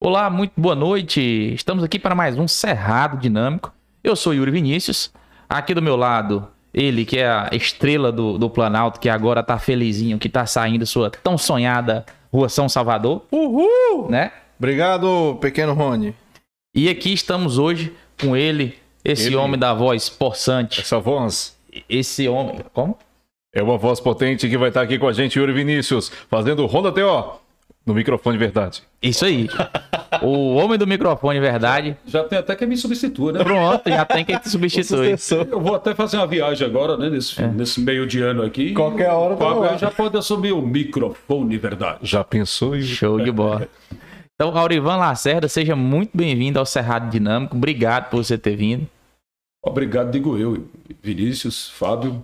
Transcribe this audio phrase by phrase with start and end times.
[0.00, 1.20] Olá, muito boa noite.
[1.54, 3.72] Estamos aqui para mais um Cerrado Dinâmico.
[4.02, 5.12] Eu sou Yuri Vinícius.
[5.48, 9.58] Aqui do meu lado, ele que é a estrela do, do Planalto, que agora tá
[9.58, 14.08] felizinho, que tá saindo sua tão sonhada Rua São Salvador, Uhul!
[14.08, 14.30] né?
[14.58, 16.14] Obrigado, pequeno Rony.
[16.74, 19.36] E aqui estamos hoje com ele, esse Ele.
[19.36, 20.80] homem da voz possante.
[20.80, 21.56] Essa voz
[21.88, 22.60] Esse homem.
[22.72, 22.96] Como?
[23.52, 26.92] é uma voz potente que vai estar aqui com a gente, Yuri Vinícius, fazendo Ronda
[26.92, 27.40] TO
[27.88, 28.82] no microfone verdade.
[29.02, 29.48] Isso aí.
[30.20, 31.96] o homem do microfone, verdade.
[32.06, 33.42] Já tem até quem me substitua, né?
[33.42, 35.16] Pronto, já tem quem te substitui.
[35.50, 37.08] Eu vou até fazer uma viagem agora, né?
[37.08, 38.74] Nesse, nesse meio de ano aqui.
[38.74, 39.76] Qualquer hora tá Qualquer lá.
[39.78, 42.00] já pode assumir o microfone, verdade.
[42.02, 42.78] Já pensou?
[42.80, 43.66] Show de bola.
[44.34, 47.56] Então, Aurivan Lacerda, seja muito bem-vindo ao Cerrado Dinâmico.
[47.56, 48.86] Obrigado por você ter vindo.
[49.64, 50.68] Obrigado, digo eu,
[51.02, 52.22] Vinícius, Fábio,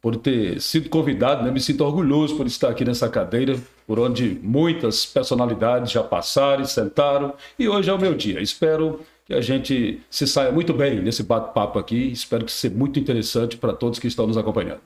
[0.00, 1.50] por ter sido convidado, né?
[1.50, 6.66] Me sinto orgulhoso por estar aqui nessa cadeira, por onde muitas personalidades já passaram e
[6.66, 8.40] sentaram, e hoje é o meu dia.
[8.40, 12.12] Espero que a gente se saia muito bem nesse bate-papo aqui.
[12.12, 14.80] Espero que seja muito interessante para todos que estão nos acompanhando.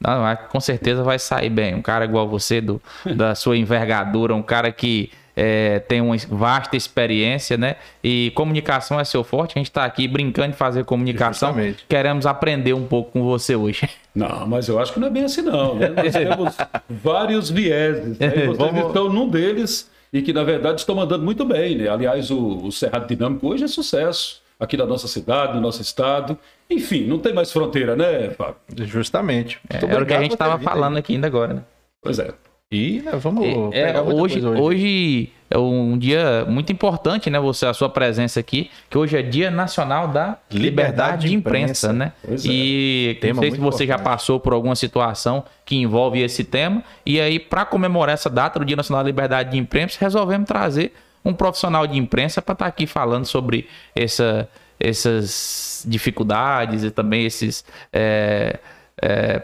[0.00, 1.74] Não, mas com certeza vai sair bem.
[1.76, 2.82] Um cara igual você, do,
[3.16, 7.76] da sua envergadura, um cara que é, tem uma vasta experiência, né?
[8.02, 9.52] E comunicação é seu forte.
[9.56, 11.50] A gente está aqui brincando de fazer comunicação.
[11.50, 11.84] Justamente.
[11.88, 13.88] Queremos aprender um pouco com você hoje.
[14.14, 15.74] Não, mas eu acho que não é bem assim não.
[15.74, 15.88] Né?
[15.88, 16.56] Nós temos
[16.88, 18.18] vários vieses.
[18.18, 18.30] Né?
[18.30, 21.76] Vocês Vamos- estão num deles e que, na verdade, estão mandando muito bem.
[21.78, 21.88] Né?
[21.88, 24.42] Aliás, o, o Cerrado Dinâmico hoje é sucesso.
[24.60, 26.38] Aqui na nossa cidade, no nosso estado.
[26.70, 28.54] Enfim, não tem mais fronteira, né, Fábio?
[28.84, 29.58] Justamente.
[29.68, 31.62] Muito Era o que a gente estava falando aqui ainda agora, né?
[32.00, 32.32] Pois é.
[32.72, 37.38] E né, vamos É, pegar muita hoje, coisa hoje é um dia muito importante, né?
[37.38, 41.88] Você, a sua presença aqui, que hoje é Dia Nacional da Liberdade, Liberdade de Imprensa,
[41.88, 41.92] imprensa.
[41.92, 42.12] né?
[42.26, 42.48] Pois é.
[42.48, 44.12] E Tema não sei se você já importante.
[44.12, 46.82] passou por alguma situação que envolve esse tema.
[47.06, 50.92] E aí, para comemorar essa data do Dia Nacional da Liberdade de Imprensa, resolvemos trazer
[51.24, 54.48] um profissional de imprensa para estar aqui falando sobre essa,
[54.80, 57.64] essas dificuldades e também esses.
[57.92, 58.58] é,
[59.00, 59.42] é,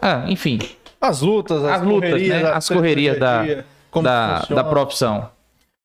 [0.00, 0.58] ah, enfim,
[1.08, 2.50] As lutas, as, As lutas, correrias, né?
[2.50, 3.44] As correrias da-
[4.02, 5.28] da, da profissão.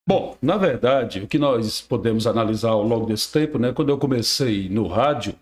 [0.08, 3.72] Bom, na verdade, o que nós podemos analisar ao longo desse tempo, né?
[3.72, 5.36] Quando eu comecei no rádio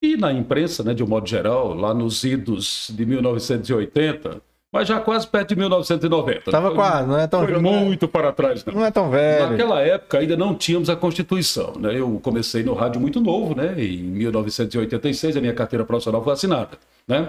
[0.00, 4.40] e na imprensa, né, de um modo geral, lá nos idos de 1980,
[4.72, 6.50] mas já quase perto de 1990.
[6.50, 8.74] Tava Foi- quase, não é tão Foi muito para trás, não.
[8.74, 9.50] Não é tão velho.
[9.50, 11.74] Naquela época ainda não tínhamos a Constituição.
[11.78, 11.98] Né?
[11.98, 13.74] Eu comecei no rádio muito novo, né?
[13.78, 16.78] em 1986 a minha carteira profissional foi assinada.
[17.06, 17.28] Né?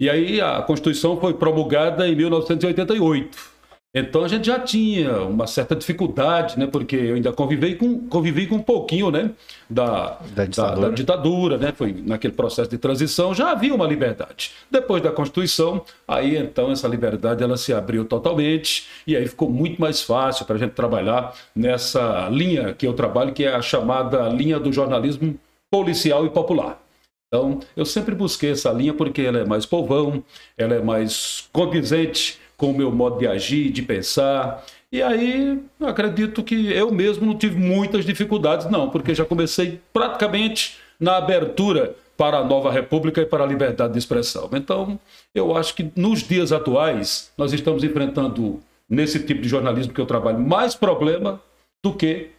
[0.00, 3.54] E aí a Constituição foi promulgada em 1988.
[3.96, 6.66] Então a gente já tinha uma certa dificuldade, né?
[6.66, 9.30] porque eu ainda convivi com, convivi com um pouquinho né?
[9.70, 10.88] da, Da ditadura.
[10.88, 11.72] da ditadura, né?
[11.76, 14.50] Foi naquele processo de transição, já havia uma liberdade.
[14.68, 19.80] Depois da Constituição, aí então essa liberdade ela se abriu totalmente e aí ficou muito
[19.80, 24.28] mais fácil para a gente trabalhar nessa linha que eu trabalho, que é a chamada
[24.28, 25.38] linha do jornalismo
[25.70, 26.83] policial e popular.
[27.34, 30.22] Então, eu sempre busquei essa linha porque ela é mais povão,
[30.56, 34.64] ela é mais condizente com o meu modo de agir, de pensar.
[34.92, 40.76] E aí, acredito que eu mesmo não tive muitas dificuldades, não, porque já comecei praticamente
[41.00, 44.48] na abertura para a nova república e para a liberdade de expressão.
[44.52, 44.96] Então,
[45.34, 50.06] eu acho que nos dias atuais, nós estamos enfrentando, nesse tipo de jornalismo que eu
[50.06, 51.40] trabalho, mais problema
[51.82, 52.30] do que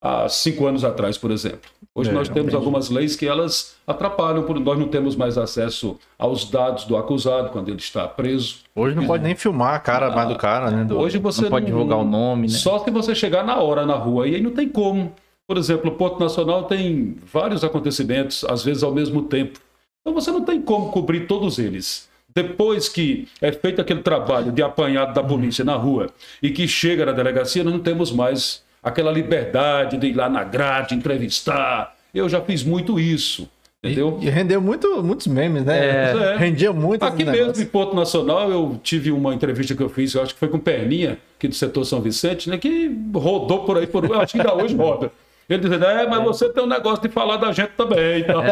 [0.00, 1.70] há cinco anos atrás, por exemplo.
[1.94, 5.98] Hoje É, nós temos algumas leis que elas atrapalham, porque nós não temos mais acesso
[6.18, 8.58] aos dados do acusado quando ele está preso.
[8.74, 10.84] Hoje não pode nem filmar a cara mais do cara, né?
[10.84, 12.52] do- Hoje você Não pode divulgar o nome, né?
[12.54, 15.12] Só se você chegar na hora na rua, e aí não tem como.
[15.48, 19.58] Por exemplo, o Porto Nacional tem vários acontecimentos, às vezes ao mesmo tempo.
[20.00, 22.06] Então você não tem como cobrir todos eles.
[22.32, 26.08] Depois que é feito aquele trabalho de apanhado da polícia na rua
[26.42, 30.44] e que chega na delegacia, nós não temos mais aquela liberdade de ir lá na
[30.44, 31.94] grade, entrevistar.
[32.14, 33.48] Eu já fiz muito isso,
[33.82, 34.18] entendeu?
[34.20, 35.78] E rendeu muito, muitos memes, né?
[35.78, 36.36] É.
[36.36, 37.62] Rendia muito Aqui mesmo negócio.
[37.62, 40.58] em Porto Nacional, eu tive uma entrevista que eu fiz, eu acho que foi com
[40.58, 44.40] Perninha, aqui do setor São Vicente, né, que rodou por aí, por eu acho que
[44.40, 45.10] ainda hoje roda.
[45.48, 48.20] Ele dizendo, é, mas você tem um negócio de falar da gente também.
[48.20, 48.42] Então.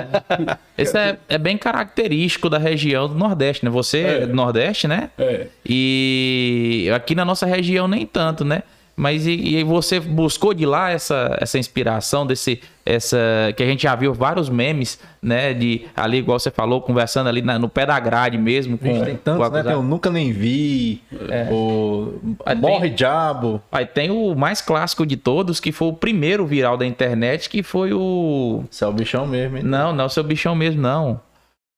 [0.79, 3.71] Esse é, é bem característico da região do Nordeste, né?
[3.71, 4.27] Você é, É.
[4.27, 5.11] do Nordeste, né?
[5.19, 5.47] É.
[5.67, 8.63] E aqui na nossa região nem tanto, né?
[8.99, 13.19] Mas e, e você buscou de lá essa, essa inspiração desse essa
[13.57, 17.43] que a gente já viu vários memes, né, de ali igual você falou, conversando ali
[17.43, 19.51] na- no pé da grade mesmo com, Tem tantos, né?
[19.51, 19.81] Tem acusado.
[19.81, 21.03] o Nunca Nem Vi,
[21.51, 22.15] o
[22.47, 23.61] Aí tem- Morre Diabo.
[23.73, 27.63] Aí tem o mais clássico de todos, que foi o primeiro viral da internet, que
[27.63, 29.63] foi o é o bichão mesmo, hein?
[29.65, 31.21] Não, não é seu bichão mesmo, não.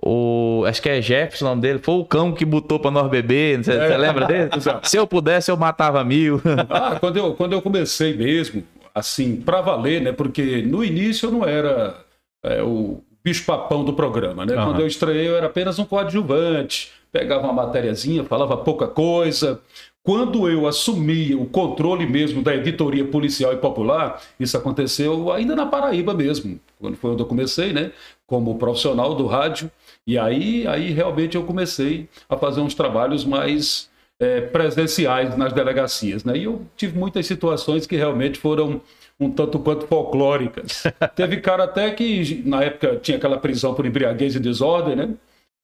[0.00, 1.79] O, acho que é Jefferson o nome dele.
[1.81, 3.62] Foi o cão que botou pra nós beber.
[3.62, 3.97] Você É.
[3.97, 4.50] lembra dele?
[4.56, 4.89] Exato.
[4.89, 6.41] Se eu pudesse, eu matava mil.
[6.71, 8.62] Ah, quando eu, quando eu comecei mesmo,
[8.95, 10.12] assim, para valer, né?
[10.12, 11.97] Porque no início eu não era
[12.45, 14.55] é, o bicho-papão do programa, né?
[14.55, 14.67] Aham.
[14.67, 19.61] Quando eu estreiei, eu era apenas um coadjuvante, pegava uma matériazinha, falava pouca coisa.
[20.05, 25.67] Quando eu assumi o controle mesmo da editoria policial e popular, isso aconteceu ainda na
[25.67, 27.91] Paraíba mesmo, quando foi onde eu comecei, né?
[28.27, 29.71] Como profissional do rádio.
[30.08, 36.25] E aí, aí realmente eu comecei a fazer uns trabalhos mais é, presenciais nas delegacias,
[36.25, 36.34] né?
[36.34, 38.81] E eu tive muitas situações que realmente foram
[39.20, 40.84] um tanto quanto folclóricas.
[41.14, 45.10] Teve cara até que na época tinha aquela prisão por embriaguez e desordem, né?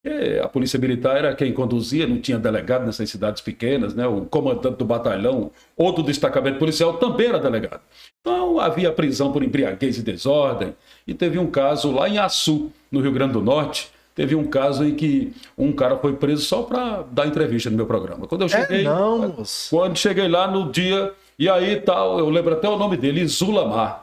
[0.05, 4.07] E a polícia militar era quem conduzia, não tinha delegado nessas cidades pequenas, né?
[4.07, 7.81] O comandante do batalhão ou do destacamento policial também era delegado.
[8.21, 10.77] Então havia prisão por embriaguez e desordem.
[11.07, 14.85] E teve um caso lá em Açu, no Rio Grande do Norte, teve um caso
[14.85, 18.27] em que um cara foi preso só para dar entrevista no meu programa.
[18.27, 22.55] Quando eu cheguei, É não, quando cheguei lá no dia, e aí tal, eu lembro
[22.55, 24.03] até o nome dele, Izulamar.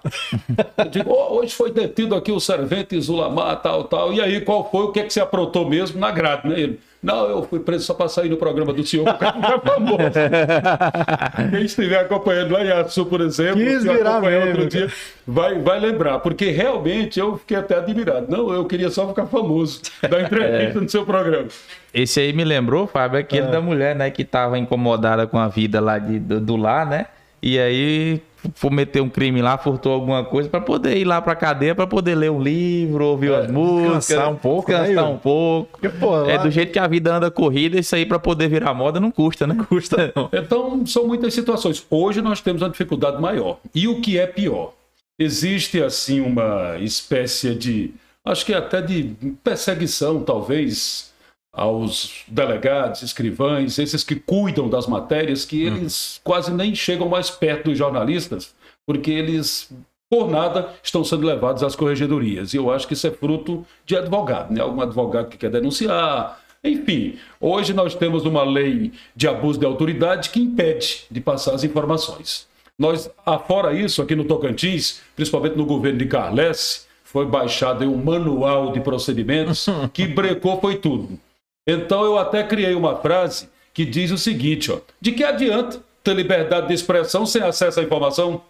[0.78, 4.12] Eu digo, "Ó, hoje foi detido aqui o servente Izulamar, tal, tal.
[4.14, 6.60] E aí, qual foi o que, é que você aprontou mesmo na grade, né?
[6.60, 9.42] Ele, não, eu fui preso só para sair no programa do senhor, porque o cara
[9.42, 9.98] fica famoso.
[11.50, 14.92] Quem estiver acompanhando lá em Açu, por exemplo, Quis se acompanhar outro dia,
[15.26, 18.28] vai, vai lembrar, porque realmente eu fiquei até admirado.
[18.30, 21.48] Não, eu queria só ficar famoso, dar entrevista no seu programa.
[21.92, 25.82] Esse aí me lembrou, Fábio, aquele da mulher, né, que tava incomodada com a vida
[25.82, 27.08] lá de, do, do lar, né?
[27.42, 28.22] E aí
[28.60, 32.16] cometeu um crime lá, furtou alguma coisa pra poder ir lá pra cadeia, pra poder
[32.16, 35.70] ler um livro, ouvir as músicas, descansar um pouco, né, descansar um pouco.
[35.80, 38.48] Porque, pô, É lá- do jeito que a vida anda corrida, isso aí pra poder
[38.48, 39.56] virar moda não custa, né?
[39.70, 40.30] Custa não.
[40.34, 41.86] Então, são muitas situações.
[41.90, 43.58] Hoje nós temos uma dificuldade maior.
[43.76, 44.74] E o que é pior?
[45.20, 47.92] Existe, assim, uma espécie de,
[48.26, 49.14] acho que até de
[49.44, 51.11] perseguição, talvez,
[51.54, 57.70] aos delegados, escrivães, esses que cuidam das matérias, que eles quase nem chegam mais perto
[57.70, 58.56] dos jornalistas,
[58.86, 59.70] porque eles,
[60.10, 62.54] por nada, estão sendo levados às corregedorias.
[62.54, 64.62] E eu acho que isso é fruto de advogado, né?
[64.62, 70.30] Algum advogado que quer denunciar, enfim, hoje nós temos uma lei de abuso de autoridade
[70.30, 72.48] que impede de passar as informações.
[72.78, 78.72] Nós, afora isso, aqui no Tocantins, principalmente no governo de Carles, foi baixado um manual
[78.72, 81.20] de procedimentos que brecou foi tudo.
[81.68, 86.14] Então eu até criei uma frase que diz o seguinte, ó: de que adianta ter
[86.16, 88.42] liberdade de expressão sem acesso à informação?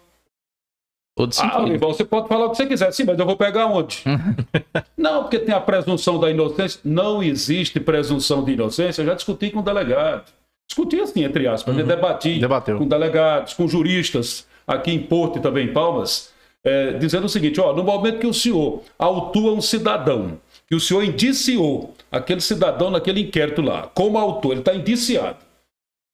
[1.14, 1.62] Todo Ah, sentido.
[1.64, 4.02] Olival, você pode falar o que você quiser, sim, mas eu vou pegar onde?
[4.96, 6.80] não, porque tem a presunção da inocência.
[6.82, 9.02] Não existe presunção de inocência.
[9.02, 10.32] Eu já discuti com o delegado.
[10.66, 11.82] Discuti assim, entre aspas, né?
[11.82, 12.78] debati Debateu.
[12.78, 16.32] com delegados, com juristas, aqui em Porto e também em Palmas,
[16.64, 20.38] é, dizendo o seguinte: ó, no momento que o senhor autua um cidadão,
[20.72, 25.36] que o senhor indiciou aquele cidadão naquele inquérito lá, como autor, ele está indiciado,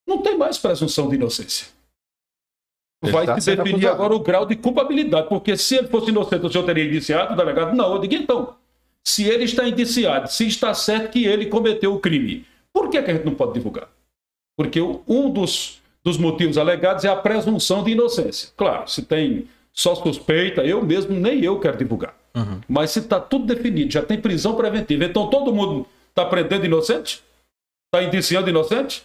[0.05, 1.69] não tem mais presunção de inocência.
[3.01, 3.95] Ele Vai tá se definir acusado.
[3.95, 7.37] agora o grau de culpabilidade, porque se ele fosse inocente, o senhor teria indiciado o
[7.37, 7.77] delegado?
[7.77, 8.57] Não, eu digo então.
[9.07, 13.11] Se ele está indiciado, se está certo que ele cometeu o crime, por que, que
[13.13, 13.89] a gente não pode divulgar?
[14.57, 18.49] Porque um dos, dos motivos alegados é a presunção de inocência.
[18.57, 22.18] Claro, se tem só suspeita, eu mesmo, nem eu quero divulgar.
[22.69, 27.23] Mas se está tudo definido, já tem prisão preventiva, então todo mundo está prendendo inocente?
[27.93, 29.03] Está indiciando inocente?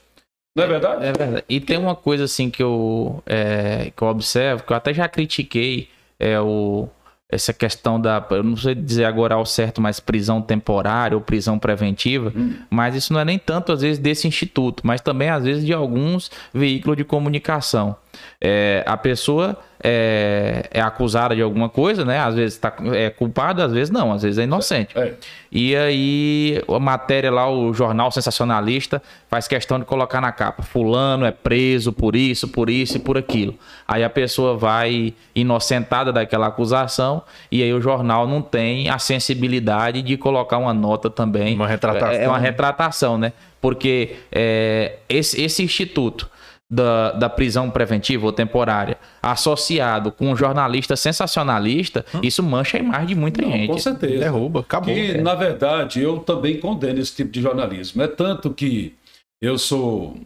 [0.55, 1.05] Não é verdade?
[1.05, 1.45] É verdade.
[1.49, 5.07] E tem uma coisa assim que eu, é, que eu observo, que eu até já
[5.07, 5.89] critiquei,
[6.19, 6.87] é o,
[7.29, 8.25] essa questão da.
[8.29, 12.31] Eu não sei dizer agora ao certo, mas prisão temporária ou prisão preventiva,
[12.69, 15.73] mas isso não é nem tanto, às vezes, desse instituto, mas também, às vezes, de
[15.73, 17.95] alguns veículos de comunicação.
[18.39, 22.17] É, a pessoa é, é acusada de alguma coisa, né?
[22.19, 24.97] Às vezes tá, é culpada, às vezes não, às vezes é inocente.
[24.97, 25.13] É.
[25.51, 31.25] E aí, a matéria lá, o jornal sensacionalista, faz questão de colocar na capa: Fulano
[31.25, 33.55] é preso por isso, por isso e por aquilo.
[33.85, 40.01] Aí a pessoa vai inocentada daquela acusação, e aí o jornal não tem a sensibilidade
[40.01, 41.55] de colocar uma nota também.
[41.55, 42.21] Uma retratação.
[42.21, 43.33] É uma retratação, né?
[43.59, 46.32] Porque é, esse, esse instituto.
[46.71, 53.07] Da, da prisão preventiva ou temporária, associado com um jornalista sensacionalista, isso mancha a imagem
[53.07, 53.67] de muita Não, gente.
[53.67, 54.17] com certeza.
[54.17, 54.91] Derruba, acabou.
[54.91, 58.01] Que, na verdade, eu também condeno esse tipo de jornalismo.
[58.01, 58.95] É tanto que
[59.39, 60.17] eu sou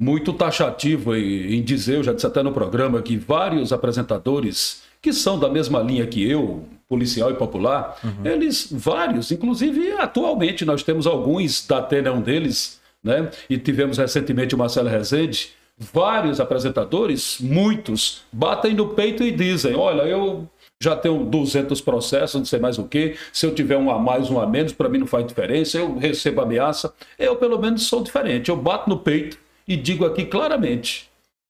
[0.00, 5.12] muito taxativo em, em dizer, eu já disse até no programa, que vários apresentadores que
[5.12, 11.06] são da mesma linha que eu, policial e popular, eles, vários, inclusive atualmente nós temos
[11.06, 13.30] alguns, da Atena é um deles, né?
[13.48, 20.02] E tivemos recentemente o Marcelo Rezende, vários apresentadores, muitos, batem no peito e dizem, olha,
[20.02, 20.48] eu
[20.80, 23.16] já tenho 200 processos, não sei mais o que.
[23.32, 25.78] Se eu tiver um a mais, um a menos, para mim não faz diferença.
[25.78, 26.92] Eu recebo ameaça.
[27.18, 28.48] Eu, pelo menos, sou diferente.
[28.48, 31.08] Eu bato no peito e digo aqui claramente: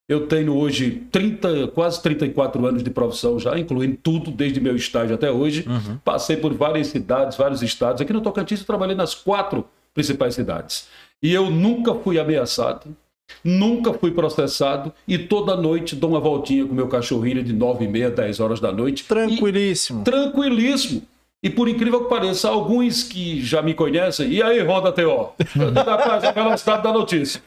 [0.08, 5.14] Eu tenho hoje 30, quase 34 anos de profissão já, incluindo tudo, desde meu estágio
[5.14, 5.64] até hoje.
[6.04, 8.00] Passei por várias cidades, vários estados.
[8.00, 10.88] Aqui no Tocantins eu trabalhei nas quatro principais cidades.
[11.22, 12.94] E eu nunca fui ameaçado,
[13.44, 17.88] nunca fui processado e toda noite dou uma voltinha com meu cachorrinho de 9 e
[17.88, 19.04] meia, 10 horas da noite.
[19.04, 20.00] Tranquilíssimo.
[20.00, 21.02] E, tranquilíssimo.
[21.42, 25.32] E por incrível que pareça, alguns que já me conhecem, e aí, Roda TO?
[25.76, 27.40] Rapaz, a velocidade da notícia.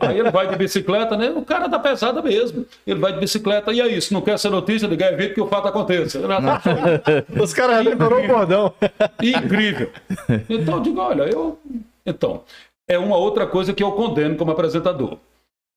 [0.00, 1.30] Aí ele vai de bicicleta, né?
[1.30, 2.64] O cara da pesada mesmo.
[2.86, 5.48] Ele vai de bicicleta, e aí, se não quer essa notícia, liga evite que o
[5.48, 6.20] fato aconteça.
[7.42, 8.72] Os caras já decorou o bordão.
[9.20, 9.90] Incrível.
[10.48, 11.58] Então eu digo, olha, eu.
[12.06, 12.42] Então,
[12.88, 15.18] é uma outra coisa que eu condeno como apresentador.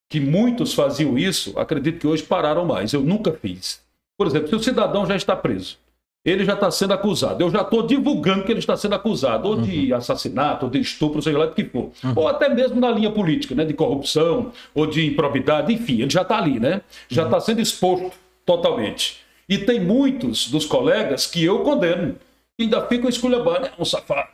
[0.09, 2.93] Que muitos faziam isso, acredito que hoje pararam mais.
[2.93, 3.81] Eu nunca fiz.
[4.17, 5.77] Por exemplo, se o cidadão já está preso,
[6.25, 7.41] ele já está sendo acusado.
[7.41, 11.21] Eu já estou divulgando que ele está sendo acusado, ou de assassinato, ou de estupro,
[11.21, 11.91] seja lá do que for.
[12.15, 13.63] Ou até mesmo na linha política, né?
[13.63, 16.81] De corrupção, ou de improbidade, enfim, ele já está ali, né?
[17.07, 18.11] Já está sendo exposto
[18.45, 19.19] totalmente.
[19.47, 22.15] E tem muitos dos colegas que eu condeno,
[22.57, 24.29] que ainda ficam esculhambando, é um safado,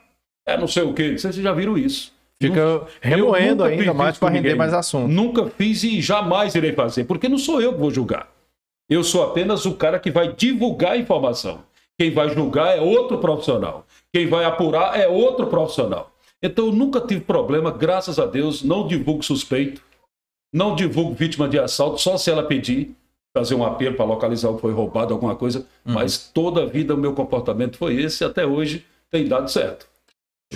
[0.47, 1.15] é não sei o quê.
[1.17, 2.11] Vocês já viram isso.
[2.41, 5.07] Fica remoendo ainda mais para render mais assunto.
[5.07, 8.29] Nunca fiz e jamais irei fazer, porque não sou eu que vou julgar.
[8.89, 11.63] Eu sou apenas o cara que vai divulgar a informação.
[11.97, 13.85] Quem vai julgar é outro profissional.
[14.11, 16.11] Quem vai apurar é outro profissional.
[16.41, 19.81] Então eu nunca tive problema, graças a Deus, não divulgo suspeito,
[20.53, 22.93] não divulgo vítima de assalto, só se ela pedir,
[23.35, 25.65] fazer um apelo para localizar o que foi roubado, alguma coisa.
[25.85, 29.87] Mas toda a vida o meu comportamento foi esse e até hoje tem dado certo.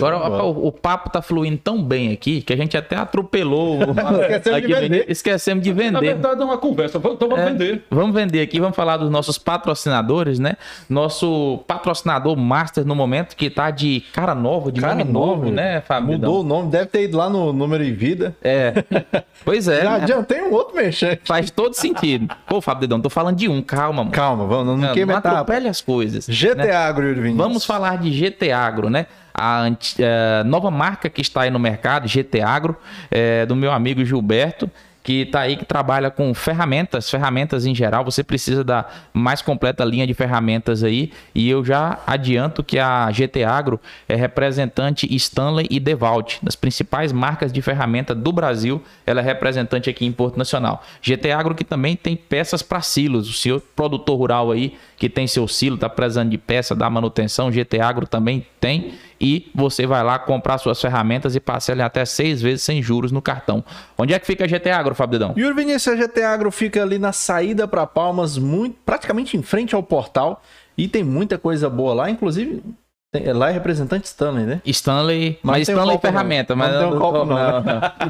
[0.04, 3.78] Agora, o, o papo tá fluindo tão bem aqui que a gente até atropelou.
[3.78, 5.04] o- Esquecemos de vender.
[5.08, 6.00] Esquecemos de Na vender.
[6.14, 7.50] verdade é uma conversa, então vamos É.
[7.50, 7.84] vender.
[7.90, 10.54] Vamos vender aqui, vamos falar dos nossos patrocinadores, né?
[10.88, 15.50] Nosso patrocinador master no momento, que tá de cara nova, de Cara nome novo, novo,
[15.50, 16.12] né, Fábio?
[16.12, 18.34] Mudou o nome, deve ter ido lá no número em vida.
[18.42, 18.72] É.
[19.44, 19.82] Pois é.
[19.82, 20.02] Já né?
[20.02, 21.20] adiantei um outro mexer.
[21.24, 22.28] Faz todo sentido.
[22.46, 24.10] Pô, Fábio Dedão, tô falando de um, calma, mano.
[24.10, 26.26] Calma, vamos, não, não Não, não atropele as coisas.
[26.26, 26.72] GT né?
[26.72, 27.36] Agro, Vinícius.
[27.36, 29.06] Vamos falar de GT Agro, né?
[29.38, 32.76] A anti- eh, nova marca que está aí no mercado, GT Agro,
[33.10, 34.68] eh, do meu amigo Gilberto,
[35.00, 38.04] que está aí que trabalha com ferramentas, ferramentas em geral.
[38.04, 41.12] Você precisa da mais completa linha de ferramentas aí.
[41.34, 47.10] E eu já adianto que a GT Agro é representante Stanley e Devalt, das principais
[47.10, 48.82] marcas de ferramenta do Brasil.
[49.06, 50.82] Ela é representante aqui em Porto Nacional.
[51.00, 53.30] GT Agro que também tem peças para silos.
[53.30, 57.52] O senhor produtor rural aí que tem seu silo, está precisando de peça, da manutenção,
[57.52, 58.94] GT Agro também tem.
[59.20, 63.22] E você vai lá comprar suas ferramentas e parcela até seis vezes sem juros no
[63.22, 63.64] cartão.
[63.96, 65.34] Onde é que fica a GT Agro, Fábio Dedão?
[65.36, 69.74] Yuri Vinícius, a GT Agro fica ali na saída para Palmas, muito, praticamente em frente
[69.74, 70.42] ao portal.
[70.76, 72.62] E tem muita coisa boa lá, inclusive
[73.10, 74.60] tem- lá é representante Stanley, né?
[74.66, 76.12] Stanley, Mas mas, tem um Stanley copo, não.
[76.12, 77.36] ferramenta, Mas não tem um copo, não.
[77.36, 77.62] não.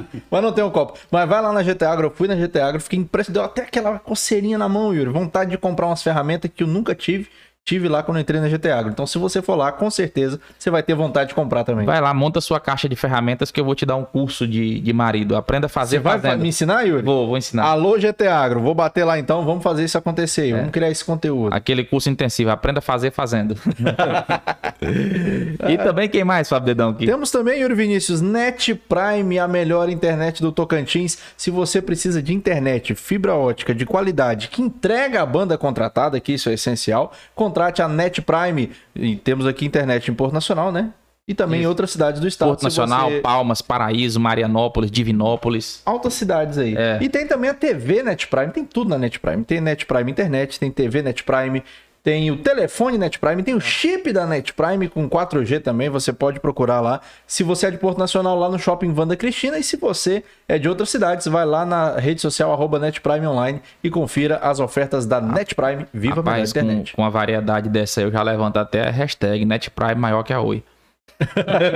[0.31, 0.99] Mas não tem um copo.
[1.11, 3.63] Mas vai lá na GT Agro, eu fui na GT Agro, fiquei impressionado, deu até
[3.63, 5.11] aquela coceirinha na mão, Yuri.
[5.11, 7.29] Vontade de comprar umas ferramentas que eu nunca tive.
[7.69, 8.91] Tive lá quando eu entrei na GT Agro.
[8.91, 11.85] Então, se você for lá, com certeza você vai ter vontade de comprar também.
[11.85, 14.81] Vai lá, monta sua caixa de ferramentas que eu vou te dar um curso de,
[14.81, 15.37] de marido.
[15.37, 16.41] Aprenda a fazer Você vai fazendo.
[16.41, 17.03] me ensinar, Yuri?
[17.03, 17.65] Vou, vou ensinar.
[17.65, 20.41] Alô, GT Agro, vou bater lá então, vamos fazer isso acontecer.
[20.41, 21.55] aí, Vamos criar esse conteúdo.
[21.55, 23.55] Aquele curso intensivo, aprenda a fazer fazendo.
[25.69, 26.89] e também quem mais, Fábio Dedão?
[26.89, 27.05] Aqui?
[27.05, 31.19] Temos também, Yuri Vinícius, Net Prime, a melhor internet do Tocantins.
[31.37, 36.33] Se você precisa de internet, fibra ótica de qualidade, que entrega a banda contratada, que
[36.33, 37.13] isso é essencial,
[37.59, 38.71] contrate a Net Prime.
[38.95, 40.91] E temos aqui internet em Porto Nacional, né?
[41.27, 41.69] E também em Isso.
[41.69, 42.49] outras cidades do estado.
[42.49, 45.83] Porto Nacional, você- Palmas, Paraíso, Marianópolis, Divinópolis.
[45.85, 46.75] Altas cidades aí.
[46.75, 46.99] É.
[47.03, 49.45] E tem também a TV Net Prime, tem tudo na Net Prime.
[49.45, 51.63] Tem Net Prime Internet, tem TV Net Prime,
[52.09, 56.11] tem o telefone Net Prime, tem o chip da Net Prime com 4G também, você
[56.11, 57.03] pode procurar lá.
[57.27, 60.59] Se você é de Porto Nacional, lá no Shopping Vanda Cristina, e se você é
[60.59, 64.59] de outras cidades, vai lá na rede social arroba Net Prime Online e confira as
[64.59, 65.85] ofertas da Net Prime.
[65.93, 66.97] Viva a melhor Rapaz, com, internet.
[66.97, 70.65] com a variedade dessa, eu já levanto até a hashtag NetPrime maior que a Oi.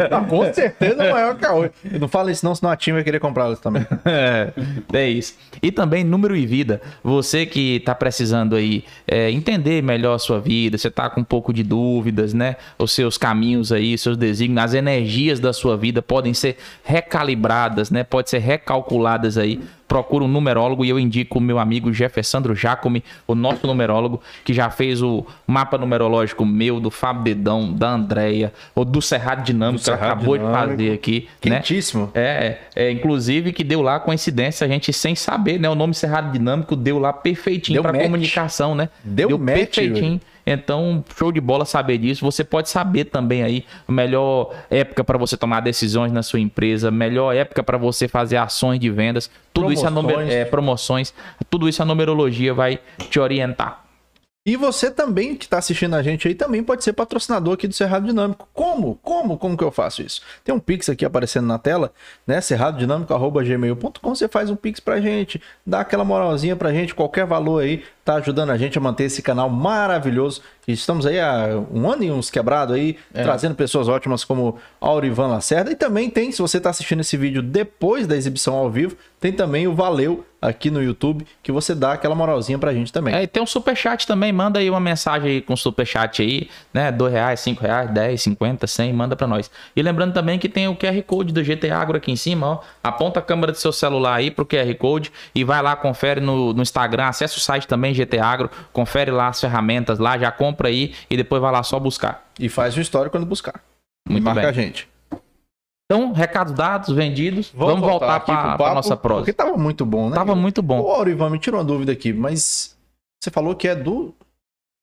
[0.09, 1.71] Tá, com certeza maior que a Oi.
[2.01, 3.87] Não fala isso não, senão a Tim vai querer comprar elas também.
[4.05, 4.53] É,
[4.93, 5.35] é isso.
[5.63, 6.81] E também número e vida.
[7.03, 11.25] Você que está precisando aí é, entender melhor a sua vida, você está com um
[11.25, 12.57] pouco de dúvidas, né?
[12.79, 18.05] Os seus caminhos aí, seus desígnios, as energias da sua vida podem ser recalibradas, né?
[18.05, 19.61] Pode ser recalculadas aí.
[19.93, 24.55] Procura um numerólogo e eu indico o meu amigo Jeffersandro Jacome, o nosso numerólogo, que
[24.55, 29.85] já fez o mapa numerológico meu, do Fábio Dedão, da Andréia, ou do Cerrado Dinâmico,
[29.85, 30.61] que ela Cerrado acabou Dinâmico.
[30.61, 31.29] de fazer aqui.
[31.45, 31.57] né?
[31.57, 32.11] Quentíssimo.
[32.15, 35.69] É, é, inclusive que deu lá coincidência, a gente sem saber, né?
[35.69, 38.89] O nome Cerrado Dinâmico deu lá perfeitinho Deu para comunicação, né?
[39.05, 40.19] Deu match, perfeitinho.
[40.47, 42.25] Então, show de bola saber disso.
[42.25, 46.91] Você pode saber também aí a melhor época para você tomar decisões na sua empresa,
[46.91, 49.31] melhor época para você fazer ações de vendas.
[49.53, 50.35] Tudo isso a numer- Promoções.
[50.35, 51.15] é, promoções,
[51.49, 52.79] tudo isso a numerologia vai
[53.11, 53.81] te orientar.
[54.45, 57.75] E você também que está assistindo a gente aí também pode ser patrocinador aqui do
[57.75, 58.49] Cerrado Dinâmico.
[58.53, 58.99] Como?
[59.01, 59.39] Como?
[59.39, 60.21] Como que eu faço isso?
[60.43, 61.93] Tem um Pix aqui aparecendo na tela,
[62.27, 62.41] né?
[62.41, 64.15] cerradodinâmico.gmail.com.
[64.15, 68.15] Você faz um Pix pra gente, dá aquela moralzinha pra gente, qualquer valor aí, tá
[68.15, 70.43] ajudando a gente a manter esse canal maravilhoso.
[70.67, 75.27] E estamos aí há um ano e uns quebrados aí, trazendo pessoas ótimas como Aurivan
[75.27, 75.73] Lacerda.
[75.73, 79.33] E também tem, se você tá assistindo esse vídeo depois da exibição ao vivo, tem
[79.33, 83.15] também o Valeu aqui no YouTube, que você dá aquela moralzinha pra gente também.
[83.15, 86.91] É, e tem um superchat também, manda aí uma mensagem aí com superchat aí, né?
[86.91, 89.49] Dois reais, cinco reais, 10, 50, 100, manda pra nós.
[89.77, 92.61] E lembrando também que tem o QR Code do GT Agro aqui em cima, ó.
[92.83, 96.53] Aponta a câmera do seu celular aí pro QR Code e vai lá, confere no,
[96.53, 100.69] no Instagram, acessa o site também, GT Agro, confere lá as ferramentas lá, já compra
[100.69, 102.31] aí e depois vai lá só buscar.
[102.39, 103.63] E faz o histórico quando buscar.
[104.09, 104.51] Muito marca bem.
[104.51, 104.89] a gente.
[105.85, 109.21] Então, recados dados, vendidos, vamos, voltar, aqui pro pra, papo, pra nossa prosa.
[109.21, 110.15] Porque tava muito bom, né?
[110.15, 110.81] Tava muito bom.
[110.81, 112.75] Ô, Aurivan, me tirou uma dúvida aqui, mas
[113.23, 114.15] você falou que é do.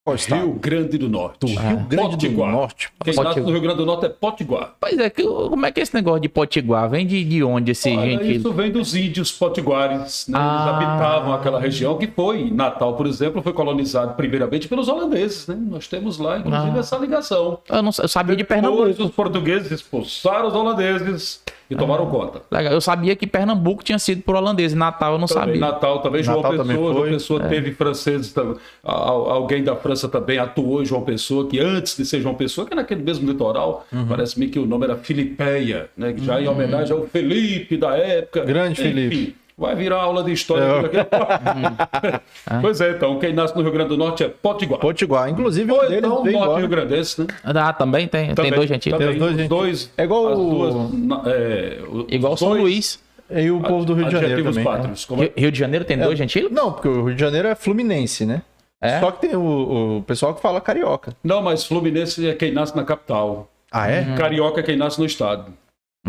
[0.06, 0.42] Qual estado?
[0.46, 1.38] Rio Grande do Norte.
[1.42, 2.52] Do Rio Grande do Potiguar.
[2.52, 2.88] Norte.
[3.04, 3.26] Quem Potiguar.
[3.26, 4.74] nasce no Rio Grande do Norte é Potiguar.
[4.80, 6.90] Pois é, que- como é que é esse negócio de potiguar?
[6.90, 8.36] Vem de, de onde esse Olha, gente...
[8.38, 10.26] Isso vem dos índios potiguares.
[10.30, 10.38] Né?
[10.40, 10.66] Ah.
[10.80, 15.46] Eles habitavam aquela região que foi, Natal, por exemplo, foi colonizado primeiramente pelos holandeses.
[15.48, 15.58] Né?
[15.60, 16.80] Nós temos lá, inclusive, Ah.
[16.80, 17.60] essa ligação.
[17.70, 19.04] Eu, não, eu sabia de Depois, Pernambuco.
[19.04, 22.42] os portugueses expulsaram os holandeses e tomaram conta.
[22.52, 22.74] Legal.
[22.74, 24.74] Eu sabia que Pernambuco tinha sido por holandês.
[24.74, 25.60] e Natal eu não Também, sabia.
[25.62, 26.68] Natal também, João Natal Pessoa.
[26.68, 27.10] também João.
[27.10, 28.56] Pessoa teve franceses também.
[28.84, 32.66] Al- Alguém da França também atuou em João Pessoa, que antes de ser João Pessoa,
[32.66, 34.08] que é naquele mesmo litoral, Uhum.
[34.08, 36.14] parece-me que o nome era Filipeia, né?
[36.14, 38.44] que já em homenagem ao Felipe da época.
[38.46, 39.36] Grande Felipe.
[39.60, 40.64] Vai virar aula de história.
[40.64, 41.04] É.
[41.04, 42.20] por aqui.
[42.62, 44.80] pois é, então, quem nasce no Rio Grande do Norte é Potiguar.
[44.80, 45.30] Potiguar.
[45.30, 46.60] Inclusive, Ou um deles então, veio Norte.
[46.60, 47.28] Rio Grandense, né?
[47.44, 48.98] Ah, também tem, tem Também- dois gentios.
[48.98, 49.50] Tem os dois gentios.
[49.50, 50.76] dois- É igual duas,
[51.28, 53.00] é, Igual São dois Luís.
[53.32, 54.64] E o povo do Rio de Janeiro também.
[54.64, 55.06] pátrios.
[55.06, 55.26] Como é?
[55.26, 56.50] Rio, Rio de Janeiro tem dois gentios?
[56.52, 58.42] Não, porque o Rio de Janeiro é fluminense, né?
[58.82, 59.00] É?
[59.02, 61.14] Só que tem o, o pessoal que fala carioca.
[61.24, 63.50] Não, mas Fluminense é quem nasce na capital.
[63.72, 64.16] Ah, é?
[64.18, 65.54] Carioca é quem nasce no estado.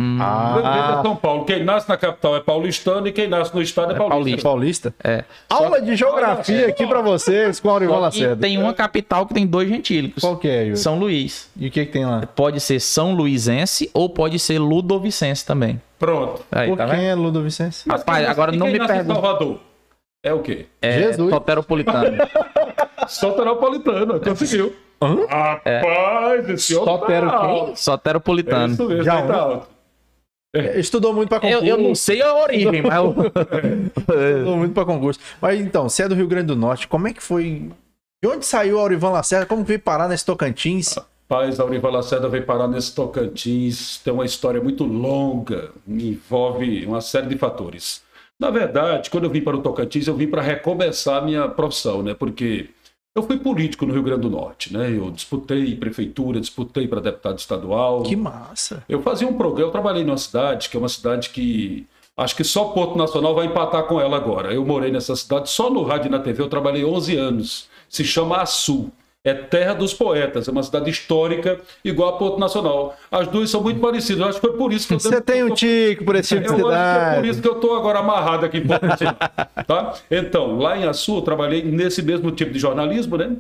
[0.00, 1.44] Hum, Ah, São Paulo.
[1.44, 4.42] Quem nasce na capital é paulistano e quem nasce no estado é, paulista.
[4.42, 4.94] paulista.
[5.04, 5.24] é.
[5.48, 8.36] Aula de geografia aqui pra vocês com Aurival E Lacerda.
[8.40, 10.22] tem uma capital que tem dois gentílicos.
[10.22, 10.76] Qual que é, Yuri?
[10.78, 11.50] São Luís.
[11.56, 12.22] E o que que tem lá?
[12.34, 15.80] Pode ser São Luisense ou pode ser Ludovicense também.
[15.98, 16.42] Pronto.
[16.50, 17.06] Aí, Por tá quem vendo?
[17.10, 17.88] é Ludovicense?
[17.88, 19.12] Rapaz, agora não me pergunte.
[19.12, 19.58] Salvador
[20.22, 20.66] é o quê?
[20.80, 21.30] É, Jesus.
[21.30, 22.16] Soteropolitano.
[23.06, 24.20] Soteropolitano.
[24.20, 24.74] Conseguiu.
[25.28, 27.48] Rapaz, esse homem Sotero tá quem?
[27.50, 27.72] alto.
[27.72, 28.72] É Soteropolitano.
[28.74, 29.68] isso mesmo, Já tá alto.
[30.76, 31.64] Estudou muito pra concurso.
[31.64, 33.14] Eu, eu não sei a origem, mas eu...
[34.38, 35.20] Estudou muito pra concurso.
[35.40, 37.70] Mas então, você é do Rio Grande do Norte, como é que foi...
[38.22, 39.46] De onde saiu o Aurivan Lacerda?
[39.46, 40.96] Como que veio parar nesse Tocantins?
[41.30, 47.00] Rapaz, a Aurival Lacerda veio parar nesse Tocantins, tem uma história muito longa, envolve uma
[47.00, 48.02] série de fatores.
[48.38, 52.02] Na verdade, quando eu vim para o Tocantins, eu vim para recomeçar a minha profissão,
[52.02, 52.14] né?
[52.14, 52.70] Porque
[53.14, 54.96] eu fui político no Rio Grande do Norte, né?
[54.96, 58.04] Eu disputei prefeitura, disputei para deputado estadual.
[58.04, 58.84] Que massa.
[58.88, 62.44] Eu fazia um programa, eu trabalhei numa cidade que é uma cidade que acho que
[62.44, 64.54] só Porto Nacional vai empatar com ela agora.
[64.54, 67.68] Eu morei nessa cidade, só no rádio e na TV eu trabalhei 11 anos.
[67.88, 68.92] Se chama Açu.
[69.22, 72.96] É terra dos poetas, é uma cidade histórica igual a Porto Nacional.
[73.10, 74.20] As duas são muito parecidas.
[74.20, 76.40] Eu acho que foi por isso que eu Você tem um tique por esse tipo
[76.40, 77.28] de que é por cidade.
[77.28, 79.16] isso que eu estou agora amarrado aqui em Porto Nacional,
[79.66, 79.94] tá?
[80.10, 83.36] Então, lá em Açu, eu trabalhei nesse mesmo tipo de jornalismo, né?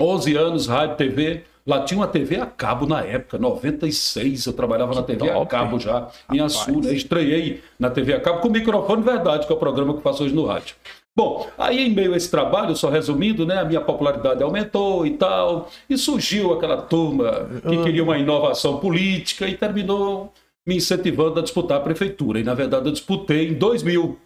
[0.00, 1.44] 11 anos, rádio, TV.
[1.66, 5.50] Lá tinha uma TV a cabo na época, 96, eu trabalhava na TV a top.
[5.50, 6.92] cabo já, em Açu, né?
[6.94, 10.34] Estreiei na TV a cabo com microfone verdade, que é o programa que faço hoje
[10.34, 10.76] no rádio.
[11.16, 15.10] Bom, aí em meio a esse trabalho, só resumindo, né, a minha popularidade aumentou e
[15.16, 20.32] tal, e surgiu aquela turma que queria uma inovação política e terminou
[20.66, 22.40] me incentivando a disputar a prefeitura.
[22.40, 24.18] E na verdade eu disputei em 2000,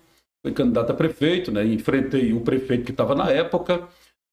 [0.43, 3.87] fui candidato a prefeito, né, enfrentei o prefeito que estava na época,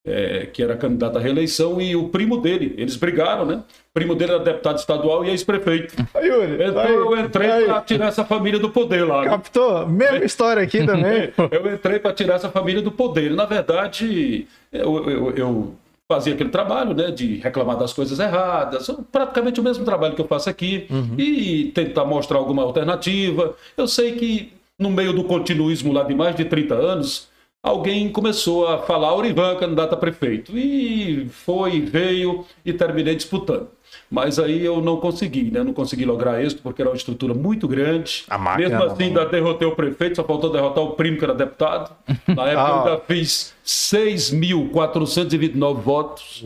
[0.05, 3.55] é, que era candidato à reeleição, e o primo dele, eles brigaram, né?
[3.55, 5.95] O primo dele era deputado estadual e ex-prefeito.
[5.97, 9.21] Então aí, eu entrei para tirar essa família do poder lá.
[9.23, 9.29] né?
[9.29, 9.87] Captou?
[9.87, 11.31] Mesma história aqui também.
[11.51, 13.31] Eu entrei para tirar essa família do poder.
[13.31, 15.75] Na verdade, eu, eu- eu
[16.11, 20.27] fazia aquele trabalho né, de reclamar das coisas erradas, praticamente o mesmo trabalho que eu
[20.27, 20.87] faço aqui,
[21.17, 23.55] e tentar mostrar alguma alternativa.
[23.75, 27.27] Eu sei que no meio do continuismo lá de mais de 30 anos,
[27.69, 30.57] alguém começou a falar Aurivan, candidato a prefeito.
[30.57, 33.67] E foi, veio e terminei disputando.
[34.11, 35.63] Mas aí eu não consegui, né?
[35.63, 38.23] Não consegui lograr êxito porque era uma estrutura muito grande.
[38.29, 41.33] A máquina Mesmo assim, ainda derrotei o prefeito, só faltou derrotar o primo que era
[41.33, 41.91] deputado.
[42.27, 42.69] Na época Ah.
[42.69, 46.43] eu ainda fiz 6.429 votos.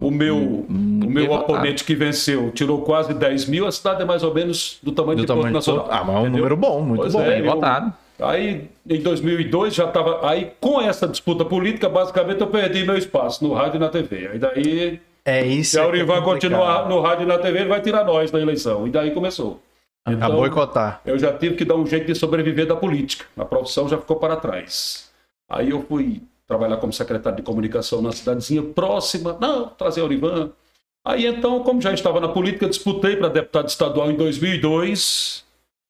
[0.00, 3.66] O meu, o meu oponente que venceu tirou quase 10 mil.
[3.66, 5.84] A cidade é mais ou menos do tamanho Do de Porto tamanho de Nacional.
[5.84, 7.20] Porto- Ah, mas é um número bom, muito Pois bom.
[7.22, 7.92] é, Bem eu- votado.
[8.20, 10.28] Aí, em 2002, já estava.
[10.28, 14.28] Aí, com essa disputa política, basicamente eu perdi meu espaço no rádio e na TV.
[14.32, 15.72] Aí daí, É isso.
[15.72, 16.32] se a é Aurivan complicado.
[16.32, 18.86] continuar no rádio e na TV, ele vai tirar nós da eleição.
[18.86, 19.60] E daí começou.
[20.06, 21.00] A Então, boicotar.
[21.04, 23.24] eu já tive que dar um jeito de sobreviver da política.
[23.36, 25.10] A profissão já ficou para trás.
[25.48, 29.36] Aí eu fui trabalhar como secretário de comunicação na cidadezinha próxima.
[29.40, 30.50] Não, trazer Aurivan.
[31.06, 35.44] Aí então, como já estava na política, disputei para deputado estadual em 2002.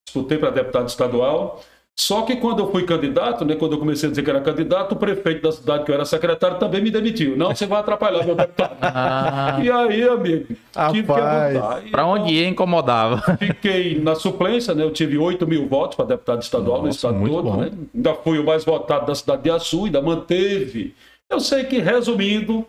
[0.06, 1.62] Disputei para deputado estadual.
[2.00, 4.92] Só que quando eu fui candidato, né, quando eu comecei a dizer que era candidato,
[4.92, 7.36] o prefeito da cidade que eu era secretário também me demitiu.
[7.36, 8.76] Não, você vai atrapalhar meu deputado.
[8.80, 10.46] Ah, E aí, amigo,
[10.92, 11.56] tive que Rapaz.
[11.56, 11.86] adotar.
[11.86, 13.20] E pra então- onde ia, incomodava.
[13.36, 14.84] Fiquei na suplência, né?
[14.84, 17.56] Eu tive 8 mil votos para deputado estadual no Nossa, estado muito todo, bom.
[17.56, 17.70] né?
[17.92, 20.94] Ainda fui o mais votado da cidade de Açu, ainda manteve.
[21.28, 22.64] Eu sei que, resumindo,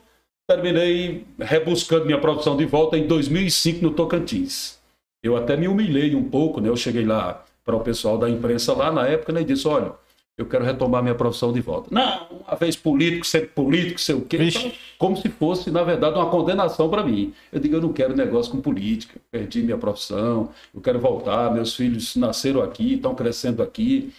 [0.50, 4.80] terminei rebuscando minha profissão de volta em 2005 no Tocantins.
[5.24, 6.68] Eu até me humilhei um pouco, né?
[6.70, 9.92] Eu cheguei lá para o pessoal da imprensa lá na época né, e disse: olha,
[10.36, 11.90] eu quero retomar minha profissão de volta.
[11.92, 14.38] Não, uma vez político, ser político, sei o quê.
[14.42, 17.32] Então, como se fosse, na verdade, uma condenação para mim.
[17.52, 21.76] Eu digo, eu não quero negócio com política, perdi minha profissão, eu quero voltar, meus
[21.76, 24.12] filhos nasceram aqui, estão crescendo aqui,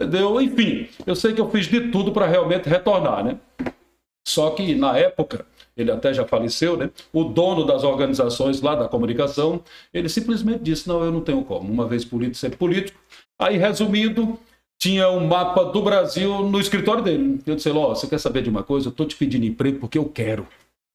[0.00, 0.40] entendeu?
[0.40, 3.36] Enfim, eu sei que eu fiz de tudo para realmente retornar, né?
[4.26, 5.44] Só que, na época,
[5.76, 6.90] ele até já faleceu, né?
[7.12, 9.60] O dono das organizações lá da comunicação,
[9.92, 12.98] ele simplesmente disse, não, eu não tenho como, uma vez político, ser político.
[13.38, 14.38] Aí, resumindo,
[14.80, 17.40] tinha um mapa do Brasil no escritório dele.
[17.46, 18.88] Eu disse, ó, você quer saber de uma coisa?
[18.88, 20.46] Eu tô te pedindo emprego porque eu quero.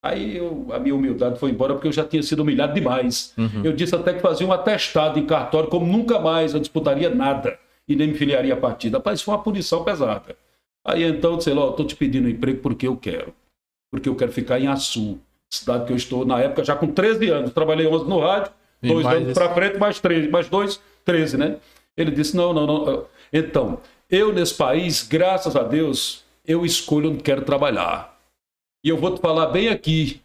[0.01, 3.33] Aí eu- a minha humildade foi embora porque eu já tinha sido humilhado demais.
[3.65, 7.59] Eu disse até que fazia um atestado em cartório, como nunca mais eu disputaria nada
[7.87, 8.97] e nem me filiaria a partida.
[8.97, 10.37] Rapaz, foi uma punição pesada.
[10.85, 13.33] Aí então eu disse, ó, tô te pedindo emprego porque eu quero.
[13.91, 17.30] Porque eu quero ficar em Açu, cidade que eu estou na época já com 13
[17.30, 17.52] anos.
[17.54, 18.52] Trabalhei 11 no rádio,
[18.84, 21.58] E dois anos para frente, mais 13, mais dois, 13, né?
[21.97, 23.06] Ele disse, não, não, não.
[23.34, 28.17] Então, eu nesse país, graças a Deus, eu escolho onde quero trabalhar.
[28.84, 30.21] E eu vou te falar bem aqui.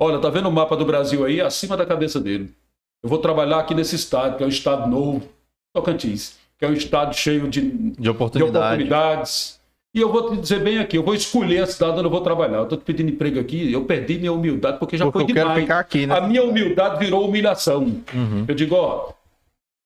[0.00, 1.40] Olha, tá vendo o mapa do Brasil aí?
[1.40, 2.54] Acima da cabeça dele.
[3.02, 5.28] Eu vou trabalhar aqui nesse estado, que é um estado novo,
[5.74, 8.56] Tocantins, que é um estado cheio de, De de oportunidade.
[8.56, 9.59] oportunidades.
[9.94, 12.20] E eu vou te dizer bem aqui, eu vou escolher a cidade onde eu vou
[12.20, 12.58] trabalhar.
[12.58, 15.60] Eu tô te pedindo emprego aqui, eu perdi minha humildade porque já Porque foi demais.
[15.60, 16.16] ficar aqui, né?
[16.16, 17.82] A minha humildade virou humilhação.
[18.14, 18.44] Uhum.
[18.46, 19.12] Eu digo, ó,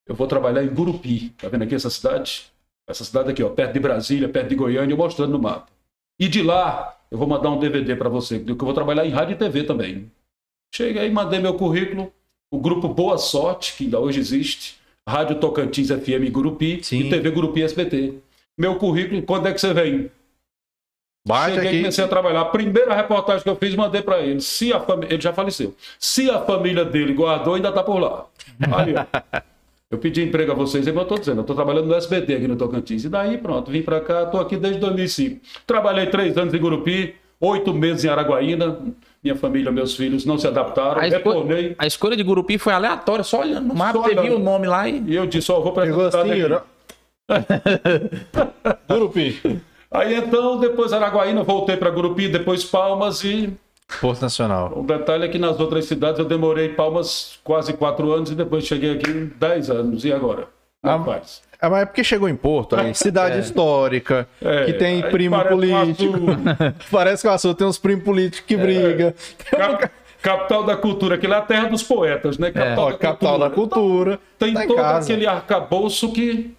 [0.06, 1.30] eu vou trabalhar em Gurupi.
[1.38, 2.44] Tá vendo aqui essa cidade?
[2.86, 5.68] Essa cidade aqui, ó, perto de Brasília, perto de Goiânia, eu mostrando no mapa.
[6.20, 9.10] E de lá, eu vou mandar um DVD para você, que eu vou trabalhar em
[9.10, 10.10] rádio e TV também.
[10.74, 12.12] Cheguei, mandei meu currículo,
[12.52, 14.76] o grupo Boa Sorte, que ainda hoje existe,
[15.08, 17.00] Rádio Tocantins FM Gurupi Sim.
[17.00, 18.14] e TV Gurupi SBT.
[18.58, 20.10] Meu currículo, quando é que você vem?
[21.26, 21.78] Baixa Cheguei, aqui.
[21.78, 22.40] comecei a trabalhar.
[22.42, 24.40] A primeira reportagem que eu fiz, mandei para ele.
[24.40, 25.74] Se a família, ele já faleceu.
[25.98, 28.26] Se a família dele guardou, ainda tá por lá.
[28.60, 29.40] Aí, ó.
[29.90, 31.42] Eu pedi emprego a vocês, é eu tô dizendo.
[31.42, 33.04] Eu tô trabalhando no SBT aqui no Tocantins.
[33.04, 35.40] E daí, pronto, vim para cá, tô aqui desde 2005.
[35.64, 38.76] Trabalhei três anos em Gurupi, oito meses em Araguaína.
[39.22, 41.00] Minha família, meus filhos não se adaptaram.
[41.00, 41.76] A, Retornei.
[41.78, 44.24] a escolha de Gurupi foi aleatória, só olhando no mapa, Só você olhando.
[44.24, 45.00] viu o nome lá e.
[45.06, 46.18] E eu disse, ó, vou para Pegou assim.
[48.88, 49.60] Gurupi.
[49.90, 53.52] Aí então, depois Araguaína, voltei para Gurupi, depois Palmas e
[54.00, 54.72] Porto Nacional.
[54.76, 58.64] O detalhe é que nas outras cidades eu demorei palmas quase quatro anos e depois
[58.66, 60.04] cheguei aqui em dez anos.
[60.04, 60.48] E agora?
[60.82, 61.42] Ah, faz?
[61.60, 65.36] Ah, mas é porque chegou em Porto, aí, cidade histórica, É, que tem aí primo
[65.36, 66.18] parece político.
[66.90, 68.46] parece que o Açu tem uns primos políticos É.
[68.46, 69.14] que brigam.
[69.50, 72.50] Cap- capital da cultura, que lá é a terra dos poetas, né?
[72.50, 74.18] Capital, Ó, capital da cultura.
[74.38, 75.04] Tem tá todo casa.
[75.12, 76.54] aquele arcabouço que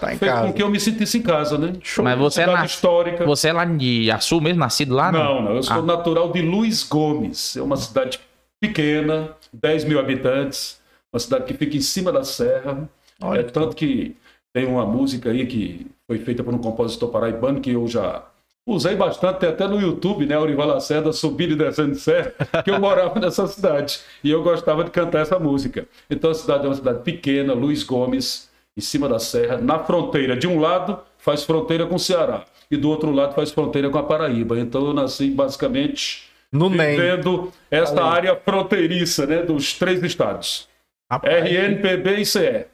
[0.00, 0.46] Tá em fez casa.
[0.46, 1.72] com que eu me sentisse em casa, né?
[2.02, 2.64] Mas você é, na...
[2.64, 3.24] histórica.
[3.24, 5.10] você é lá de Açu mesmo, nascido lá?
[5.12, 5.82] Não, não, eu sou Ah.
[5.82, 7.56] natural de Luiz Gomes.
[7.56, 8.18] É uma cidade
[8.60, 10.80] pequena, 10 mil habitantes,
[11.12, 12.88] uma cidade que fica em cima da serra.
[13.20, 14.16] Olha é tanto que
[14.52, 18.24] tem uma música aí que foi feita por um compositor paraibano que eu já
[18.66, 20.34] usei bastante, tem até no YouTube, né?
[20.34, 22.32] Aurival Lacerda subindo e descendo de serra,
[22.62, 23.98] que eu morava nessa cidade.
[24.22, 25.86] E eu gostava de cantar essa música.
[26.10, 28.47] Então a cidade é uma cidade pequena, Luiz Gomes,
[28.78, 30.36] em cima da serra, na fronteira.
[30.36, 33.98] De um lado faz fronteira com o Ceará e do outro lado faz fronteira com
[33.98, 34.58] a Paraíba.
[34.58, 36.96] Então eu nasci basicamente No NEM.
[36.96, 39.42] vivendo esta área fronteiriça, né?
[39.42, 40.68] Dos três estados.
[41.10, 42.66] Rapaz, RN, PB e CE.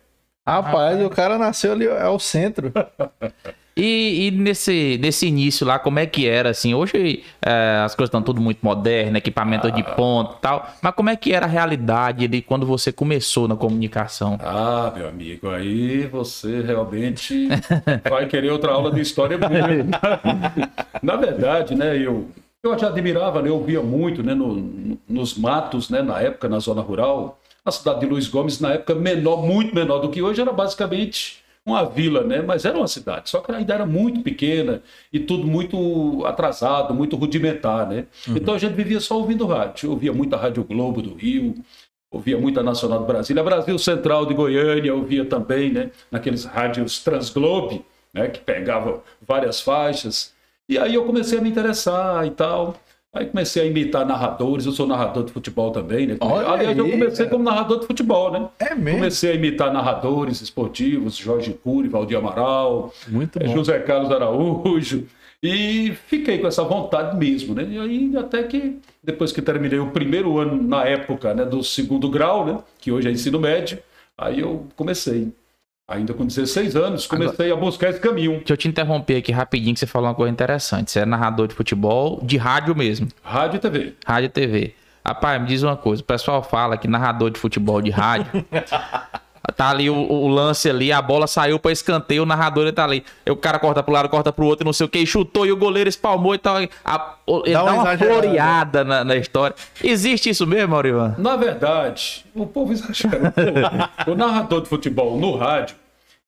[0.47, 2.71] rapaz, o cara nasceu ali, é o centro.
[3.77, 6.75] E, e nesse, nesse início lá, como é que era, assim?
[6.75, 10.71] Hoje é, as coisas estão tudo muito modernas, equipamento de ponta e tal.
[10.81, 14.39] Mas como é que era a realidade ali quando você começou na comunicação?
[14.41, 17.49] Ah, meu amigo, aí você realmente
[18.09, 19.91] vai querer outra aula de história mesmo.
[21.03, 22.29] Na verdade, né, eu,
[22.63, 26.61] eu já admirava, né, eu via muito né, no- nos matos, né, na época, na
[26.61, 27.41] zona rural.
[27.65, 31.43] A cidade de Luiz Gomes, na época, menor, muito menor do que hoje, era basicamente
[31.67, 32.43] uma vila, né?
[32.43, 37.17] Mas era uma cidade, só que ainda era muito pequena e tudo muito atrasado, muito
[37.17, 38.07] rudimentar, né?
[38.37, 39.87] Então a gente vivia só ouvindo rádio.
[39.87, 41.55] Eu ouvia muita Rádio Globo do Rio,
[42.11, 45.91] ouvia muita Nacional do Brasília, Brasil Central de Goiânia, ouvia também, né?
[46.11, 48.29] Naqueles rádios Transglobe, né?
[48.29, 50.35] Que pegavam várias faixas.
[50.69, 52.77] E aí eu comecei a me interessar e tal.
[53.15, 56.17] Aí comecei a imitar narradores, eu sou narrador de futebol também, né?
[56.21, 57.31] Olha Aliás, eu aí, comecei cara.
[57.31, 58.49] como narrador de futebol, né?
[58.59, 58.99] É mesmo?
[58.99, 63.55] Comecei a imitar narradores esportivos, Jorge Cury, Valdir Amaral, Muito eh, bom.
[63.55, 65.07] José Carlos Araújo,
[65.41, 67.65] e fiquei com essa vontade mesmo, né?
[67.71, 72.09] E aí até que depois que terminei o primeiro ano na época, né, do segundo
[72.11, 73.79] grau, né, que hoje é ensino médio,
[74.17, 75.33] aí eu comecei.
[75.87, 78.39] Ainda com 16 anos, comecei a buscar esse caminho.
[78.39, 80.91] Deixa eu te interromper aqui rapidinho que você falou uma coisa interessante.
[80.91, 83.95] Você é narrador de futebol, de rádio mesmo, Rádio e TV.
[84.07, 84.75] rádio e TV.
[85.07, 88.43] Rapaz, me diz uma coisa, o pessoal fala que narrador de futebol de rádio
[89.57, 93.05] tá ali o, o lance ali, a bola saiu pra escanteio, o narrador tá ali.
[93.29, 95.53] O cara corta pro lado, corta pro outro, não sei o que, e chutou e
[95.53, 96.57] o goleiro espalmou e tal.
[96.85, 98.21] A- o- ele Dá dá, uma uma exagerada.
[98.23, 99.55] floreada na, na história.
[99.83, 101.15] Existe isso mesmo, Maurivan?
[101.19, 103.19] Na verdade, o povo exagera.
[103.29, 104.11] um pouco.
[104.11, 105.77] o narrador de futebol no rádio,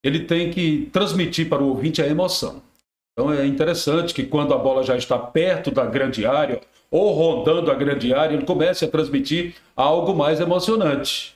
[0.02, 2.62] ele tem que transmitir para o ouvinte a emoção.
[3.18, 7.70] Então é interessante que quando a bola já está perto da grande área ou rondando
[7.70, 11.34] a grande área, ele comece a transmitir algo mais emocionante.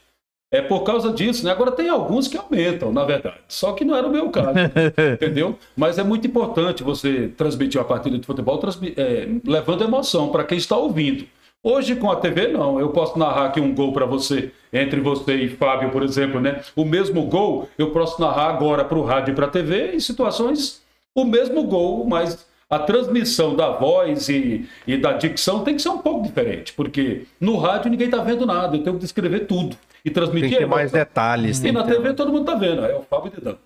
[0.53, 1.53] É por causa disso, né?
[1.53, 3.37] Agora tem alguns que aumentam, na verdade.
[3.47, 4.59] Só que não era o meu caso,
[5.15, 5.57] entendeu?
[5.77, 8.61] Mas é muito importante você transmitir uma partida de futebol
[8.97, 11.25] é, levando emoção para quem está ouvindo.
[11.63, 15.35] Hoje com a TV não, eu posso narrar aqui um gol para você, entre você
[15.37, 16.63] e Fábio, por exemplo, né?
[16.75, 20.01] O mesmo gol eu posso narrar agora para o rádio e para a TV em
[20.01, 20.83] situações
[21.15, 25.89] o mesmo gol, mas a transmissão da voz e, e da dicção tem que ser
[25.89, 29.77] um pouco diferente, porque no rádio ninguém está vendo nada, eu tenho que descrever tudo
[30.05, 31.01] e Tem transmitir que ter mais emoção.
[31.01, 31.59] detalhes.
[31.59, 33.33] E tem na ter- TV todo mundo tá vendo, é o Fábio.
[33.35, 33.57] Domina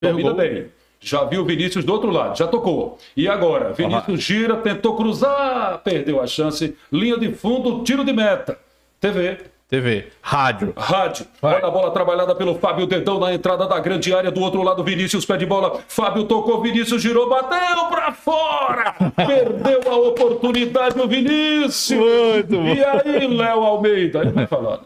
[0.00, 0.34] Pegou.
[0.34, 0.66] bem.
[0.98, 2.98] Já viu o Vinícius do outro lado, já tocou.
[3.14, 3.74] E agora?
[3.74, 6.74] Vinícius gira, tentou cruzar, perdeu a chance.
[6.90, 8.58] Linha de fundo, tiro de meta.
[8.98, 9.36] TV,
[9.68, 10.08] TV.
[10.20, 10.72] Rádio.
[10.76, 11.26] rádio.
[11.40, 14.30] Olha a bola trabalhada pelo Fábio Dedão na entrada da grande área.
[14.30, 15.80] Do outro lado, Vinícius pé de bola.
[15.88, 18.94] Fábio tocou, Vinícius girou, bateu pra fora.
[19.16, 21.98] Perdeu a oportunidade o Vinícius.
[21.98, 22.74] Muito bom.
[22.74, 24.20] E aí, Léo Almeida?
[24.20, 24.80] Aí vai falar.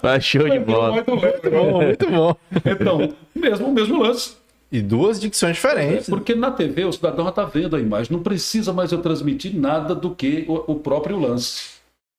[0.00, 0.94] Tá show de bola.
[0.94, 1.04] Léo,
[1.50, 2.36] Bom, muito bom.
[2.64, 4.36] Então, mesmo, mesmo lance.
[4.72, 6.08] E duas dicções diferentes.
[6.08, 9.54] Porque na TV o cidadão já está vendo a imagem, não precisa mais eu transmitir
[9.54, 11.73] nada do que o, o próprio lance.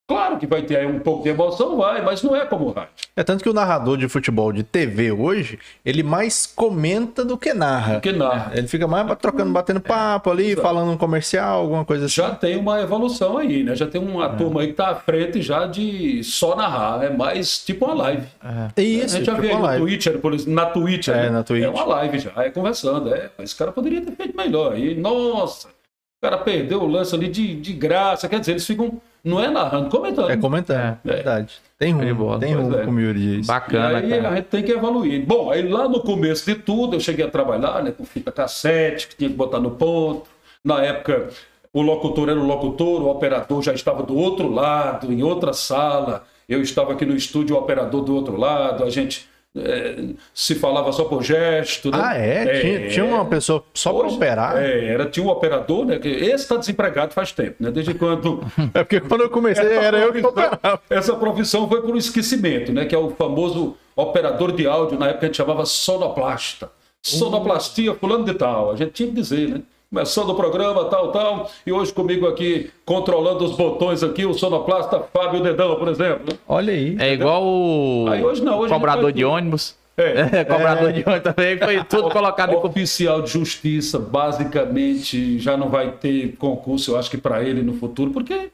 [0.08, 2.72] Claro que vai ter aí um pouco de emoção, vai, mas não é como o
[2.72, 2.92] rádio.
[3.16, 7.56] É tanto que o narrador de futebol de TV hoje, ele mais comenta do que
[7.56, 7.94] narra.
[7.94, 8.52] Porque narra.
[8.54, 12.16] Ele fica mais trocando, batendo papo ali, falando um comercial, alguma coisa assim.
[12.22, 13.76] Já tem uma evolução aí, né?
[13.76, 17.04] Já tem uma turma aí que tá à frente já de só narrar.
[17.04, 18.28] É mais tipo uma live.
[18.44, 21.08] É a isso, gente já tipo vê no exemplo, na Twitch.
[21.08, 21.30] É, né?
[21.32, 21.64] na Twitch.
[21.64, 23.12] É uma live já, é conversando.
[23.12, 24.74] É, esse cara poderia ter feito melhor.
[24.74, 28.30] aí nossa, o cara perdeu o lance ali de, de graça.
[28.30, 30.30] Quer dizer, eles ficam, não é narrando, comentando.
[30.30, 30.98] É comentando, É.
[31.04, 31.56] verdade.
[31.78, 32.40] Tem de rumo, bola.
[32.40, 32.86] tem rumo, é.
[32.86, 33.48] como o Yuri diz.
[33.48, 34.30] Bacana, e aí cara.
[34.30, 35.26] a gente tem que evoluir.
[35.26, 39.08] Bom, aí lá no começo de tudo, eu cheguei a trabalhar né, com fita cassete,
[39.08, 40.30] que tinha que botar no ponto.
[40.64, 41.30] Na época,
[41.74, 46.24] o locutor era o locutor, o operador já estava do outro lado, em outra sala.
[46.48, 48.84] Eu estava aqui no estúdio, o operador do outro lado.
[48.84, 51.90] A gente eh, se falava só por gesto.
[51.92, 51.98] Né?
[52.02, 52.60] Ah, é?
[52.62, 54.58] Tinha, tinha uma pessoa só Hoje- operar?
[54.58, 54.66] É.
[54.72, 55.98] É, era, tinha um operador, né?
[56.00, 57.72] que Esse está desempregado faz tempo, né?
[57.72, 58.40] Desde quando
[58.74, 60.82] porque quando eu comecei era eu que operava.
[60.90, 62.86] essa profissão foi por esquecimento, né?
[62.86, 66.70] Que é o famoso operador de áudio, na época a gente chamava sonoplasta.
[67.02, 68.72] Sonoplastia, fulano de tal.
[68.72, 69.62] A gente tinha que dizer, né?
[69.90, 71.50] Começando o programa, tal, tal.
[71.66, 76.38] E hoje comigo aqui, controlando os botões aqui, o sonoplasta Fábio Dedão, por exemplo.
[76.48, 76.98] Olha aí.
[77.00, 79.76] É igual o Aí hoje não, hoje cobrador de ônibus.
[79.98, 80.26] É.
[80.40, 85.70] É, cobrador de ônibus também foi tudo colocado em Oficial de justiça, basicamente, já não
[85.70, 88.50] vai ter concurso, eu acho que para ele no futuro, porque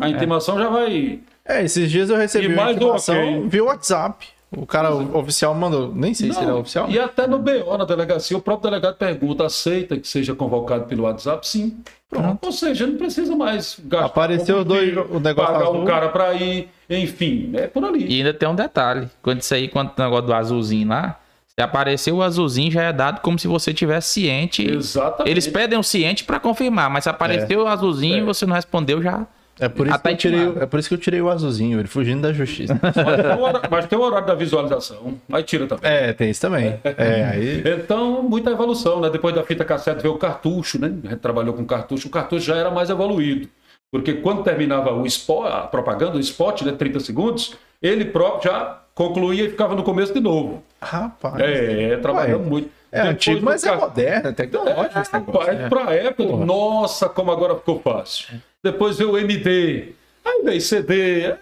[0.00, 1.20] a intimação já vai.
[1.44, 3.48] É, esses dias eu recebi E uma mais um informação ok.
[3.48, 4.35] via WhatsApp.
[4.54, 6.88] O cara o oficial mandou, nem sei se ele é Não, oficial.
[6.88, 11.02] E até no BO, na delegacia, o próprio delegado pergunta: aceita que seja convocado pelo
[11.02, 11.46] WhatsApp?
[11.46, 11.78] Sim.
[12.08, 12.38] Pronto.
[12.46, 14.06] Ou seja, não precisa mais gastar.
[14.06, 15.82] Apareceu dois- o negócio Pagar azul.
[15.82, 18.06] um cara para ir, enfim, é por ali.
[18.08, 19.08] E ainda tem um detalhe.
[19.20, 21.18] Quando isso aí, quando o negócio do azulzinho lá,
[21.58, 24.62] Se apareceu o azulzinho, já é dado como se você tivesse ciente.
[24.70, 25.30] Exatamente.
[25.32, 29.02] Eles pedem o ciente pra confirmar, mas se apareceu o azulzinho e você não respondeu,
[29.02, 29.26] já.
[29.58, 31.88] É por, isso que eu tirei, é por isso que eu tirei o azulzinho, ele
[31.88, 32.78] fugindo da justiça.
[32.82, 35.14] Mas tem o horário- Mas tem o horário da visualização.
[35.32, 35.90] Aí tira também.
[35.90, 36.78] é, tem isso também.
[36.84, 37.62] É, aí.
[37.66, 39.08] Então, muita evolução, né?
[39.08, 40.92] Depois da fita cassete veio o cartucho, né?
[41.04, 43.48] A gente trabalhou com cartucho, o cartucho já era mais evoluído.
[43.90, 46.72] Porque quando terminava o spot, a propaganda, o spot, né?
[46.72, 50.62] 30 segundos, ele próprio já concluía e ficava no começo de novo.
[50.82, 51.36] Rapaz.
[51.38, 52.68] É, trabalhando muito.
[52.96, 55.40] É antigo, mas é moderno, é tecnológico esse negócio.
[55.52, 58.40] Rapaz, pra época, digo, nossa, como agora ficou fácil.
[58.62, 59.92] Depois veio o MD,
[60.24, 61.20] aí veio CD.
[61.22, 61.36] é,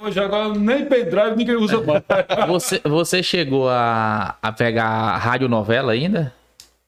[0.00, 2.02] Hoje agora nem pendrive ninguém usa mais.
[2.48, 6.32] Você, você chegou a, a pegar radionovela ainda?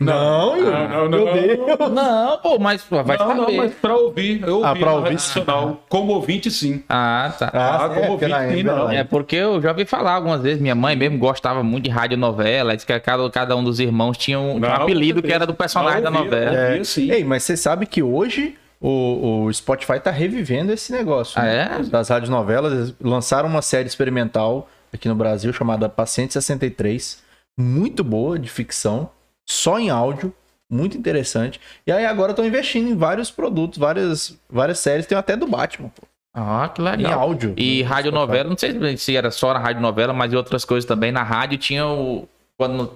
[0.00, 1.32] Não, Não, não, meu não.
[1.32, 1.90] Deus.
[1.92, 3.40] Não, pô, mas pô, vai não, saber.
[3.40, 5.84] não, mas pra ouvir, eu ouvi Ah, pra ouvir, Rádio Nacional.
[5.88, 6.84] Como ouvinte, sim.
[6.88, 7.50] Ah, tá.
[7.52, 8.90] Ah, é, como na ouvinte, sim, não.
[8.90, 12.76] É porque eu já ouvi falar algumas vezes, minha mãe mesmo gostava muito de radionovela,
[12.76, 15.44] disse que cada, cada um dos irmãos tinha um, tinha um Não, apelido que era
[15.44, 16.10] do personagem da.
[16.12, 16.66] Não, ouvia, novela.
[16.68, 17.10] ouvia, sim.
[17.10, 21.40] Ei, mas você sabe que hoje o, o Spotify tá revivendo esse negócio.
[21.40, 21.78] Ah, né?
[21.80, 21.82] é?
[21.82, 22.94] Das radionovelas.
[23.02, 27.20] Lançaram uma série experimental aqui no Brasil chamada Paciente 63.
[27.58, 29.10] Muito boa, de ficção,
[29.48, 30.32] só em áudio.
[30.70, 31.58] Muito interessante.
[31.86, 35.06] E aí agora estão investindo em vários produtos, várias, várias séries.
[35.06, 37.18] Tem até do Batman, pô, Ah, que em legal.
[37.20, 37.54] áudio.
[37.56, 41.10] E No radionovela, não sei se era só na radionovela, mas em outras coisas também.
[41.10, 42.28] Na rádio tinha o.
[42.58, 42.92] Quando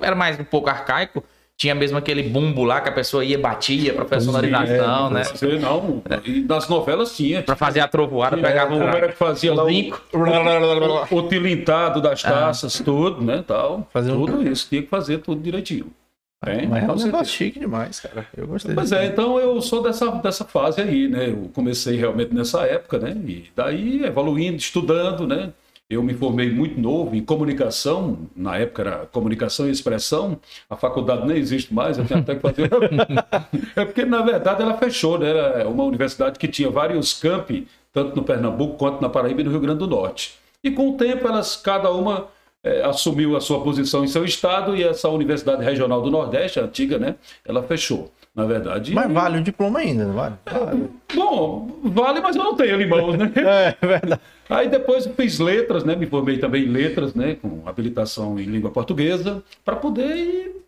[0.00, 1.22] era mais um pouco arcaico,
[1.58, 5.22] tinha mesmo aquele bumbo lá que a pessoa ia, batia pra personalização, né?
[5.24, 6.02] Você não.
[6.24, 7.42] E nas novelas tinha.
[7.42, 9.08] Pra fazer a trovoada, pegava Como era o.
[9.10, 13.44] que fazia lá o, o, o tilintado das taças, tudo, né?
[13.46, 13.86] Tal.
[13.92, 14.66] Fazer um- tudo isso.
[14.68, 15.86] Tinha que fazer tudo direitinho.
[16.44, 18.26] Tem, Mas é um negócio chique demais, cara.
[18.36, 19.00] Eu gostei Pois disso.
[19.00, 21.28] é, então eu sou dessa, dessa fase aí, né?
[21.28, 23.10] Eu comecei realmente nessa época, né?
[23.24, 25.50] E daí evoluindo, estudando, né?
[25.92, 31.26] Eu me formei muito novo em comunicação, na época era comunicação e expressão, a faculdade
[31.26, 32.70] nem existe mais, eu tenho até que fazer.
[33.76, 35.28] é porque, na verdade, ela fechou, né?
[35.28, 39.50] Era uma universidade que tinha vários campi, tanto no Pernambuco quanto na Paraíba e no
[39.50, 40.38] Rio Grande do Norte.
[40.64, 42.28] E com o tempo, elas, cada uma
[42.64, 46.62] eh, assumiu a sua posição em seu estado e essa Universidade Regional do Nordeste, a
[46.62, 47.16] antiga, né?
[47.44, 48.94] Ela fechou, na verdade.
[48.94, 50.34] Mas vale o diploma ainda, não vale?
[50.50, 50.90] Vale.
[51.14, 53.30] Bom, vale, mas eu não tenho ele em mãos, né?
[53.82, 54.20] É verdade.
[54.48, 55.94] Aí depois eu fiz letras, né?
[55.94, 57.36] Me formei também em letras, né?
[57.36, 60.62] Com habilitação em língua portuguesa, para poder ir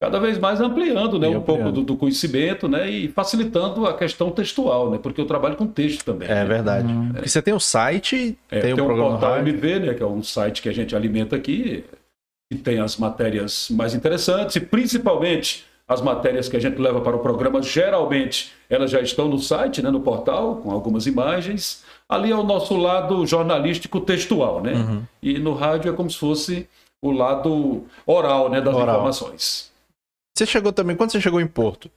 [0.00, 1.28] cada vez mais ampliando, né?
[1.28, 2.88] E Um pouco do, do conhecimento, né?
[2.88, 4.98] E facilitando a questão textual, né?
[5.02, 6.28] Porque eu trabalho com texto também.
[6.28, 6.44] É né?
[6.44, 6.88] verdade.
[7.12, 9.52] Porque você tem o site, É, tem, tem o o programa portal rádio.
[9.52, 9.94] MV, né?
[9.94, 11.84] Que é um site que a gente alimenta aqui,
[12.50, 17.16] que tem as matérias mais interessantes e principalmente as matérias que a gente leva para
[17.16, 21.82] o programa, geralmente elas já estão no site, né, no portal, com algumas imagens.
[22.08, 24.74] Ali é o nosso lado jornalístico textual, né?
[24.74, 25.02] Uhum.
[25.20, 26.68] E no rádio é como se fosse
[27.02, 28.88] o lado oral, né, das Oral.
[28.88, 29.72] informações.
[30.38, 31.90] Você chegou também, quando você chegou em Porto,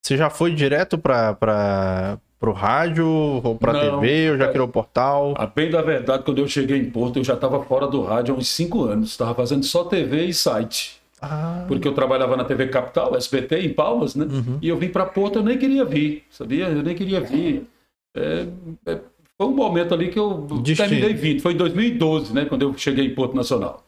[0.00, 3.08] você já foi direto para para pro rádio
[3.42, 4.00] ou pra Não.
[4.00, 5.34] TV, ou já criou portal?
[5.36, 8.32] A bem da verdade, quando eu cheguei em Porto, eu já estava fora do rádio
[8.32, 9.10] há uns cinco anos.
[9.10, 11.01] Estava fazendo só TV e site.
[11.22, 14.24] Ah, Porque eu trabalhava na TV Capital, SBT, em Palmas, né?
[14.24, 14.58] Uhum.
[14.60, 16.66] E eu vim para Porto, eu nem queria vir, sabia?
[16.68, 17.64] Eu nem queria vir.
[18.16, 18.46] É,
[18.86, 19.00] é,
[19.38, 20.88] foi um momento ali que eu Destino.
[20.88, 21.40] terminei vindo.
[21.40, 22.44] Foi em 2012, né?
[22.44, 23.84] Quando eu cheguei em Porto Nacional.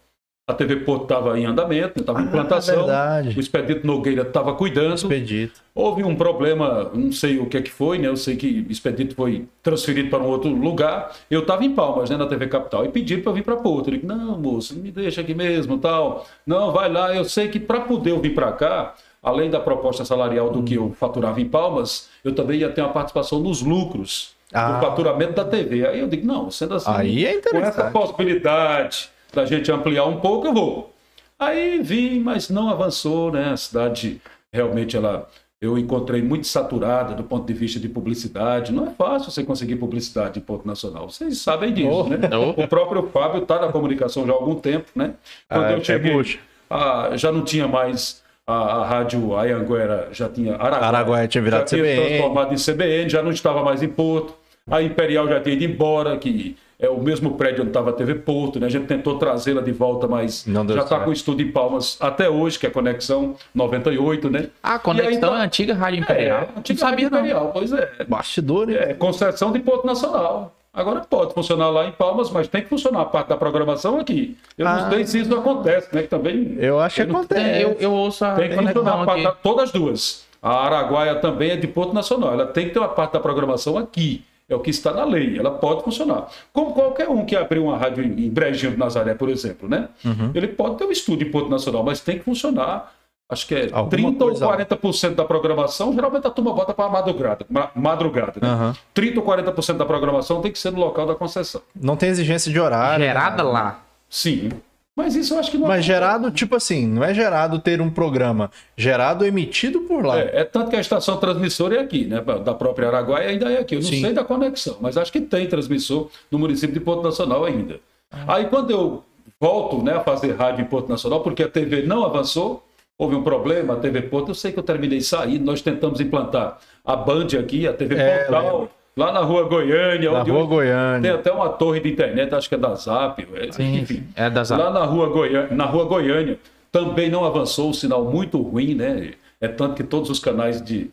[0.46, 2.74] A TV Porto estava em andamento, estava em Ah, implantação.
[2.74, 3.40] o verdade.
[3.40, 4.94] Expedito Nogueira estava cuidando.
[4.94, 5.58] Expedito.
[5.74, 8.08] Houve um problema, não sei o que é que foi, né?
[8.08, 11.12] Eu sei que o Expedito foi transferido para um outro lugar.
[11.30, 13.88] Eu estava em Palmas, né, na TV Capital, e pediram para eu vir para Porto.
[13.88, 16.26] Eu disse, não, moço, me deixa aqui mesmo, tal.
[16.46, 17.14] Não, vai lá.
[17.14, 20.74] Eu sei que para poder eu vir para cá, além da proposta salarial do que
[20.74, 24.72] eu faturava em Palmas, eu também ia ter uma participação nos lucros Ah.
[24.72, 25.86] do faturamento da TV.
[25.86, 27.92] Aí eu digo, não, sendo assim, Aí é com essa interessante.
[27.94, 30.92] possibilidade da gente ampliar um pouco, eu vou.
[31.38, 33.50] Aí vim, mas não avançou, né?
[33.52, 34.20] A cidade
[34.52, 35.28] realmente ela
[35.60, 38.70] eu encontrei muito saturada do ponto de vista de publicidade.
[38.70, 41.08] Não é fácil você conseguir publicidade em ponto nacional.
[41.08, 42.04] Vocês sabem disso, Oh.
[42.04, 42.18] né?
[42.56, 45.14] O próprio Fábio está na comunicação já há algum tempo, né?
[45.48, 46.38] Quando Ah, eu é cheguei, bucha.
[46.68, 51.60] ah, já não tinha mais a, a rádio Ayanguera, já tinha Araguaia, Araguaia tinha virado
[51.62, 52.08] já tinha CBN.
[52.08, 54.34] transformado em CBN, já não estava mais em Porto.
[54.70, 58.14] A Imperial já tinha ido embora, que é o mesmo prédio onde estava a TV
[58.16, 58.66] Porto, né?
[58.66, 61.96] A gente tentou trazê-la de volta, mas Não já está com o estúdio em Palmas
[62.00, 64.48] até hoje, que é a Conexão 98, né?
[64.62, 66.38] A E conexão aí, é a antiga Rádio Imperial.
[66.42, 67.18] É, não antiga sabia, não.
[67.18, 67.90] Imperial, pois é.
[68.08, 68.76] Bastidores.
[68.76, 70.54] É, concessão de Porto Nacional.
[70.72, 74.36] Agora pode funcionar lá em Palmas, mas tem que funcionar a parte da programação aqui.
[74.58, 74.80] Eu Ah.
[74.82, 76.02] não sei se isso acontece, né?
[76.02, 77.40] Que também Eu acho que Eu não- acontece.
[77.40, 80.24] É, eu, eu ouço a tem que funcionar a parte da- todas as duas.
[80.42, 82.32] A Araguaia também é de Porto Nacional.
[82.32, 84.24] Ela tem que ter uma parte da programação aqui.
[84.48, 86.28] É o que está na lei, ela pode funcionar.
[86.52, 89.88] Como qualquer um que abriu uma rádio em Brejinho do Nazaré, por exemplo, né?
[90.04, 90.32] Uhum.
[90.34, 92.92] Ele pode ter um estúdio em Porto Nacional, mas tem que funcionar.
[93.26, 96.90] Acho que é Alguma 30 coisa- ou 40% da programação, geralmente a turma bota para
[96.90, 98.46] madrugada, ma- madrugada né?
[98.48, 98.76] Aham.
[98.92, 101.62] 30 ou 40% da programação tem que ser no local da concessão.
[101.74, 103.02] Não tem exigência de horário.
[103.02, 103.42] Gerada nada.
[103.44, 103.80] lá.
[104.10, 104.50] Sim.
[104.96, 107.90] Mas isso eu acho que não Mas gerado, tipo assim, não é gerado ter um
[107.90, 108.50] programa.
[108.76, 110.20] Gerado emitido por lá.
[110.20, 112.20] É, é tanto que a estação transmissora é aqui, né?
[112.20, 113.74] Da própria Araguaia ainda é aqui.
[113.74, 114.00] Eu não Sim.
[114.00, 117.80] sei da conexão, mas acho que tem transmissor no município de Porto Nacional ainda.
[118.28, 119.04] Aí quando eu
[119.40, 122.64] volto né, a fazer rádio em Porto Nacional, porque a TV não avançou,
[122.96, 126.58] houve um problema, a TV Porto, eu sei que eu terminei saindo, nós tentamos implantar
[126.84, 128.70] a Band aqui, a TV É, Portal, lembro.
[128.96, 131.00] Lá na rua Goiânia, Na onde rua hoje Goiânia.
[131.02, 134.04] tem até uma torre de internet, acho que é da Zap, é, Sim, enfim.
[134.14, 136.38] é das Lá na rua, Goiânia, na rua Goiânia
[136.70, 139.12] também não avançou, o sinal muito ruim, né?
[139.40, 140.90] É tanto que todos os canais de,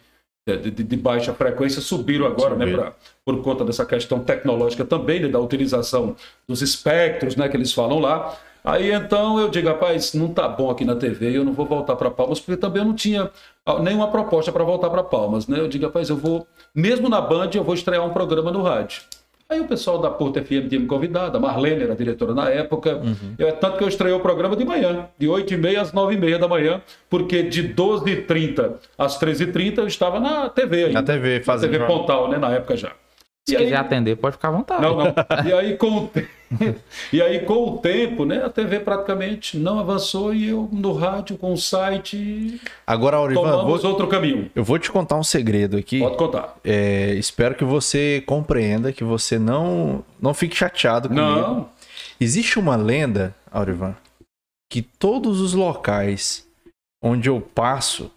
[0.48, 2.66] de, de- de baixa frequência subiram agora, né?
[2.72, 2.94] Pra-
[3.26, 6.16] por conta dessa questão tecnológica também, né, da utilização
[6.48, 7.48] dos espectros, né?
[7.50, 8.36] Que eles falam lá.
[8.64, 11.96] Aí então eu digo, rapaz, não tá bom aqui na TV, eu não vou voltar
[11.96, 13.32] para Palmas, porque também eu não tinha
[13.66, 15.60] ah, nenhuma proposta para voltar para Palmas, né?
[15.60, 16.46] Eu digo, rapaz, eu vou,
[16.76, 19.02] mesmo na Band, eu vou estrear um programa no rádio.
[19.50, 22.50] Aí o pessoal da Porto FM tinha me convidado, a Marlene era a diretora na
[22.50, 23.02] época.
[23.38, 26.48] Eu, é tanto que eu estreiei o programa de manhã, de 8h30 às 9h30 da
[26.48, 31.02] manhã, porque de 12h30 às 13h30 eu estava na TV ainda.
[31.02, 31.72] Na TV, Na fazendo.
[31.72, 32.00] TV jornal.
[32.00, 32.38] Pontal, né?
[32.38, 32.94] Na época já.
[33.48, 34.82] Se E aí- quiser atender, pode ficar à vontade.
[34.84, 35.14] não, não.
[35.48, 36.28] E aí, com o, te-
[37.12, 41.38] e aí, com o tempo, né, a TV praticamente não avançou e eu, no rádio,
[41.38, 44.52] com o site, Agora, Aurivan, tomamos vou- outro caminho.
[44.54, 46.00] eu vou te contar um segredo aqui.
[46.00, 46.56] Pode contar.
[46.64, 51.26] É, espero que você compreenda, que você não, não fique chateado comigo.
[51.26, 51.70] Não,
[52.20, 53.96] Existe uma lenda, Aurivan,
[54.72, 56.48] que todos os locais
[57.04, 58.12] onde eu passo,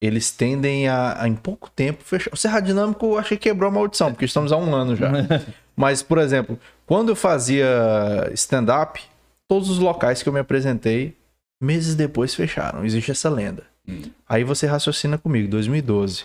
[0.00, 2.32] eles tendem a, a, em pouco tempo, fechar.
[2.32, 5.10] O Serra Dinâmico eu achei que quebrou a maldição, porque estamos há um ano já.
[5.74, 9.02] Mas, por exemplo, quando eu fazia stand-up,
[9.48, 11.16] todos os locais que eu me apresentei,
[11.60, 12.84] meses depois fecharam.
[12.84, 13.64] Existe essa lenda.
[13.88, 14.02] Hum.
[14.28, 16.24] Aí você raciocina comigo, 2012.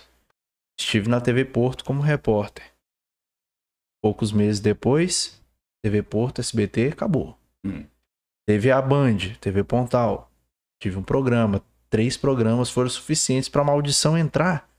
[0.80, 2.65] Estive na TV Porto como repórter.
[4.01, 5.39] Poucos meses depois,
[5.84, 7.38] TV Porto, SBT, acabou.
[7.63, 7.86] Hum.
[8.47, 10.32] Teve a Band, TV Pontal.
[10.82, 11.61] Tive um programa.
[11.91, 14.69] Três programas foram suficientes para a maldição entrar.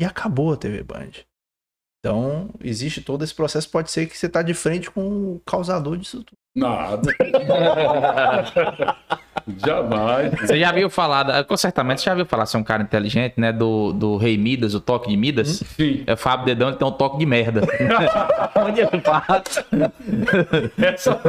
[0.00, 1.10] E acabou a TV Band.
[1.98, 3.68] Então, existe todo esse processo.
[3.68, 6.38] Pode ser que você tá de frente com o causador disso tudo.
[6.56, 7.12] nada.
[9.64, 10.32] Jamais.
[10.40, 13.52] Você já viu falar, certamente você já viu falar, você é um cara inteligente, né?
[13.52, 15.62] Do, do Rei Midas, o toque de Midas.
[15.76, 16.02] Sim.
[16.06, 17.62] É o Fábio Dedão, ele tem um toque de merda.
[18.56, 19.64] Onde ele passa.
[20.78, 21.20] Essa...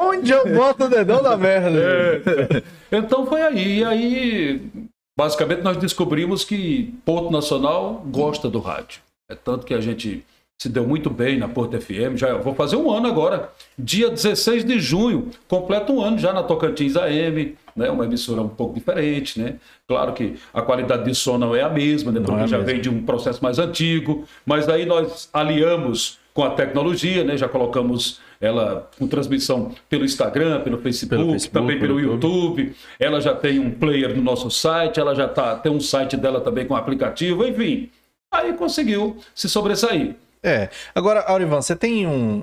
[0.00, 1.78] Onde eu boto o dedão da merda?
[1.78, 2.62] É.
[2.96, 3.78] Então foi aí.
[3.78, 4.70] E aí,
[5.16, 9.00] basicamente, nós descobrimos que Porto Nacional gosta do rádio.
[9.30, 10.24] É tanto que a gente
[10.62, 12.14] se deu muito bem na Porto FM.
[12.14, 13.50] Já vou fazer um ano agora.
[13.76, 17.90] Dia 16 de junho, completa um ano já na Tocantins AM, né?
[17.90, 19.56] Uma emissora um pouco diferente, né?
[19.88, 22.20] Claro que a qualidade de som não é a mesma, né?
[22.20, 22.72] Porque é já mesma.
[22.72, 27.36] vem de um processo mais antigo, mas aí nós aliamos com a tecnologia, né?
[27.36, 32.72] Já colocamos ela com transmissão pelo Instagram, pelo Facebook, Pelo Facebook, também pelo pelo YouTube.
[33.00, 36.40] Ela já tem um player no nosso site, ela já tá, tem um site dela
[36.40, 37.90] também com aplicativo, enfim.
[38.30, 40.14] Aí conseguiu se sobressair.
[40.42, 40.68] É.
[40.94, 42.42] Agora, Aurivan, você tem um.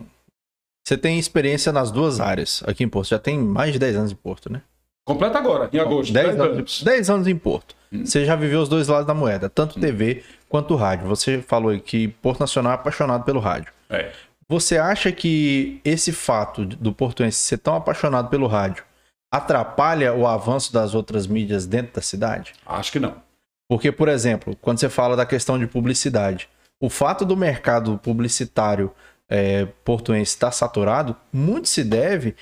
[0.87, 3.09] Você tem experiência nas duas áreas aqui em Porto.
[3.09, 4.61] Já tem mais de 10 anos em Porto, né?
[5.05, 6.13] Completa agora, em agosto.
[6.13, 7.75] 10 dez anos, 10 anos em Porto.
[7.91, 11.07] Você já viveu os dois lados da moeda, tanto TV quanto rádio.
[11.07, 13.73] Você falou aí que Porto Nacional é apaixonado pelo rádio.
[13.89, 14.11] É.
[14.47, 18.83] Você acha que esse fato do portuense ser tão apaixonado pelo rádio
[19.31, 22.53] atrapalha o avanço das outras mídias dentro da cidade?
[22.65, 23.15] Acho que não.
[23.67, 26.49] Porque, por exemplo, quando você fala da questão de publicidade,
[26.79, 28.91] o fato do mercado publicitário
[29.27, 32.35] é, portuense estar saturado, muito se deve,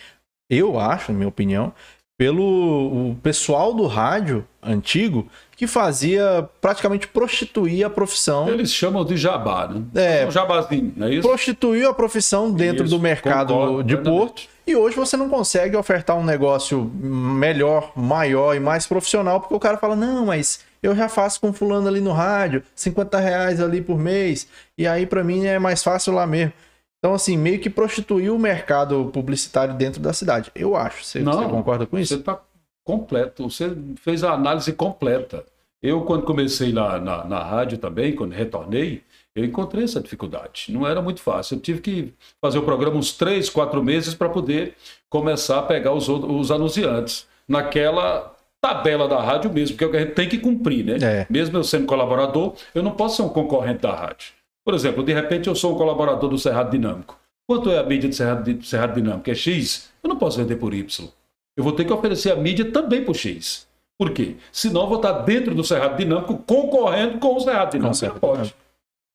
[0.50, 1.74] eu acho, na minha opinião,
[2.18, 8.50] pelo o pessoal do rádio antigo que fazia praticamente prostituir a profissão.
[8.50, 9.84] Eles chamam de jabá, né?
[9.94, 10.26] É.
[10.26, 11.28] Um jabazinho, não é isso?
[11.28, 13.98] Prostituiu a profissão dentro Isso, do mercado concordo de.
[13.98, 14.44] Porto.
[14.66, 19.60] E hoje você não consegue ofertar um negócio melhor, maior e mais profissional, porque o
[19.60, 23.82] cara fala: não, mas eu já faço com fulano ali no rádio, 50 reais ali
[23.82, 24.48] por mês,
[24.78, 26.54] e aí pra mim é mais fácil lá mesmo.
[27.00, 30.52] Então, assim, meio que prostituiu o mercado publicitário dentro da cidade.
[30.56, 31.04] Eu acho.
[31.04, 32.16] Você, Não, você concorda com Você isso?
[32.16, 32.40] está
[32.84, 35.46] completo, você fez a análise completa.
[35.82, 39.04] Eu, quando comecei na, na, na rádio também, quando retornei,
[39.36, 40.68] eu encontrei essa dificuldade.
[40.70, 41.56] Não era muito fácil.
[41.56, 44.74] Eu tive que fazer o programa uns três, quatro meses para poder
[45.08, 48.36] começar a pegar os, os anunciantes naquela
[48.68, 50.98] tabela da rádio mesmo, que é o que a gente tem que cumprir, né?
[51.02, 51.28] É.
[51.30, 54.34] Mesmo eu sendo colaborador, eu não posso ser um concorrente da rádio.
[54.66, 57.18] Por exemplo, de repente eu sou um colaborador do Cerrado Dinâmico.
[57.50, 59.30] Quanto é a mídia do Cerrado, Cerrado Dinâmico?
[59.30, 59.90] É X?
[60.04, 61.08] Eu não posso vender por Y.
[61.56, 63.66] Eu vou ter que oferecer a mídia também por X.
[63.98, 64.36] Por quê?
[64.52, 68.06] Senão eu vou estar dentro do Cerrado Dinâmico concorrendo com o Cerrado Dinâmico.
[68.06, 68.54] Não pode.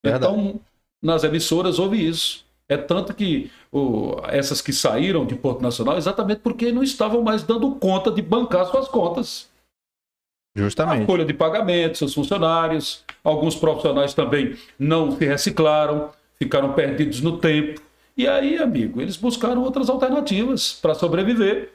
[0.05, 0.32] Verdade.
[0.32, 0.61] Então,
[1.03, 2.44] nas emissoras houve isso.
[2.73, 7.43] É tanto que o, essas que saíram de Porto Nacional, exatamente porque não estavam mais
[7.43, 9.49] dando conta de bancar suas contas.
[10.57, 11.07] A Justamente.
[11.07, 17.81] folha de pagamento, seus funcionários, alguns profissionais também não se reciclaram, ficaram perdidos no tempo.
[18.16, 21.73] E aí, amigo, eles buscaram outras alternativas para sobreviver.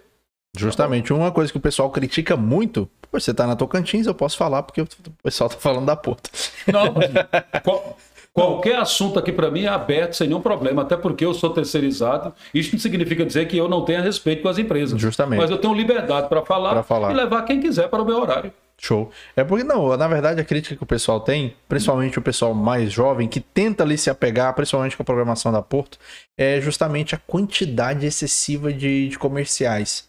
[0.55, 1.11] Justamente.
[1.11, 2.87] Uma coisa que o pessoal critica muito.
[3.11, 4.87] Pô, você tá na Tocantins, eu posso falar, porque o
[5.23, 6.29] pessoal tá falando da porta.
[6.71, 7.09] Não, mas
[7.63, 7.97] qual-
[8.37, 12.31] qualquer assunto aqui para mim é aberto sem nenhum problema, até porque eu sou terceirizado.
[12.53, 15.01] Isso não significa dizer que eu não tenha respeito com as empresas.
[15.01, 15.39] Justamente.
[15.39, 17.11] Mas eu tenho liberdade para falar, falar.
[17.11, 18.53] e levar quem quiser para o meu horário.
[18.79, 19.09] Show.
[19.35, 22.91] É porque, não, na verdade, a crítica que o pessoal tem, principalmente o pessoal mais
[22.91, 25.97] jovem, que tenta ali se apegar, principalmente com a programação da Porto,
[26.37, 30.07] é justamente a quantidade excessiva de, de comerciais.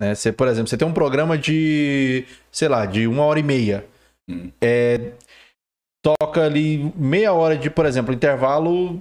[0.00, 0.14] Né?
[0.14, 3.84] Você, por exemplo, você tem um programa de, sei lá, de uma hora e meia.
[4.30, 4.52] Hum.
[4.60, 5.10] É,
[6.04, 9.00] toca ali meia hora de, por exemplo, intervalo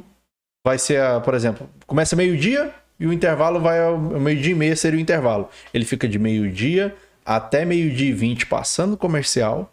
[0.65, 4.75] vai ser, a, por exemplo, começa meio-dia e o intervalo vai ao meio-dia e meia
[4.75, 5.49] seria o intervalo.
[5.73, 6.95] Ele fica de meio-dia
[7.25, 9.69] até meio-dia e vinte passando comercial.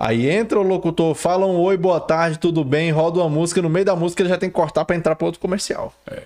[0.00, 3.68] Aí entra o locutor, fala um oi, boa tarde, tudo bem, roda uma música, no
[3.68, 5.92] meio da música ele já tem que cortar para entrar para outro comercial.
[6.06, 6.22] É.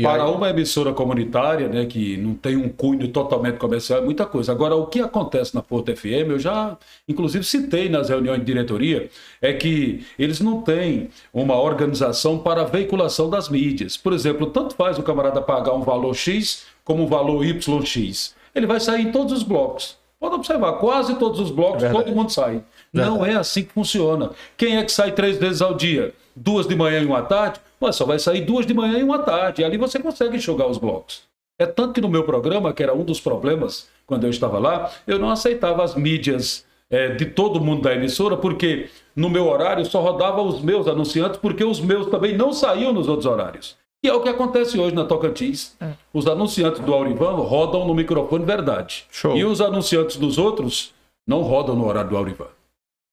[0.00, 4.52] Para uma emissora comunitária, né, que não tem um cunho totalmente comercial, é muita coisa.
[4.52, 9.10] Agora, o que acontece na Porto FM, eu já, inclusive, citei nas reuniões de diretoria,
[9.42, 13.96] é que eles não têm uma organização para a veiculação das mídias.
[13.96, 18.36] Por exemplo, tanto faz o camarada pagar um valor X como um valor YX.
[18.54, 19.96] Ele vai sair em todos os blocos.
[20.20, 22.04] Pode observar, quase todos os blocos, Verdade.
[22.04, 22.62] todo mundo sai.
[22.92, 24.30] Não é assim que funciona.
[24.56, 26.14] Quem é que sai três vezes ao dia?
[26.34, 27.60] Duas de manhã e uma à tarde?
[27.80, 29.62] Mas só vai sair duas de manhã e uma à tarde.
[29.62, 31.22] E ali você consegue enxugar os blocos.
[31.58, 34.90] É tanto que no meu programa, que era um dos problemas quando eu estava lá,
[35.06, 39.84] eu não aceitava as mídias eh, de todo mundo da emissora, porque no meu horário
[39.84, 43.76] só rodava os meus anunciantes, porque os meus também não saíam nos outros horários.
[44.04, 45.76] E é o que acontece hoje na Tocantins.
[46.12, 49.04] Os anunciantes do Aurivan rodam no microfone verdade.
[49.10, 49.36] Show.
[49.36, 50.94] E os anunciantes dos outros
[51.26, 52.48] não rodam no horário do Aurivan.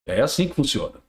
[0.05, 1.02] É assim que funciona.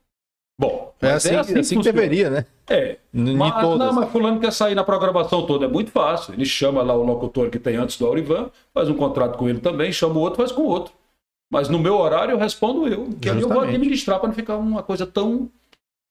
[0.59, 1.83] Bom, é mas assim, assim que funciona.
[1.93, 2.47] deveria, né?
[2.69, 2.97] É.
[3.13, 3.79] Mas, todas.
[3.79, 5.65] não, mas fulano quer sair na programação toda.
[5.65, 6.33] É muito fácil.
[6.35, 9.59] Ele chama lá o locutor que tem antes do Aurivan, faz um contrato com ele
[9.59, 10.93] também, chama o outro, faz com o outro.
[11.51, 14.57] Mas no meu horário eu respondo eu, que ali eu vou administrar para não ficar
[14.57, 15.51] uma coisa tão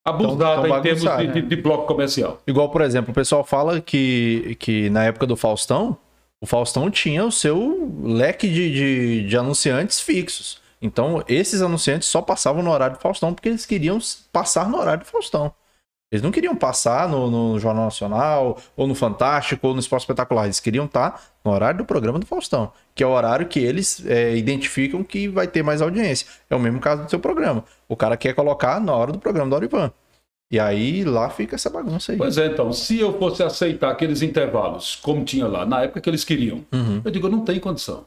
[0.05, 1.41] abusada em termos de- né?
[1.41, 2.41] de bloco comercial.
[2.45, 5.97] Igual, por exemplo, o pessoal fala que, que na época do Faustão,
[6.41, 10.61] o Faustão tinha o seu leque de, de, de anunciantes fixos.
[10.83, 13.97] Então, esses anunciantes só passavam no horário do Faustão porque eles queriam
[14.33, 15.53] passar no horário do Faustão.
[16.11, 20.43] Eles não queriam passar no, no Jornal Nacional, ou no Fantástico, ou no Esporte Espetacular.
[20.43, 24.05] Eles queriam estar no horário do programa do Faustão, que é o horário que eles
[24.05, 26.27] é, identificam que vai ter mais audiência.
[26.49, 27.63] É o mesmo caso do seu programa.
[27.87, 29.91] O cara quer colocar na hora do programa do Aurivan.
[30.51, 32.17] E aí lá fica essa bagunça aí.
[32.17, 36.09] Pois é, então, se eu fosse aceitar aqueles intervalos, como tinha lá, na época que
[36.09, 37.01] eles queriam, Uhum.
[37.03, 38.05] eu digo, não tenho condição.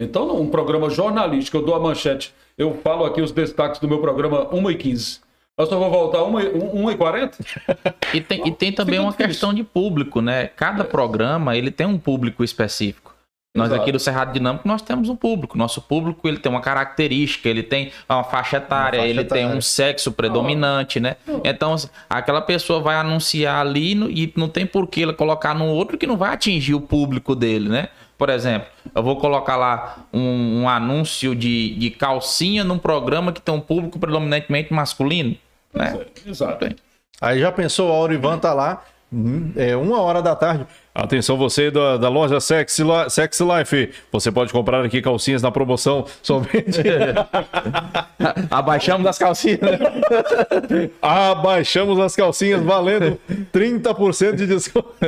[0.00, 3.98] Então, um programa jornalístico, eu dou a manchete, eu falo aqui os destaques do meu
[4.00, 5.20] programa 1 e 15.
[5.58, 7.38] Eu só vou voltar 1 e, 1 e 40?
[8.14, 9.28] E tem, e tem também uma difícil.
[9.28, 10.46] questão de público, né?
[10.56, 13.14] Cada programa ele tem um público específico.
[13.54, 13.82] Nós Exato.
[13.82, 15.58] aqui do Cerrado Dinâmico nós temos um público.
[15.58, 19.40] Nosso público ele tem uma característica, ele tem uma faixa etária, Uma faixa ele tem
[19.42, 19.58] etária.
[19.58, 21.16] um sexo predominante, né?
[21.44, 21.74] Então
[22.08, 25.98] aquela pessoa vai anunciar ali no- e não tem por que ela colocar no outro
[25.98, 27.88] que não vai atingir o público dele, né?
[28.18, 33.40] Por exemplo, eu vou colocar lá um, um anúncio de, de calcinha num programa que
[33.40, 35.36] tem um público predominantemente masculino,
[35.72, 36.00] né?
[36.26, 36.68] É, Exato.
[37.20, 40.66] Aí já pensou, o Aurivan tá lá, hum, é uma hora da tarde.
[40.92, 43.90] Atenção você da, da loja Sexy Life.
[44.10, 46.82] Você pode comprar aqui calcinhas na promoção somente.
[48.50, 49.60] Abaixamos as calcinhas.
[51.00, 53.16] Abaixamos as calcinhas valendo
[53.54, 54.92] 30% de desconto.
[55.00, 55.06] É,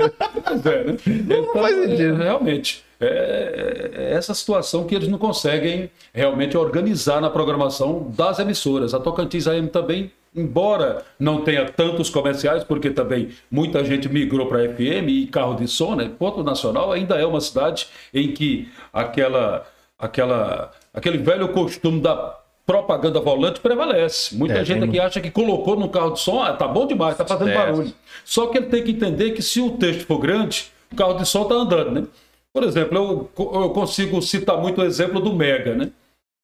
[0.84, 0.96] né?
[1.06, 2.16] Então, faz sentido.
[2.16, 8.92] realmente, é, é essa situação que eles não conseguem realmente organizar na programação das emissoras.
[8.94, 14.68] A Tocantins AM também, embora não tenha tantos comerciais, porque também muita gente migrou para
[14.68, 16.10] FM e carro de som, né?
[16.18, 19.66] Ponto Nacional ainda é uma cidade em que aquela,
[19.98, 22.36] aquela, aquele velho costume da
[22.66, 24.36] propaganda volante prevalece.
[24.36, 26.86] Muita É, gente tem aqui acha que colocou no carro de som, ah, tá bom
[26.86, 27.54] demais, tá fazendo É.
[27.54, 27.92] barulho.
[28.24, 31.26] Só que ele tem que entender que se o texto for grande, o carro de
[31.26, 32.04] som tá andando, né?
[32.52, 33.30] Por exemplo, eu,
[33.62, 35.90] eu consigo citar muito o exemplo do Mega, né?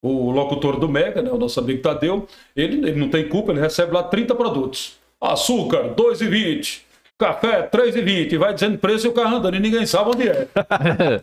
[0.02, 3.61] O locutor do Mega, né, o nosso amigo Tadeu, ele, ele não tem culpa, ele
[3.61, 4.96] recebe lá 30 produtos.
[5.20, 6.82] açúcar 2,20,
[7.18, 10.46] café 3,20, e vai dizendo preço e o carro andando e ninguém sabe onde é.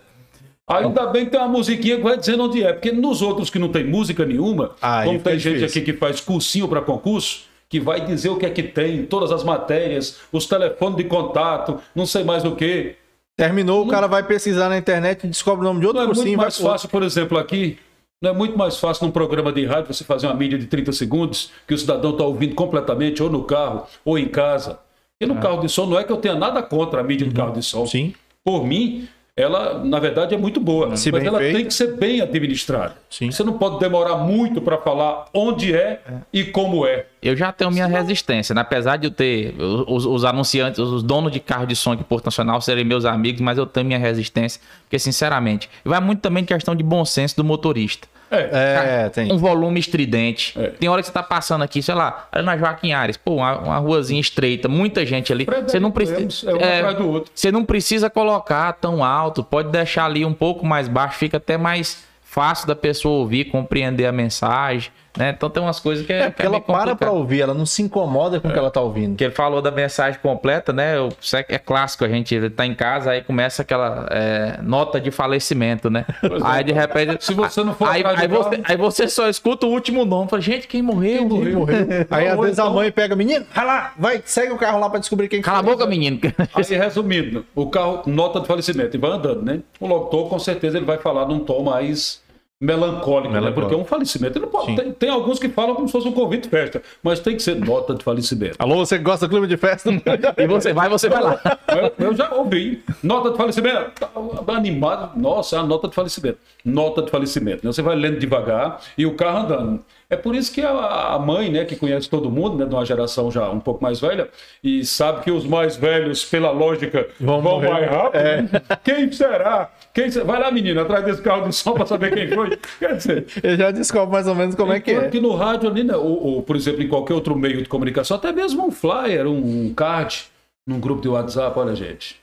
[0.68, 3.60] Ainda bem que tem uma musiquinha que vai dizendo onde é, porque nos outros que
[3.60, 5.68] não tem música nenhuma, Aí como fica tem gente difícil.
[5.68, 9.32] aqui que faz cursinho para concurso, que vai dizer o que é que tem, todas
[9.32, 12.96] as matérias, os telefones de contato, não sei mais o que.
[13.36, 16.08] Terminou, o cara vai pesquisar na internet e descobre o nome de outro Não é
[16.08, 16.38] muito cursinho.
[16.38, 16.72] mais outro.
[16.72, 17.80] fácil, por exemplo, aqui,
[18.22, 20.92] não é muito mais fácil num programa de rádio você fazer uma mídia de 30
[20.92, 24.80] segundos que o cidadão está ouvindo completamente, ou no carro, ou em casa.
[25.20, 27.34] E no carro de som, não é que eu tenha nada contra a mídia de
[27.34, 27.82] carro de som.
[27.82, 27.88] Uhum.
[27.88, 28.14] Sim.
[28.44, 30.96] Por mim, ela, na verdade, é muito boa.
[30.96, 31.58] Se mas bem ela feita.
[31.58, 32.96] tem que ser bem administrada.
[33.10, 33.32] Sim.
[33.32, 37.08] Você não pode demorar muito para falar onde é, e como é.
[37.20, 38.62] Eu já tenho minha resistência, né?
[38.62, 42.26] apesar de eu ter os, os anunciantes, os donos de carro de som aqui Porto
[42.26, 46.54] Nacional serem meus amigos, mas eu tenho minha resistência, porque sinceramente, vai muito também de
[46.54, 48.08] questão de bom senso do motorista.
[48.36, 49.06] É.
[49.06, 49.32] É, tem.
[49.32, 50.58] Um volume estridente.
[50.60, 50.68] É.
[50.68, 53.58] Tem hora que você tá passando aqui, sei lá, ali na Joaquim Ares, pô, uma,
[53.60, 55.46] uma ruazinha estreita, muita gente ali.
[55.46, 56.52] Você não é, precisa.
[56.52, 57.32] é um atrás do outro.
[57.34, 61.58] Você não precisa colocar tão alto, pode deixar ali um pouco mais baixo, fica até
[61.58, 65.34] mais fácil da pessoa ouvir, compreender a mensagem, né?
[65.36, 67.54] Então tem umas coisas que é, É que porque é ela para pra ouvir, ela
[67.54, 69.16] não se incomoda com o que ela tá ouvindo.
[69.16, 70.96] que ele falou da mensagem completa, né?
[70.98, 75.90] É é clássico, a gente tá em casa, aí começa aquela é, nota de falecimento,
[75.90, 76.06] né?
[76.44, 77.24] Aí de repente.
[77.24, 80.30] Se você não for aí, aí, de você, aí você só escuta o último nome.
[80.30, 81.28] Fala, gente, quem morreu?
[82.10, 84.90] Aí às vezes a então- mãe pega, menino, vai lá, vai, segue o carro lá
[84.90, 85.74] pra descobrir quem que Cala a foi.
[85.74, 86.20] boca, menino.
[86.54, 89.60] Aí, resumindo, o carro nota de falecimento e vai andando, né?
[89.80, 92.22] O locutor, com certeza, ele vai falar num tom mais
[92.64, 93.40] melancólico, né?
[93.40, 93.62] Melancólico.
[93.62, 94.40] Porque é um falecimento.
[94.48, 97.36] Pode, tem, tem alguns que falam como se fosse um convite de festa, mas tem
[97.36, 98.56] que ser nota de falecimento.
[98.58, 99.92] Alô, você que gosta do clima de festa?
[100.38, 101.40] E você vai, você vai lá.
[101.68, 102.84] Eu, eu já ouvi.
[103.02, 103.92] Nota de falecimento.
[104.00, 104.10] Tá
[104.54, 105.20] Animado.
[105.20, 106.38] Nossa, a nota de falecimento.
[106.64, 107.66] Nota de falecimento.
[107.66, 107.72] né?
[107.74, 109.80] Você vai lendo devagar e o carro andando.
[110.14, 110.70] É por isso que a,
[111.16, 114.00] a mãe, né, que conhece todo mundo, né, de uma geração já um pouco mais
[114.00, 114.30] velha,
[114.64, 118.22] e sabe que os mais velhos, pela lógica, Vão vão, mais rápido.
[118.22, 118.50] né?
[118.84, 119.72] Quem será?
[119.94, 120.26] Quem será?
[120.26, 122.58] Vai lá, menina, atrás desse carro de som para saber quem foi.
[122.80, 125.10] Quer dizer, Eu já descobre mais ou menos como é que é.
[125.10, 128.18] que no rádio ali, né, ou, ou, por exemplo, em qualquer outro meio de comunicação,
[128.18, 130.26] até mesmo um flyer, um, um card,
[130.68, 132.23] num grupo de WhatsApp, olha, gente.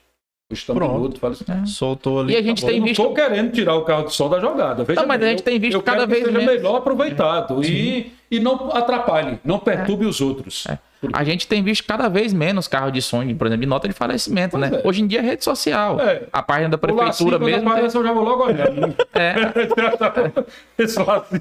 [0.50, 0.94] Estamos Pronto.
[0.96, 2.32] minuto, fala assim, Soltou ali.
[2.32, 2.68] E a gente acabou.
[2.70, 4.82] tem eu não visto- estou querendo tirar o carro de som da jogada.
[4.82, 6.54] Veja Não, mas bem, a gente eu- tem visto eu cada que vez seja menos.
[6.56, 10.66] melhor aproveitado e, e não atrapalhe, não perturbe os outros.
[11.14, 13.94] A gente tem visto cada vez menos carro de som, por exemplo, de nota de
[13.94, 14.80] falecimento, Pois né?
[14.84, 14.86] é.
[14.86, 15.98] Hoje em dia é rede social.
[15.98, 16.24] É.
[16.30, 17.68] A página da O lacinho, prefeitura quando mesmo.
[17.70, 18.94] aparece, eu já vou logo olhando.
[19.14, 19.34] É.
[20.82, 21.40] Esse lacinho.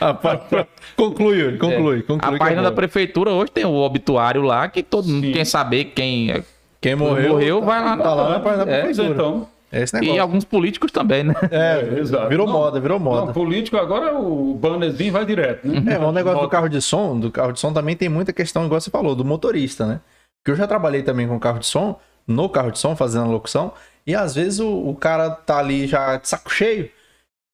[0.00, 0.66] Ah, pá, pá.
[0.96, 2.20] Conclui, conclui, conclui.
[2.22, 2.28] É.
[2.28, 5.44] A que página é da prefeitura hoje tem o obituário lá, que todo mundo quer
[5.44, 6.42] saber quem é.
[6.82, 8.90] Quem morreu, morreu, tá, vai lá Tá lá na página da É.
[8.90, 9.48] Então.
[9.70, 10.20] É esse E negócio.
[10.20, 11.34] alguns políticos também, né?
[11.50, 12.28] É, É, exato.
[12.28, 13.32] virou Não, moda, virou Não, moda.
[13.32, 15.94] político agora o bannerzinho vai direto, né?
[15.94, 18.66] É, o negócio do carro de som, do carro de som também tem muita questão,
[18.66, 20.00] igual você falou, do motorista, né?
[20.44, 23.28] Porque eu já trabalhei também com carro de som, no carro de som, fazendo a
[23.28, 23.72] locução,
[24.06, 26.90] e às vezes o, o cara tá ali já de saco cheio,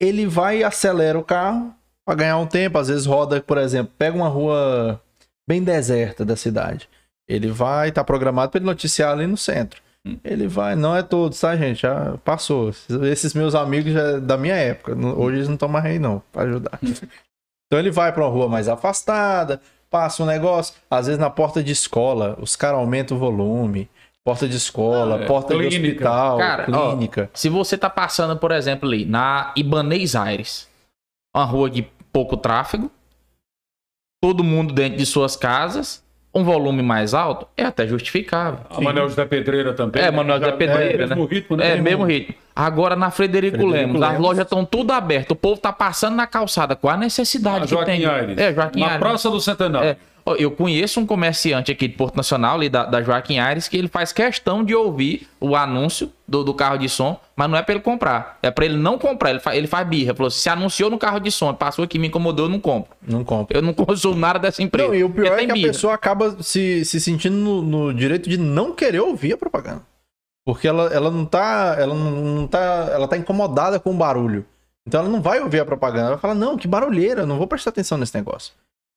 [0.01, 1.72] ele vai e acelera o carro
[2.05, 5.01] pra ganhar um tempo, às vezes roda, por exemplo, pega uma rua
[5.49, 6.89] bem deserta da cidade.
[7.29, 9.81] Ele vai, tá programado para ele noticiar ali no centro.
[10.24, 11.83] Ele vai, não é todos, tá, gente?
[11.83, 12.70] Já passou.
[13.11, 14.97] Esses meus amigos já é da minha época.
[14.97, 16.79] Hoje eles não estão mais aí, não, pra ajudar.
[17.66, 19.61] Então ele vai pra uma rua mais afastada,
[19.91, 20.74] passa um negócio.
[20.91, 23.91] Às vezes na porta de escola, os caras aumentam o volume.
[24.24, 25.26] Porta de escola, Ah, é.
[25.26, 25.89] porta de Clínica.
[26.05, 27.31] hospital, Cara, ó, clínica.
[27.35, 30.68] Se você tá passando, por exemplo, ali na Ibanez Aires,
[31.35, 32.91] uma rua de pouco tráfego,
[34.22, 36.03] todo mundo dentro de suas casas,
[36.39, 38.61] um volume mais alto, é até justificável.
[38.70, 40.01] A Manuel José Pedreira também.
[40.03, 40.11] É, né?
[40.11, 41.28] Manuel José Já- Pedreira, é, mesmo né?
[41.30, 41.70] ritmo, né?
[41.76, 42.34] É, mesmo ritmo.
[42.55, 44.26] Agora na Frederico, Frederico Lemos, as Lemos.
[44.26, 46.74] lojas estão tudo abertas, o povo tá passando na calçada.
[46.74, 48.07] Qual a necessidade A que Joaquim tem?
[48.07, 48.39] Aires.
[48.39, 48.99] É, Joaquim Na Aires.
[49.01, 49.89] Praça do Centenário.
[49.91, 49.97] É.
[50.37, 53.89] Eu conheço um comerciante aqui de Porto Nacional, ali da, da Joaquim Aires, que ele
[53.89, 57.74] faz questão de ouvir o anúncio do, do carro de som, mas não é pra
[57.74, 58.39] ele comprar.
[58.43, 59.31] É pra ele não comprar.
[59.31, 60.14] Ele, fa- ele faz birra.
[60.14, 62.91] Falou: se anunciou no carro de som, passou aqui, me incomodou, eu não compro.
[63.07, 63.57] Não compra.
[63.57, 64.89] Eu não consumo nada dessa empresa.
[64.89, 65.68] Não, e o pior é que a birra.
[65.68, 69.83] pessoa acaba se, se sentindo no, no direito de não querer ouvir a propaganda.
[70.45, 71.76] Porque ela, ela não tá.
[71.79, 72.89] Ela não, tá.
[72.93, 74.45] Ela tá incomodada com o barulho.
[74.87, 76.01] Então ela não vai ouvir a propaganda.
[76.07, 78.55] Ela vai falar, não, que barulheira, não vou prestar atenção nesse negócio.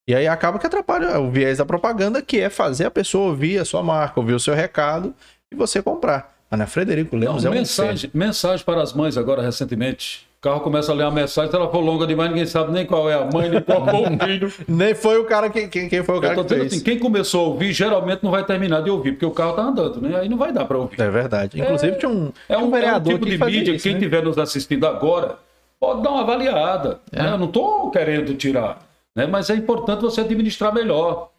[0.08, 3.60] E aí acaba que atrapalha o viés da propaganda, que é fazer a pessoa ouvir
[3.60, 5.14] a sua marca, ouvir o seu recado
[5.52, 6.32] e você comprar.
[6.68, 10.28] Frederico Não, Lemos é um mensagem, mensagem para as mães agora recentemente.
[10.38, 12.84] O carro começa a ler uma mensagem, se ela for longa demais, ninguém sabe nem
[12.86, 14.54] qual é a mãe, nem qual foi o filho.
[14.68, 15.68] Nem foi o cara que.
[15.68, 16.66] Quem, quem foi o cara que fez.
[16.66, 19.62] assim, quem começou a ouvir, geralmente não vai terminar de ouvir, porque o carro tá
[19.62, 20.20] andando, né?
[20.20, 21.00] Aí não vai dar para ouvir.
[21.00, 21.62] É verdade.
[21.62, 24.00] Inclusive tinha um, É tinha um, é um vereador tipo de mídia, isso, quem né?
[24.00, 25.38] estiver nos assistindo agora,
[25.80, 27.00] pode dar uma avaliada.
[27.14, 27.22] É.
[27.22, 27.34] né?
[27.34, 28.80] Eu não estou querendo tirar,
[29.16, 29.26] né?
[29.28, 31.30] mas é importante você administrar melhor.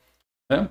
[0.51, 0.68] Né?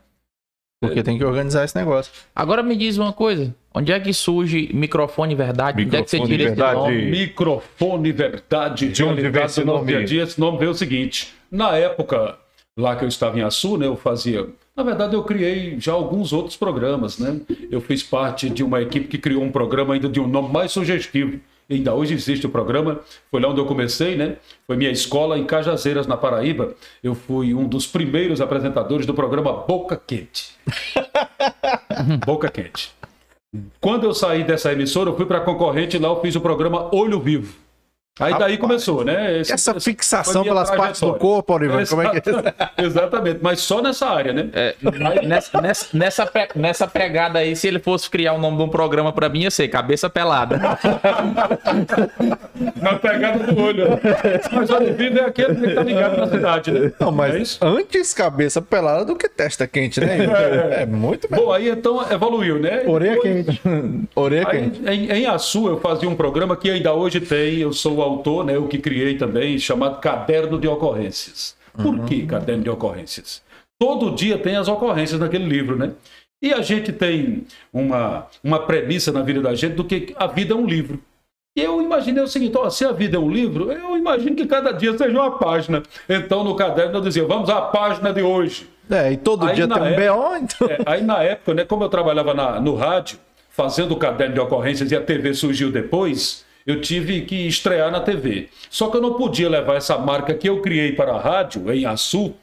[0.82, 2.12] Porque tem que organizar esse negócio.
[2.36, 3.54] Agora me diz uma coisa.
[3.74, 5.84] Onde é que surge microfone verdade?
[5.84, 6.80] onde é que você Microfone tira esse Verdade.
[6.80, 7.12] nome?
[7.12, 9.88] Microfone Verdade, De onde vem esse nome?
[9.88, 10.24] dia a dia.
[10.24, 12.38] Esse nome veio o seguinte: na época
[12.78, 14.48] lá que eu estava em Açu, né, eu fazia.
[14.76, 17.40] Na verdade, eu criei já alguns outros programas, né?
[17.70, 20.72] Eu fiz parte de uma equipe que criou um programa ainda de um nome mais
[20.72, 21.40] sugestivo.
[21.72, 23.00] Ainda hoje existe o programa,
[23.30, 24.36] foi lá onde eu comecei, né?
[24.68, 26.76] Foi minha escola em Cajazeiras, na Paraíba.
[27.02, 30.52] Eu fui um dos primeiros apresentadores do programa Boca Quente.
[32.26, 32.92] Boca Quente.
[33.80, 37.20] Quando eu saí dessa emissora, eu fui para concorrente lá, eu fiz o programa Olho
[37.20, 37.61] Vivo.
[38.22, 39.40] Aí daí Rapaz, começou, né?
[39.40, 42.22] Esse- Essa fixação pelas partes do corpo, Oliver, como é que é?
[42.32, 44.50] Exata- Exatamente, mas só nessa área, né?
[44.54, 44.76] É,
[45.28, 48.70] nessa, nessa, nessa, pe- nessa pegada aí, se ele fosse criar o nome de um
[48.70, 50.60] programa pra mim, ia ser Cabeça Pelada.
[52.82, 53.88] Na pegada do olho.
[54.52, 56.92] Mas olho vivo é aquele que tá ligado na cidade, né?
[57.00, 57.60] Não, É mas isso?
[57.62, 60.18] antes cabeça pelada do que testa quente, né?
[60.82, 61.46] É, muito melhor.
[61.46, 62.84] Bom, aí então evoluiu, né?
[62.86, 63.62] Orelha quente.
[64.16, 64.82] Orelha quente.
[64.88, 68.46] em, em Açu, eu fazia um programa que ainda hoje tem, eu sou o autor,
[68.46, 71.56] né, eu que criei também, chamado Caderno de Ocorrências.
[71.76, 73.42] Por que Caderno de Ocorrências?
[73.80, 75.92] Todo dia tem as ocorrências naquele livro, né?
[76.44, 80.54] E a gente tem uma, uma premissa na vida da gente do que a vida
[80.54, 81.00] é um livro.
[81.58, 84.46] E eu imaginei o seguinte: ó, se a vida é um livro, eu imagino que
[84.46, 85.84] cada dia seja uma página.
[86.08, 88.70] Então, no caderno, eu dizia: vamos à página de hoje.
[88.90, 90.68] É, e todo Aí dia tem um BO, então.
[90.70, 93.18] É, aí na época, né, como eu trabalhava na- no rádio,
[93.50, 98.00] fazendo o caderno de ocorrências e a TV surgiu depois, eu tive que estrear na
[98.00, 98.50] TV.
[98.70, 101.86] Só que eu não podia levar essa marca que eu criei para a rádio, em
[101.86, 102.34] Açu,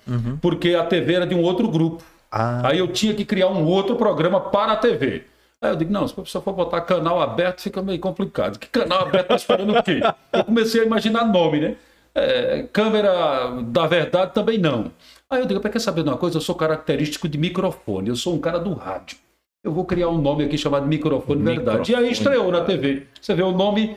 [0.41, 2.03] porque a TV era de um outro grupo.
[2.31, 2.69] Ah.
[2.69, 5.25] Aí eu tinha que criar um outro programa para a TV.
[5.61, 8.59] Aí eu digo, não, se a pessoa for botar canal aberto, fica meio complicado.
[8.59, 10.01] Que canal aberto tá esperando o quê?
[10.33, 11.77] Eu comecei a imaginar nome, né?
[12.15, 14.91] É, câmera da verdade também não.
[15.31, 16.37] Aí eu digo, "Pá, quer saber de uma coisa?
[16.37, 19.19] Eu sou característico de microfone, eu sou um cara do rádio.
[19.63, 21.93] Eu vou criar um nome aqui chamado Microfone Verdade.
[21.93, 23.07] E aí estreou na TV.
[23.21, 23.97] Você vê, o nome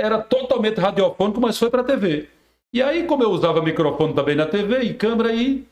[0.00, 2.28] era totalmente radiofônico, mas foi para TV.
[2.72, 5.64] E aí, como eu usava microfone também na TV e câmera, aí,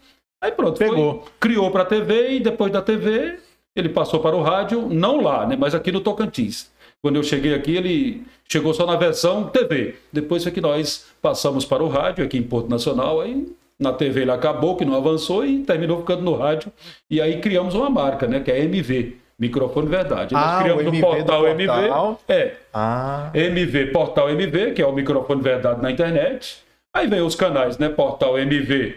[0.42, 0.78] aí pronto.
[0.78, 1.24] foi- Pegou.
[1.40, 3.38] criou para a TV e depois da TV
[3.76, 6.70] ele passou para o rádio, não lá, né, mas aqui no Tocantins.
[7.02, 9.96] Quando eu cheguei aqui, ele chegou só na versão TV.
[10.12, 13.46] Depois foi que nós passamos para o rádio aqui em Porto Nacional, aí
[13.78, 16.72] na TV ele acabou, que não avançou e terminou ficando no rádio.
[17.10, 20.32] E aí criamos uma marca, né, que é MV, Microfone Verdade.
[20.34, 21.48] Nós Ah, o criamos MV o do portal, portal.
[21.48, 22.16] MV.
[22.28, 26.58] É, Ah, MV, Portal MV, que é o microfone verdade na internet.
[26.94, 27.88] Aí vem os canais, né?
[27.88, 28.94] Portal MV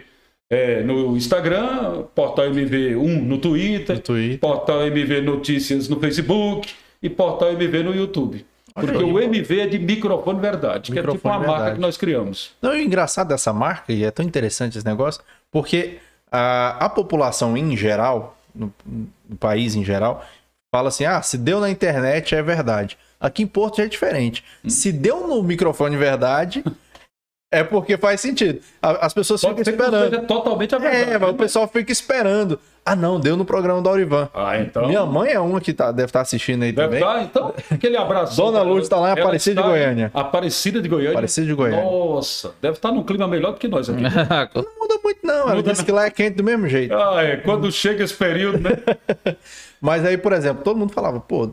[0.50, 4.38] é, no Instagram, Portal MV1 no Twitter, No Twitter.
[4.38, 6.72] Portal MV Notícias no Facebook
[7.02, 8.46] e Portal MV no YouTube.
[8.74, 9.02] Porque aí.
[9.04, 11.74] o MV é de microfone verdade, que é tipo Microfone uma marca verdade.
[11.76, 12.52] que nós criamos.
[12.62, 15.20] Não, e o engraçado dessa marca, e é tão interessante esse negócio,
[15.50, 15.98] porque
[16.30, 20.24] a, a população em geral, no, no país em geral,
[20.74, 22.98] fala assim: ah, se deu na internet é verdade.
[23.20, 24.44] Aqui em Porto já é diferente.
[24.64, 24.70] Hum.
[24.70, 26.64] Se deu no microfone verdade,
[27.50, 28.60] é porque faz sentido.
[28.82, 30.10] As pessoas Pode ficam que esperando.
[30.10, 31.10] seja totalmente a verdade.
[31.10, 31.38] É, mas o né?
[31.38, 32.58] pessoal fica esperando.
[32.84, 34.28] Ah, não, deu no programa do Aurivan.
[34.34, 34.86] Ah, então.
[34.86, 37.00] Minha mãe é uma que tá, deve estar assistindo aí Deve também.
[37.00, 38.36] estar, então, aquele abraço.
[38.36, 40.10] Dona Lourdes tá lá em Aparecida de está Goiânia.
[40.14, 41.12] Aparecida de Goiânia.
[41.12, 41.84] Aparecida de Goiânia.
[41.84, 44.00] Nossa, deve estar num clima melhor do que nós aqui.
[44.54, 45.42] Não muda muito, não.
[45.42, 46.94] Ela Muda disse que lá é quente do mesmo jeito.
[46.94, 47.36] Ah, é.
[47.36, 48.70] Quando chega esse período, né?
[49.80, 51.50] Mas aí, por exemplo, todo mundo falava, pô.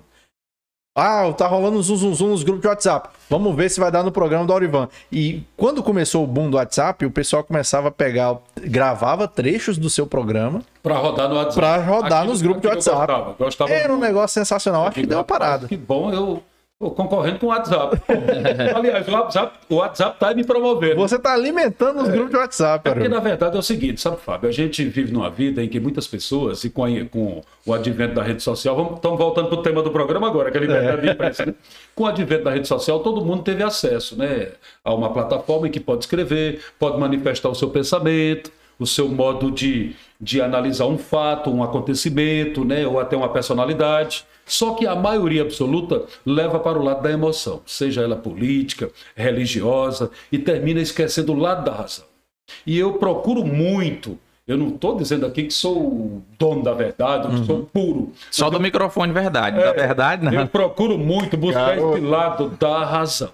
[0.97, 3.09] Ah, tá rolando um zum, zum, zum nos grupos de WhatsApp.
[3.29, 4.87] Vamos ver se vai dar no programa do Aurivan.
[5.11, 9.89] E quando começou o boom do WhatsApp, o pessoal começava a pegar, gravava trechos do
[9.89, 10.61] seu programa.
[10.81, 11.55] Pra rodar no WhatsApp.
[11.55, 13.13] Pra rodar nos grupos de aquilo eu WhatsApp.
[13.13, 14.87] Gostava, gostava Era um negócio sensacional.
[14.87, 15.67] Acho que deu uma parada.
[15.67, 16.41] Que bom, eu
[16.79, 18.01] concorrendo com o WhatsApp.
[18.75, 20.95] Aliás, o WhatsApp, o WhatsApp tá me promovendo.
[20.97, 24.17] Você tá alimentando os grupos de WhatsApp, É porque, na verdade, é o seguinte, sabe,
[24.17, 24.49] Fábio?
[24.49, 28.13] A gente vive numa vida em que muitas pessoas, e com, a- com o advento
[28.15, 31.01] da rede social, estamos voltando para o tema do programa agora, que é a liberdade
[31.01, 31.55] de imprensa, né?
[31.95, 34.49] Com o advento da rede social, todo mundo teve acesso né,
[34.83, 39.49] a uma plataforma em que pode escrever, pode manifestar o seu pensamento, o seu modo
[39.49, 44.25] de, de analisar um fato, um acontecimento, né, ou até uma personalidade.
[44.45, 50.11] Só que a maioria absoluta leva para o lado da emoção, seja ela política, religiosa,
[50.31, 52.05] e termina esquecendo o lado da razão.
[52.65, 54.19] E eu procuro muito.
[54.47, 58.13] Eu não estou dizendo aqui que sou o dono da verdade, que sou puro.
[58.29, 59.57] Só do microfone verdade.
[59.57, 60.31] Da verdade, não.
[60.31, 61.97] Eu procuro muito buscar Garoto.
[61.97, 63.31] esse lado da razão.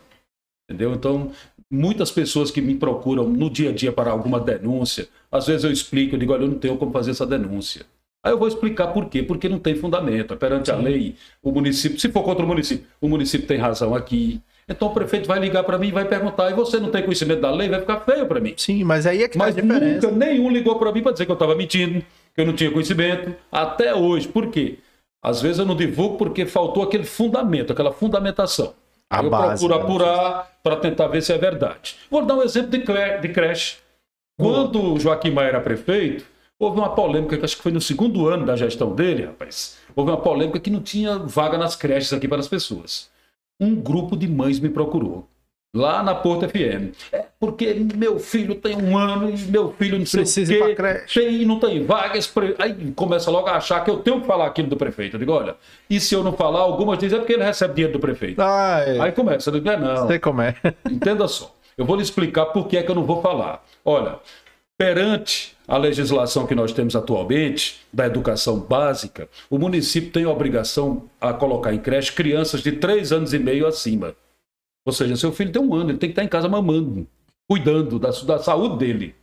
[0.69, 0.93] Entendeu?
[0.93, 1.31] Então,
[1.69, 5.71] muitas pessoas que me procuram no dia a dia para alguma denúncia, às vezes eu
[5.71, 7.85] explico, eu digo, olha, eu não tenho como fazer essa denúncia.
[8.23, 9.23] Aí eu vou explicar por quê.
[9.23, 10.35] Porque não tem fundamento.
[10.37, 14.39] Perante a lei, o município, se for contra o município, o município tem razão aqui.
[14.69, 17.41] Então o prefeito vai ligar para mim e vai perguntar, e você não tem conhecimento
[17.41, 18.53] da lei, vai ficar feio para mim.
[18.55, 20.07] Sim, mas aí é que Mas faz diferença.
[20.07, 21.99] nunca nenhum ligou para mim para dizer que eu estava mentindo,
[22.33, 24.27] que eu não tinha conhecimento, até hoje.
[24.27, 24.77] Por quê?
[25.21, 28.73] Às vezes eu não divulgo porque faltou aquele fundamento, aquela fundamentação.
[29.09, 29.81] A eu base, procuro né?
[30.15, 31.97] apurar para tentar ver se é verdade.
[32.09, 33.77] Vou dar um exemplo de, cre- de creche.
[34.39, 36.23] Quando o Joaquim Maia era prefeito,
[36.61, 39.77] houve uma polêmica, que acho que foi no segundo ano da gestão dele, rapaz.
[39.95, 43.09] Houve uma polêmica que não tinha vaga nas creches aqui para as pessoas.
[43.59, 45.27] Um grupo de mães me procurou.
[45.73, 46.93] Lá na Porta FM.
[47.13, 50.75] É porque meu filho tem um ano e meu filho não sei Precisa o ir
[50.75, 51.03] quê.
[51.13, 52.31] Tem, não tem vagas.
[52.59, 55.15] Aí começa logo a achar que eu tenho que falar aquilo do prefeito.
[55.15, 55.55] Eu digo, olha,
[55.89, 58.39] e se eu não falar, algumas dizem é porque ele recebe dinheiro do prefeito.
[58.39, 58.99] Ah, é.
[58.99, 60.07] Aí começa, eu digo, é não.
[60.07, 60.55] sei como é.
[60.89, 61.55] Entenda só.
[61.77, 63.63] Eu vou lhe explicar por que é que eu não vou falar.
[63.83, 64.19] Olha,
[64.81, 71.03] perante a legislação que nós temos atualmente, da educação básica, o município tem a obrigação
[71.21, 74.15] a colocar em creche crianças de 3 anos e meio acima.
[74.83, 77.05] Ou seja, seu filho tem um ano, ele tem que estar em casa mamando,
[77.47, 79.13] cuidando da, da saúde dele.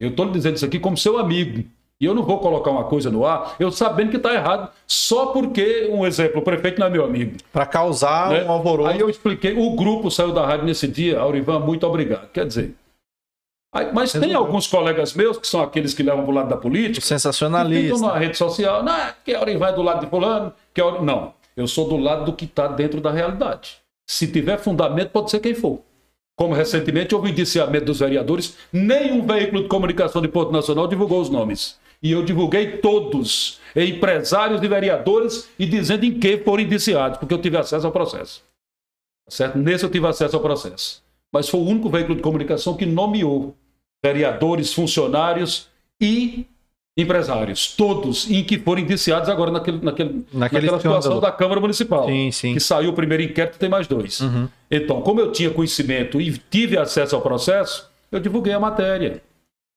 [0.00, 1.68] Eu estou lhe dizendo isso aqui como seu amigo.
[2.00, 5.26] E eu não vou colocar uma coisa no ar, eu sabendo que está errado, só
[5.26, 7.36] porque, um exemplo, o prefeito não é meu amigo.
[7.52, 8.42] Pra causar né?
[8.42, 8.88] um alvoroço.
[8.88, 12.30] Aí eu expliquei, o grupo saiu da rádio nesse dia, Aurivan, muito obrigado.
[12.30, 12.74] Quer dizer,
[13.78, 14.46] aí- mas tem Resolveu.
[14.46, 18.06] alguns colegas meus, que são aqueles que levam para o lado da política, que Sensacionalista.
[18.06, 21.04] na rede social, não, que a Aurivan é do lado de fulano, que a Aurivan...
[21.04, 23.76] Não, eu sou do lado do que está dentro da realidade.
[24.06, 25.80] Se tiver fundamento, pode ser quem for.
[26.36, 31.28] Como recentemente houve indiciamento dos vereadores, nenhum veículo de comunicação de Porto Nacional divulgou os
[31.28, 31.78] nomes.
[32.00, 37.40] E eu divulguei todos, empresários e vereadores, e dizendo em que foram indiciados, porque eu
[37.40, 38.42] tive acesso ao processo.
[39.28, 39.58] Certo?
[39.58, 41.02] Nesse eu tive acesso ao processo.
[41.32, 43.54] Mas foi o único veículo de comunicação que nomeou
[44.04, 45.68] vereadores, funcionários
[46.00, 46.46] e
[46.96, 51.20] empresários, todos em que foram indiciados agora naquele, naquele, Naquele naquela situação escândalo.
[51.20, 52.06] da Câmara Municipal.
[52.08, 52.54] Sim, sim.
[52.54, 54.20] Que saiu o primeiro inquérito tem mais dois.
[54.70, 59.22] Então, como eu tinha conhecimento e tive acesso ao processo, eu divulguei a matéria.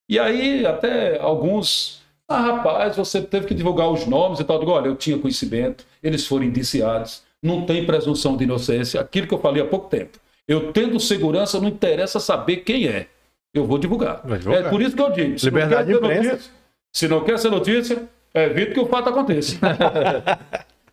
[0.10, 2.02] E aí, até alguns.
[2.28, 4.56] Ah, rapaz, você teve que divulgar os nomes e tal.
[4.56, 9.00] Eu digo, olha, eu tinha conhecimento, eles foram indiciados, não tem presunção de inocência.
[9.00, 10.18] Aquilo que eu falei há pouco tempo.
[10.48, 13.08] Eu tendo segurança, não interessa saber quem é.
[13.54, 14.22] Eu vou divulgar.
[14.66, 15.36] É por isso que eu digo.
[15.44, 16.30] Liberdade de imprensa.
[16.32, 16.52] notícia-
[16.94, 19.58] Se não quer ser notícia, evite que o fato aconteça.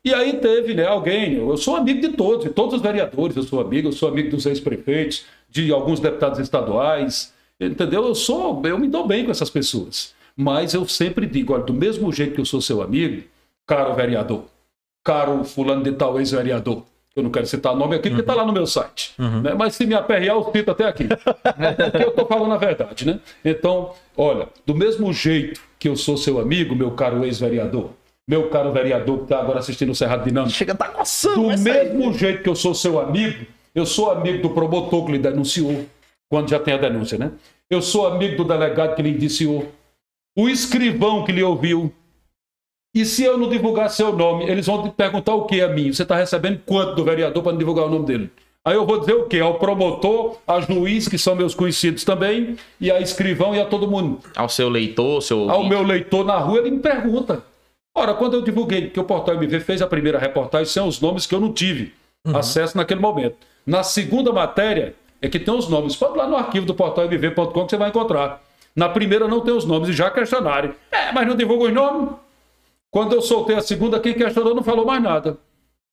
[0.05, 3.43] E aí teve, né, alguém, eu sou amigo de todos, de todos os vereadores, eu
[3.43, 8.07] sou amigo, eu sou amigo dos ex-prefeitos, de alguns deputados estaduais, entendeu?
[8.07, 10.15] Eu sou, eu me dou bem com essas pessoas.
[10.37, 13.25] Mas eu sempre digo, olha, do mesmo jeito que eu sou seu amigo,
[13.67, 14.45] caro vereador,
[15.05, 16.85] caro fulano de tal ex-vereador,
[17.21, 19.55] eu não quero citar nome aqui porque está lá no meu site, né?
[19.55, 23.21] mas se me aperrear eu cito até aqui, porque eu estou falando a verdade, né?
[23.45, 27.91] Então, olha, do mesmo jeito que eu sou seu amigo, meu caro ex-vereador,
[28.27, 31.35] meu caro vereador que está agora assistindo o Cerrado Dinâmico, Chega tá coçando.
[31.51, 35.19] do mesmo jeito que eu sou seu amigo, eu sou amigo do promotor que lhe
[35.19, 35.87] denunciou,
[36.29, 37.33] quando já tem a denúncia, né?
[37.71, 39.71] Eu sou amigo do delegado que lhe indiciou,
[40.37, 41.93] o escrivão que lhe ouviu.
[42.95, 45.93] E se eu não divulgar seu nome, eles vão te perguntar o que a mim?
[45.93, 48.31] Você está recebendo quanto do vereador para não divulgar o nome dele?
[48.65, 49.41] Aí eu vou dizer o quê?
[49.41, 53.89] Ao promotor, a juiz, que são meus conhecidos também, e a escrivão e a todo
[53.91, 55.51] mundo Ao seu leitor, ao seu.
[55.51, 57.43] ao meu leitor na rua, ele me pergunta.
[57.97, 61.25] Ora, quando eu divulguei que o Portal MV fez a primeira reportagem, são os nomes
[61.27, 61.95] que eu não tive
[62.35, 63.37] acesso naquele momento.
[63.67, 65.97] Na segunda matéria, é que tem os nomes.
[65.97, 68.43] Pode lá no arquivo do portalmv.com que você vai encontrar.
[68.75, 70.75] Na primeira não tem os nomes e já questionaram.
[70.93, 72.11] É, mas não divulga os nomes?
[72.91, 75.39] Quando eu soltei a segunda, quem questionou não falou mais nada.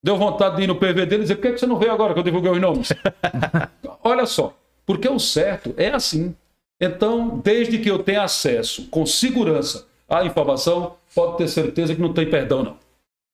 [0.04, 1.92] Deu vontade de ir no PV dele e dizer, por que que você não veio
[1.92, 2.90] agora que eu divulguei os nomes?
[4.04, 6.36] Olha só, porque o certo é assim.
[6.80, 12.14] Então, desde que eu tenha acesso com segurança à informação, pode ter certeza que não
[12.14, 12.85] tem perdão, não.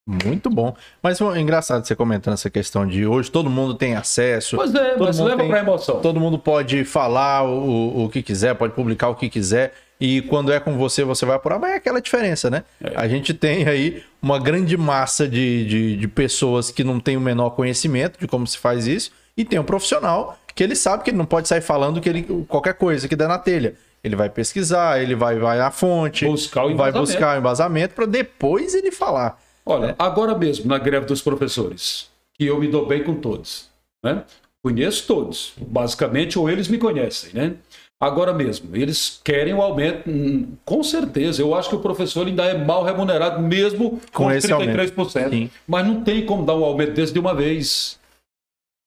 [0.06, 0.76] Muito bom.
[1.02, 4.56] Mas é engraçado você comentando essa questão de hoje todo mundo tem acesso.
[4.58, 6.00] Pois é, todo mas mundo leva tem- pra emoção.
[6.02, 9.74] Todo mundo pode falar o, o que quiser, pode publicar o que quiser.
[10.00, 11.60] E quando é com você, você vai apurar.
[11.60, 12.64] Mas é aquela diferença, né?
[12.96, 17.22] A gente tem aí uma grande massa de, de, de pessoas que não tem o
[17.22, 19.12] menor conhecimento de como se faz isso.
[19.38, 22.24] E tem um profissional que ele sabe que ele não pode sair falando que ele,
[22.50, 23.76] qualquer coisa que der na telha.
[24.04, 28.74] Ele vai pesquisar, ele vai, vai à fonte, Buscar vai buscar o embasamento para depois
[28.74, 29.40] ele falar.
[29.66, 33.70] Olha, agora mesmo, na greve dos professores, que eu me dou bem com todos,
[34.04, 34.24] né?
[34.64, 37.56] Conheço todos, basicamente, ou eles me conhecem, né?
[38.02, 41.40] Agora mesmo, eles querem o aumento, hum, com certeza.
[41.40, 45.30] Eu acho que o professor ainda é mal remunerado, mesmo Com com, os esse 33%.
[45.30, 45.52] Sim.
[45.68, 48.00] Mas não tem como dar um aumento desse de uma vez.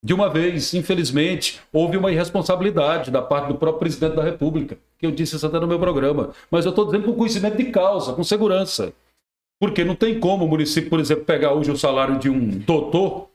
[0.05, 5.07] De uma vez, infelizmente, houve uma irresponsabilidade da parte do próprio presidente da República, que
[5.07, 6.31] eu disse isso até no meu programa.
[6.51, 8.93] Mas eu estou dizendo com conhecimento de causa, com segurança.
[9.61, 13.28] Porque não tem como o município, por exemplo, pegar hoje o salário de um doutor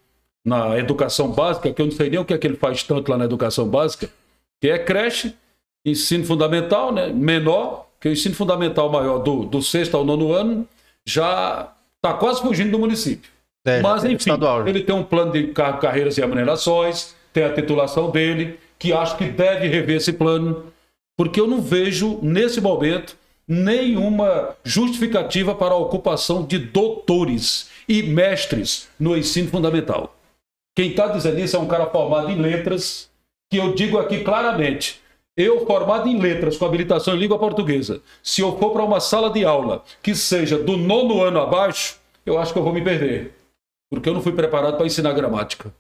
[0.46, 3.10] na educação básica, que eu não sei nem o que é que ele faz tanto
[3.10, 4.10] lá na educação básica,
[4.62, 5.34] que é creche,
[5.86, 10.66] ensino fundamental, né, menor, Porque o ensino fundamental maior do, do sexto ao nono ano
[11.06, 13.30] já está quase fugindo do município.
[13.66, 14.70] É, Mas, enfim, estadual, né?
[14.70, 19.18] ele tem um plano de car- carreiras e remunerações, tem a titulação dele, que acho
[19.18, 20.64] que deve rever esse plano,
[21.18, 23.18] porque eu não vejo, nesse momento,
[23.50, 30.16] nenhuma justificativa para a ocupação de doutores e mestres no ensino fundamental.
[30.78, 33.10] Quem está dizendo isso é um cara formado em letras,
[33.52, 35.02] que eu digo aqui claramente.
[35.36, 39.32] Eu, formado em letras, com habilitação em língua portuguesa, se eu for para uma sala
[39.32, 43.34] de aula que seja do nono ano abaixo, eu acho que eu vou me perder.
[43.90, 45.74] Porque eu não fui preparado para ensinar gramática.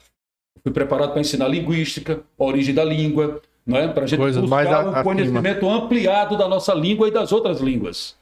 [0.64, 3.88] Fui preparado para ensinar linguística, origem da língua, não é?
[3.88, 8.16] para a gente Coisas buscar um conhecimento ampliado da nossa língua e das outras línguas.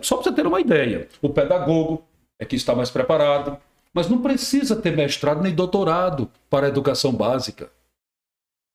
[0.00, 1.08] Só para você ter uma ideia.
[1.20, 2.04] O pedagogo
[2.38, 3.58] é que está mais preparado,
[3.92, 7.68] mas não precisa ter mestrado nem doutorado para a educação básica.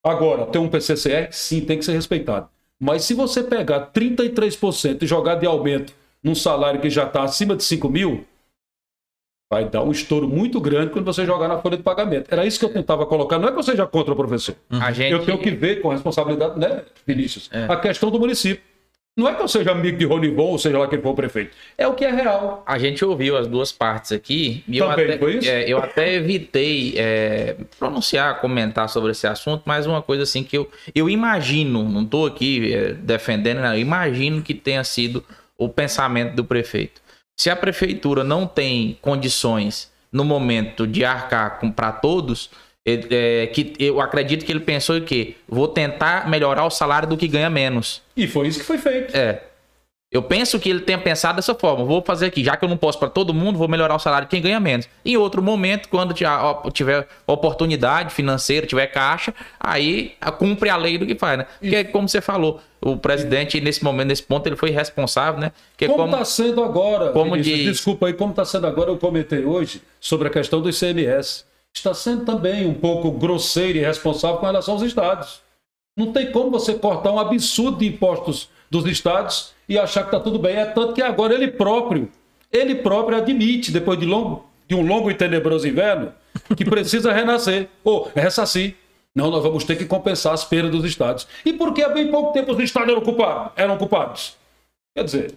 [0.04, 2.50] Agora, ter um PCCR, sim, tem que ser respeitado.
[2.80, 7.56] Mas se você pegar 33% e jogar de aumento num salário que já está acima
[7.56, 8.26] de 5 mil,
[9.52, 12.28] vai dar um estouro muito grande quando você jogar na folha de pagamento.
[12.32, 13.38] Era isso que eu tentava colocar.
[13.38, 14.56] Não é que eu seja contra o professor.
[14.70, 17.50] A gente, Eu tenho que ver com responsabilidade, né, Vinícius?
[17.52, 17.66] É.
[17.66, 18.64] A questão do município.
[19.18, 21.52] Não é que eu seja amigo de Ronivon, ou seja lá quem for o prefeito.
[21.78, 22.64] É o que é real.
[22.66, 24.64] a gente ouviu as duas partes aqui.
[24.66, 25.50] E eu Também até, foi isso?
[25.50, 30.58] é, eu até evitei é, pronunciar, comentar sobre esse assunto, mas uma coisa assim que
[30.58, 35.22] eu, eu imagino, não estou aqui é, defendendo, não, eu imagino que tenha sido
[35.58, 37.02] o pensamento do prefeito.
[37.38, 42.50] Se a prefeitura não tem condições no momento de arcar para todos,
[42.86, 45.36] ele- é, que eu acredito que ele pensou em quê?
[45.48, 48.02] Vou tentar melhorar o salário do que ganha menos.
[48.16, 49.16] E foi isso que foi feito.
[49.16, 49.42] É.
[50.12, 51.86] Eu penso que ele tenha pensado dessa forma.
[51.86, 54.28] Vou fazer aqui, já que eu não posso para todo mundo, vou melhorar o salário
[54.28, 54.90] de quem ganha menos.
[55.06, 56.14] Em outro momento, quando
[56.74, 61.48] tiver oportunidade financeira, tiver caixa, aí cumpre a lei do que faz, né?
[61.62, 65.54] Porque, como você falou, o presidente, nesse momento, nesse ponto, ele foi responsável, né?
[65.72, 69.46] Porque Como está sendo agora, como Vinícius, desculpa aí, como está sendo agora, eu comentei
[69.46, 71.46] hoje sobre a questão do ICMS.
[71.74, 75.40] Está sendo também um pouco grosseiro e irresponsável com relação aos estados.
[75.98, 80.20] Não tem como você cortar um absurdo de impostos dos estados e achar que está
[80.20, 80.56] tudo bem.
[80.56, 82.10] É tanto que agora ele próprio,
[82.52, 86.14] ele próprio admite, depois de, longo, de um longo e tenebroso inverno,
[86.56, 88.76] que precisa renascer, ou ressarcir.
[89.14, 91.28] Não, nós vamos ter que compensar as perdas dos estados.
[91.46, 93.52] E porque há bem pouco tempo os estados eram culpados?
[93.58, 94.38] Eram culpados.
[94.96, 95.36] Quer dizer,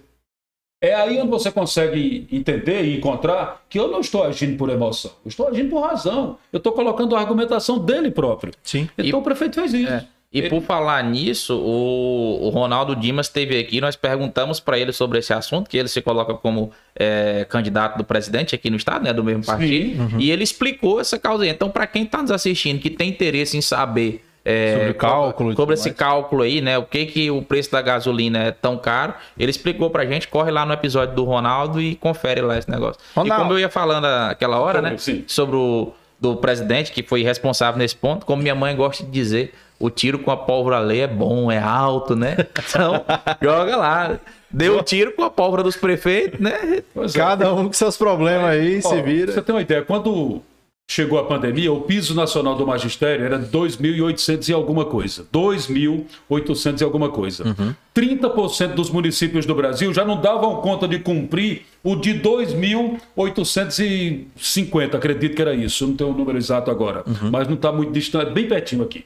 [0.81, 5.11] é aí onde você consegue entender e encontrar que eu não estou agindo por emoção,
[5.25, 6.39] eu estou agindo por razão.
[6.53, 8.53] Eu estou colocando a argumentação dele próprio.
[8.63, 8.89] Sim.
[8.97, 9.93] Então o prefeito fez isso.
[9.93, 10.07] É.
[10.35, 15.21] E por falar nisso, o, o Ronaldo Dimas esteve aqui, nós perguntamos para ele sobre
[15.21, 19.13] esse assunto, que ele se coloca como é, candidato do presidente aqui no estado, né,
[19.13, 21.51] do mesmo partido, e ele explicou essa causa aí.
[21.51, 25.75] Então, para quem está nos assistindo, que tem interesse em saber é, Sobre cálculo sobre
[25.75, 25.97] esse mais.
[25.97, 29.89] cálculo aí, né, o que que o preço da gasolina é tão caro, ele explicou
[29.89, 33.01] pra gente, corre lá no episódio do Ronaldo e confere lá esse negócio.
[33.15, 33.41] Ronaldo.
[33.41, 37.79] E como eu ia falando aquela hora, né, sobre o do presidente que foi responsável
[37.79, 41.07] nesse ponto, como minha mãe gosta de dizer, o tiro com a pólvora lei é
[41.09, 42.37] bom, é alto, né?
[42.59, 43.05] Então,
[43.43, 44.19] joga lá.
[44.51, 46.83] Deu o tiro com a pólvora dos prefeitos, né?
[46.95, 47.19] Pois é.
[47.19, 49.43] Cada um com seus problemas aí, Ó, se Você vira.
[49.43, 50.41] tem uma ideia, quando
[50.89, 55.27] chegou a pandemia, o piso nacional do magistério era 2.800 e alguma coisa.
[55.33, 57.57] 2.800 e alguma coisa.
[57.97, 65.35] 30% dos municípios do Brasil já não davam conta de cumprir o de 2.850, acredito
[65.35, 65.83] que era isso.
[65.85, 69.05] Eu não tenho o número exato agora, mas não está muito distante, bem pertinho aqui.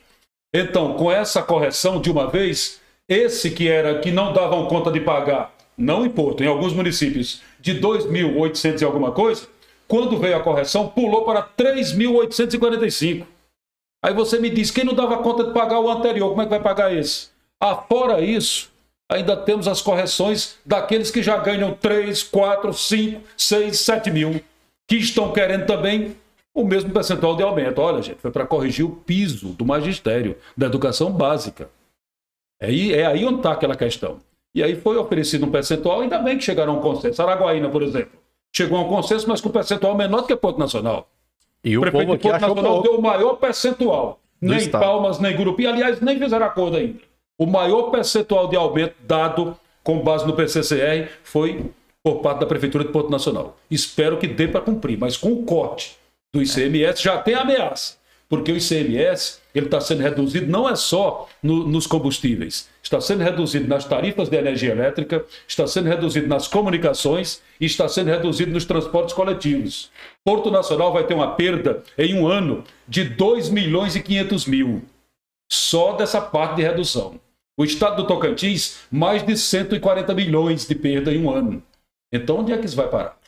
[0.53, 5.01] Então, com essa correção de uma vez, esse que era que não davam conta de
[5.01, 9.47] pagar, não imposto, em alguns municípios, de 2.800 e alguma coisa,
[9.87, 13.27] quando veio a correção, pulou para 3.845.
[14.03, 16.51] Aí você me diz, quem não dava conta de pagar o anterior, como é que
[16.51, 17.29] vai pagar esse?
[17.61, 18.71] Ah, fora isso,
[19.11, 24.41] ainda temos as correções daqueles que já ganham 3, 4, 5, 6, 7 mil,
[24.87, 26.17] que estão querendo também
[26.55, 27.81] o mesmo percentual de aumento.
[27.81, 31.71] Olha, gente, foi para corrigir o piso do magistério, da educação básica.
[32.61, 34.19] É aí, é aí onde está aquela questão.
[34.55, 37.23] E aí foi oferecido um percentual, ainda bem que chegaram a um consenso.
[37.23, 38.19] Araguaína, por exemplo,
[38.53, 41.09] chegou a um consenso, mas com um percentual menor do que Porto Nacional.
[41.63, 42.89] E O o prefeito de Porto Nacional pouco.
[42.89, 44.21] deu o maior percentual.
[44.41, 44.83] Do Nem estado.
[44.83, 45.67] Palmas, nem Gurupi.
[45.67, 47.01] Aliás, nem fizeram acordo ainda.
[47.37, 51.71] O maior percentual de aumento dado com base no PCCR foi
[52.03, 53.57] por parte da Prefeitura de Porto Nacional.
[53.71, 55.98] Espero que dê para cumprir, mas com o corte
[56.35, 57.97] do ICMS já tem ameaça.
[58.29, 63.22] Porque o ICMS ele está sendo reduzido não é só no- nos combustíveis, está sendo
[63.24, 68.53] reduzido nas tarifas de energia elétrica, está sendo reduzido nas comunicações e está sendo reduzido
[68.53, 69.91] nos transportes coletivos.
[70.22, 74.83] Porto Nacional vai ter uma perda em um ano de 2 milhões e 500 mil
[75.51, 77.18] só dessa parte de redução.
[77.59, 81.62] O estado do Tocantins, mais de 140 milhões de perda em um ano.
[82.12, 83.18] Então, onde é que isso vai parar?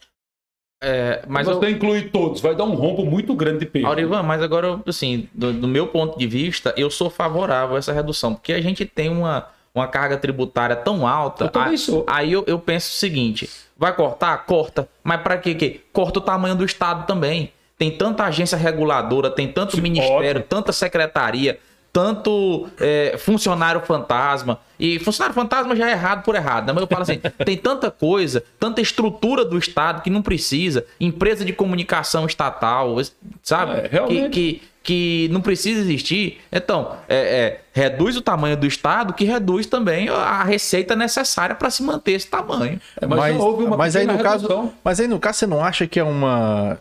[0.83, 3.89] É, mas Mas eu, você inclui todos, vai dar um rombo muito grande de perda.
[3.89, 7.93] Aurivan, mas agora, assim, do, do meu ponto de vista, eu sou favorável a essa
[7.93, 11.45] redução, porque a gente tem uma, uma carga tributária tão alta.
[11.45, 12.05] Eu também a- sou.
[12.09, 14.39] Aí eu, eu penso o seguinte: vai cortar?
[14.47, 14.89] Corta.
[15.05, 15.55] Mas para quê?
[15.55, 15.81] quê?
[15.93, 17.53] Corta o tamanho do Estado também.
[17.76, 20.45] Tem tanta agência reguladora, tem tanto Sim, ministério, ótimo.
[20.49, 21.59] tanta secretaria,
[21.93, 24.61] tanto é, funcionário fantasma.
[24.78, 26.72] E funcionário fantasma já é errado por errado, né?
[26.72, 31.45] Mas eu falo assim: tem tanta coisa, tanta estrutura do Estado que não precisa, empresa
[31.45, 32.97] de comunicação estatal,
[33.43, 33.72] sabe?
[33.72, 34.30] É, realmente.
[34.30, 36.41] que, que, que não precisa existir.
[36.51, 41.70] Então, é, é, reduz o tamanho do Estado, que reduz também a receita necessária para
[41.70, 42.80] se manter esse tamanho.
[43.01, 44.72] É, mas, já houve uma mas aí no caso, redução.
[44.82, 46.78] mas aí no caso você não acha que é uma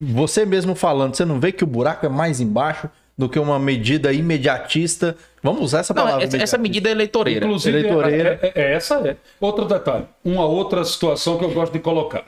[0.00, 3.58] você mesmo falando, você não vê que o buraco é mais embaixo do que uma
[3.58, 5.16] medida imediatista?
[5.42, 6.24] Vamos usar essa Não, palavra.
[6.24, 7.44] essa, essa medida é eleitoreira.
[7.46, 8.38] Inclusive, Eleitoreira.
[8.42, 9.16] é- é- é- essa é.
[9.40, 10.06] Outro detalhe.
[10.24, 12.24] Uma outra situação que eu gosto de colocar.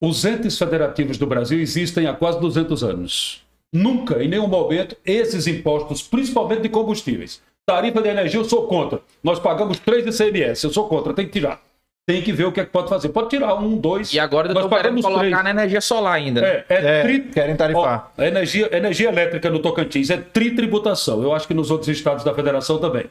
[0.00, 3.42] Os entes federativos do Brasil existem há quase 200 anos.
[3.72, 7.40] Nunca, em nenhum momento, esses impostos, principalmente de combustíveis.
[7.66, 9.00] Tarifa de energia, eu sou contra.
[9.22, 11.60] Nós pagamos 3 ICMS, eu sou contra, tem que tirar.
[12.08, 13.08] Tem que ver o que é que pode fazer.
[13.08, 14.12] Pode tirar um, dois.
[14.14, 15.42] E agora nós querendo pagamos colocar três.
[15.42, 16.40] na energia solar ainda.
[16.40, 16.48] né?
[16.48, 18.12] É, é, É, tri- querem tarifar.
[18.16, 21.20] Ó, a energia, energia elétrica no Tocantins é tritributação.
[21.22, 23.06] Eu acho que nos outros estados da federação também.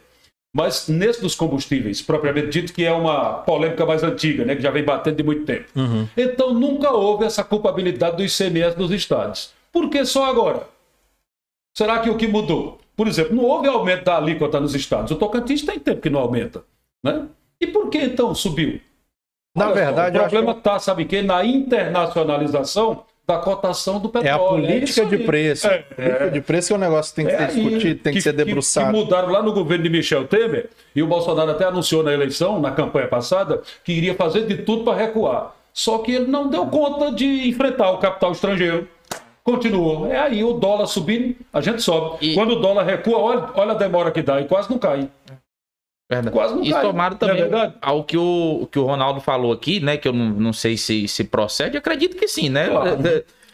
[0.56, 4.72] Mas nesse dos combustíveis, propriamente dito, que é uma polêmica mais antiga, né, que já
[4.72, 5.66] vem batendo de muito tempo.
[6.16, 9.52] Então nunca houve essa culpabilidade do ICMS dos estados.
[9.74, 10.64] Por que só agora?
[11.78, 12.80] Será que o que mudou?
[12.96, 15.12] Por exemplo, não houve aumento da alíquota nos estados.
[15.12, 16.64] O Tocantins tem tempo que não aumenta.
[17.04, 17.28] Né?
[17.62, 18.80] E por que então subiu?
[19.56, 21.22] Na Olha só, verdade, o eu acho problema que está, sabe o quê?
[21.22, 24.46] Na internacionalização da cotação do é petróleo.
[24.46, 25.68] a política isso de preço.
[25.68, 28.00] É, A política de preço que é um negócio que tem que é ser discutido,
[28.04, 28.92] tem que, ser debruçado.
[28.92, 32.60] Que, mudaram lá no governo de Michel Temer, e o Bolsonaro até anunciou na eleição,
[32.60, 35.56] na campanha passada, que iria fazer de tudo para recuar.
[35.74, 38.88] Só que ele não deu conta de enfrentar o capital estrangeiro.
[39.44, 40.08] Continuou.
[40.08, 42.18] É aí o dólar subindo, a gente sobe.
[42.22, 45.10] E- Quando o dólar recua, olha, olha a demora que dá, e quase não cai.
[46.10, 46.34] Verdade.
[46.34, 47.74] Quase não E Não é também verdade?
[47.82, 49.98] ao que o, o que o Ronaldo falou aqui, né?
[49.98, 52.70] Que eu não, não sei se, se procede, acredito que sim, né?
[52.70, 52.98] Claro.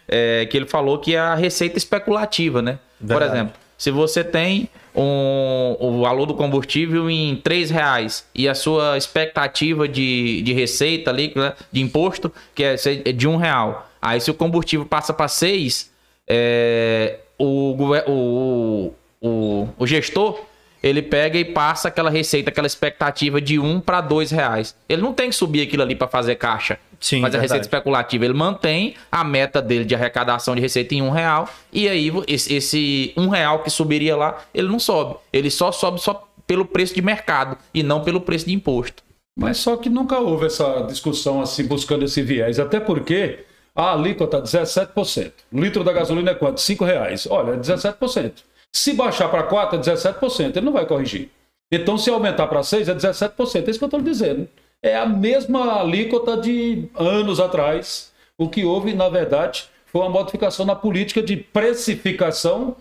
[0.08, 2.80] É, que ele falou que é a receita especulativa, né?
[3.00, 3.32] Por Verdade.
[3.34, 8.98] exemplo, se você tem um, o valor do combustível em 3 reais e a sua
[8.98, 12.76] expectativa de, de receita ali, né, de imposto, que é
[13.06, 13.90] é de um real.
[14.02, 15.90] Aí se o combustível passa para 6,
[16.28, 17.76] é, o,
[18.08, 20.42] o, o, o gestor
[20.82, 24.76] ele pega e passa aquela receita, aquela expectativa de um para dois reais.
[24.90, 28.26] Ele não tem que subir aquilo ali para fazer caixa, Sim, fazer a receita especulativa.
[28.26, 32.54] Ele mantém a meta dele de arrecadação de receita em um real e aí esse,
[32.54, 35.16] esse um real que subiria lá, ele não sobe.
[35.32, 39.04] Ele só sobe só pelo preço de mercado e não pelo preço de imposto.
[39.38, 42.60] Mas só que nunca houve essa discussão assim, buscando esse viés.
[42.60, 45.32] Até porque a alíquota é 17%.
[45.52, 46.60] O litro da gasolina é quanto?
[46.60, 47.26] 5 reais.
[47.30, 48.34] Olha, é 17%.
[48.74, 50.56] Se baixar para 4, é 17%.
[50.58, 51.30] Ele não vai corrigir.
[51.72, 53.68] Então, se aumentar para 6, é 17%.
[53.68, 54.48] É isso que eu estou dizendo.
[54.84, 58.12] É a mesma alíquota de anos atrás.
[58.38, 62.76] O que houve, na verdade, foi uma modificação na política de precificação,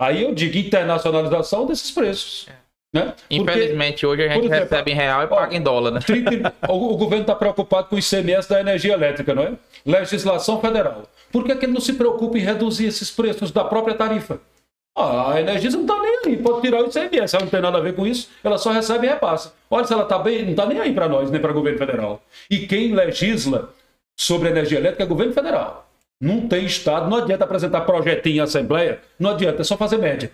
[0.00, 2.48] aí eu digo internacionalização desses preços.
[2.94, 3.12] Né?
[3.12, 6.00] Porque- Infelizmente, hoje a gente exemplo, recebe em real e ó, paga em dólar, né?
[6.00, 9.52] 30 o, o governo está preocupado com o ICMS da energia elétrica, não é?
[9.84, 11.02] Legislação federal.
[11.30, 14.40] Por que, que ele não se preocupa em reduzir esses preços da própria tarifa?
[14.96, 17.80] A Energisa não está nem aí, pode tirar o ICMS, ela não tem nada a
[17.82, 19.52] ver com isso, ela só recebe e repassa.
[19.70, 21.78] Olha se ela está bem, não está nem aí para nós, nem para o governo
[21.78, 22.22] federal.
[22.50, 23.68] E quem legisla
[24.16, 25.86] sobre energia elétrica é o governo federal.
[26.18, 30.32] Não tem Estado, não adianta apresentar projetinho em Assembleia, não adianta, é só fazer média.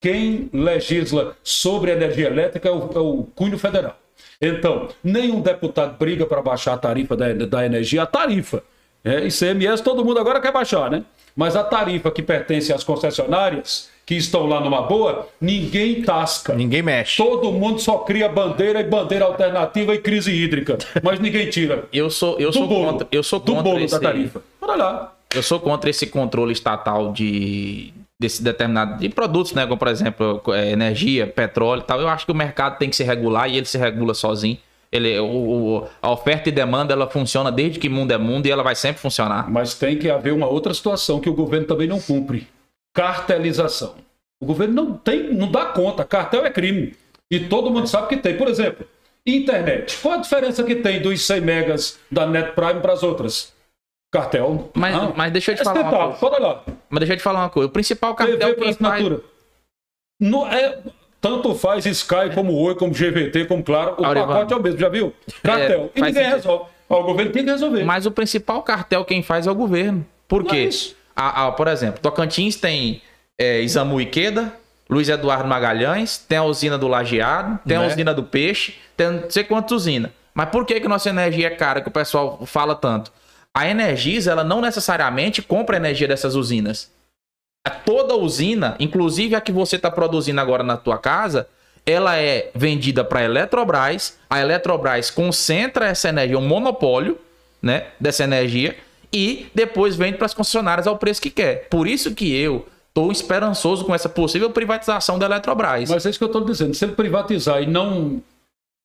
[0.00, 3.98] Quem legisla sobre energia elétrica é o, é o cunho federal.
[4.40, 8.02] Então, nenhum deputado briga para baixar a tarifa da, da energia.
[8.02, 8.62] A tarifa,
[9.04, 11.04] é, ICMS, todo mundo agora quer baixar, né?
[11.34, 16.54] Mas a tarifa que pertence às concessionárias, que estão lá numa boa, ninguém tasca.
[16.54, 17.16] Ninguém mexe.
[17.16, 20.78] Todo mundo só cria bandeira e bandeira alternativa e crise hídrica.
[21.02, 21.84] Mas ninguém tira.
[21.92, 22.86] Eu sou, eu Do sou bolo.
[22.92, 24.40] contra, eu sou do contra bolo esse, da tarifa.
[24.62, 25.12] Olha lá.
[25.34, 30.40] eu sou contra esse controle estatal de desse determinado de produtos, né, como por exemplo,
[30.54, 32.00] é, energia, petróleo, e tal.
[32.00, 34.56] Eu acho que o mercado tem que se regular e ele se regula sozinho.
[34.90, 38.50] Ele, o, o- a oferta e demanda ela funciona desde que mundo é mundo e
[38.50, 39.50] ela vai sempre funcionar.
[39.50, 42.46] Mas tem que haver uma outra situação que o governo também não cumpre:
[42.96, 43.94] cartelização.
[44.42, 46.04] O governo não tem, não dá conta.
[46.04, 46.96] Cartel é crime.
[47.30, 48.36] E todo mundo sabe que tem.
[48.36, 48.86] Por exemplo,
[49.26, 49.96] internet.
[49.98, 53.52] Qual a diferença que tem dos 100 megas da Net Prime para as outras?
[54.12, 54.70] Cartel.
[54.74, 56.18] Mas, Ah, mas deixa eu te é falar uma coisa.
[56.18, 56.62] Pode olhar.
[56.88, 57.68] Mas deixa eu te falar uma coisa.
[57.68, 59.20] O principal cartel TV por faz, assinatura.
[60.20, 60.78] No, é,
[61.20, 64.88] Tanto faz Sky como Oi, como GVT, como Claro, o pacote é o mesmo, já
[64.88, 65.12] viu?
[65.42, 65.90] Cartel.
[65.94, 66.48] e faz ninguém sentido.
[66.48, 66.70] resolve.
[66.88, 67.84] Ó, O governo tem que resolver.
[67.84, 70.06] Mas o principal cartel quem faz é o governo.
[70.28, 70.66] Por quê?
[70.66, 73.00] Mas- A- a- por exemplo, Tocantins tem
[73.38, 74.52] é, Isamu Iqueda,
[74.88, 77.86] Luiz Eduardo Magalhães, tem a usina do Lajeado, tem a Né?
[77.86, 80.10] usina do Peixe, tem não sei quantas usinas.
[80.34, 83.10] Mas por que, que nossa energia é cara, que o pessoal fala tanto?
[83.54, 86.90] A Energisa, ela não necessariamente compra energia dessas usinas.
[87.66, 91.48] A- Toda usina, inclusive a que você está produzindo agora na tua casa,
[91.84, 94.18] ela é vendida para a Eletrobras.
[94.28, 97.18] A Eletrobras concentra essa energia, um monopólio
[97.62, 98.76] né, dessa energia,
[99.12, 101.68] e depois vende para as concessionárias ao preço que quer.
[101.68, 105.90] Por isso que eu estou esperançoso com essa possível privatização da Eletrobras.
[105.90, 106.74] Mas é isso que eu estou dizendo.
[106.74, 108.22] Se ele privatizar e não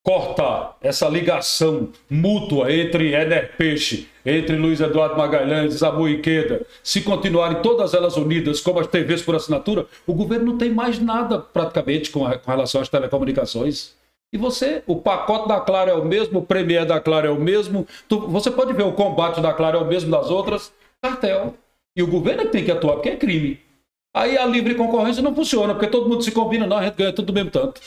[0.03, 7.61] cortar essa ligação mútua entre Éder Peixe, entre Luiz Eduardo Magalhães Zabu Iqueda, se continuarem
[7.61, 12.09] todas elas unidas como as TVs por assinatura, o governo não tem mais nada praticamente
[12.09, 13.93] com, com relação às telecomunicações.
[14.33, 17.39] E você, o pacote da Claro é o mesmo, o Premier da Claro é o
[17.39, 20.71] mesmo, tu- você pode ver o combate da Claro é o mesmo das outras,
[21.03, 21.53] cartel.
[21.97, 23.59] E o governo é tem que atuar, porque é crime.
[24.15, 27.11] Aí a livre concorrência não funciona, porque todo mundo se combina, não, a gente ganha
[27.13, 27.81] tudo do mesmo tanto.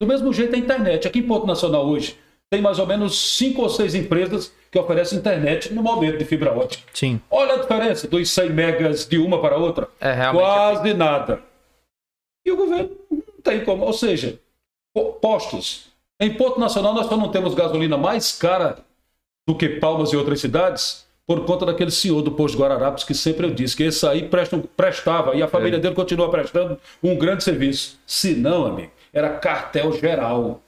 [0.00, 1.06] Do mesmo jeito a internet.
[1.06, 2.18] Aqui em Porto Nacional hoje,
[2.52, 6.52] tem mais ou menos cinco ou seis empresas que oferecem internet no momento de fibra
[6.52, 6.82] ótica.
[6.92, 7.20] Sim.
[7.30, 9.88] Olha a diferença dos 100 megas de uma para outra.
[10.00, 10.42] É, realmente.
[10.42, 11.40] Quase nada.
[12.44, 13.84] E o governo não tem como.
[13.84, 14.38] Ou seja,
[15.20, 15.86] postos.
[16.20, 18.78] Em Porto Nacional nós só não temos gasolina mais cara
[19.46, 23.46] do que Palmas e outras cidades por conta daquele senhor do posto Guararapes que sempre
[23.46, 27.42] eu disse que esse aí presta, prestava e a família dele continua prestando um grande
[27.42, 27.98] serviço.
[28.06, 30.62] Se não, amigo, era cartel geral.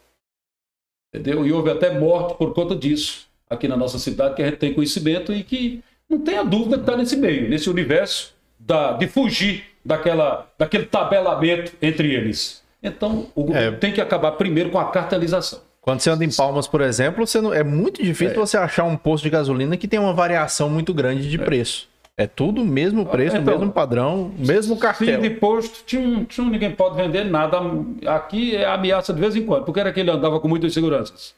[1.14, 1.46] Entendeu?
[1.46, 4.74] E houve até morte por conta disso aqui na nossa cidade, que a gente tem
[4.74, 9.64] conhecimento e que não tenha dúvida que está nesse meio, nesse universo da, de fugir
[9.84, 12.62] daquela, daquele tabelamento entre eles.
[12.86, 13.78] Então, o governo É.
[13.78, 15.60] tem que acabar primeiro com a cartelização.
[15.80, 18.96] Quando você anda em Palmas, por exemplo, você não- é muito difícil você achar um
[18.96, 21.88] posto de gasolina que tem uma variação muito grande de preço.
[22.18, 25.20] É tudo o mesmo preço, o Então, mesmo padrão, mesmo cartel.
[25.20, 27.60] de posto, tinha, tinha, ninguém pode vender nada.
[28.06, 31.34] Aqui é ameaça de vez em quando, porque era que ele andava com muitas seguranças.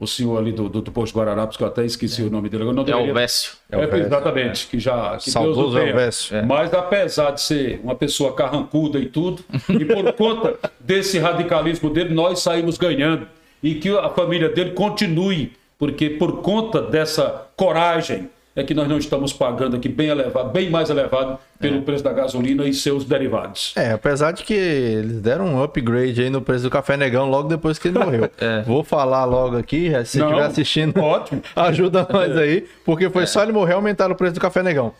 [0.00, 2.64] O senhor ali do, do, do posto Guararapes, que eu até esqueci o nome dele.
[2.64, 3.52] Eu não É deveria- o Vécio.
[3.70, 5.08] É o É, Vécio, exatamente, que já.
[5.18, 5.90] Que Deus Saudoso o tenha.
[5.90, 6.46] Elvésio.
[6.46, 12.14] Mas apesar de ser uma pessoa carrancuda e tudo, e por conta desse radicalismo dele,
[12.14, 13.26] nós saímos ganhando.
[13.62, 18.98] E que a família dele continue, porque por conta dessa coragem é que nós não
[18.98, 23.72] estamos pagando aqui bem elevado, bem mais elevado pelo preço da gasolina e seus derivados.
[23.76, 27.48] É, apesar de que eles deram um upgrade aí no preço do café negão logo
[27.48, 28.30] depois que ele morreu.
[28.66, 31.42] Vou falar logo aqui, se Não, estiver assistindo, Ótimo.
[31.54, 34.92] ajuda nós aí, porque foi só ele morrer aumentaram o preço do café negão.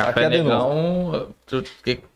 [0.00, 1.26] Café é Negão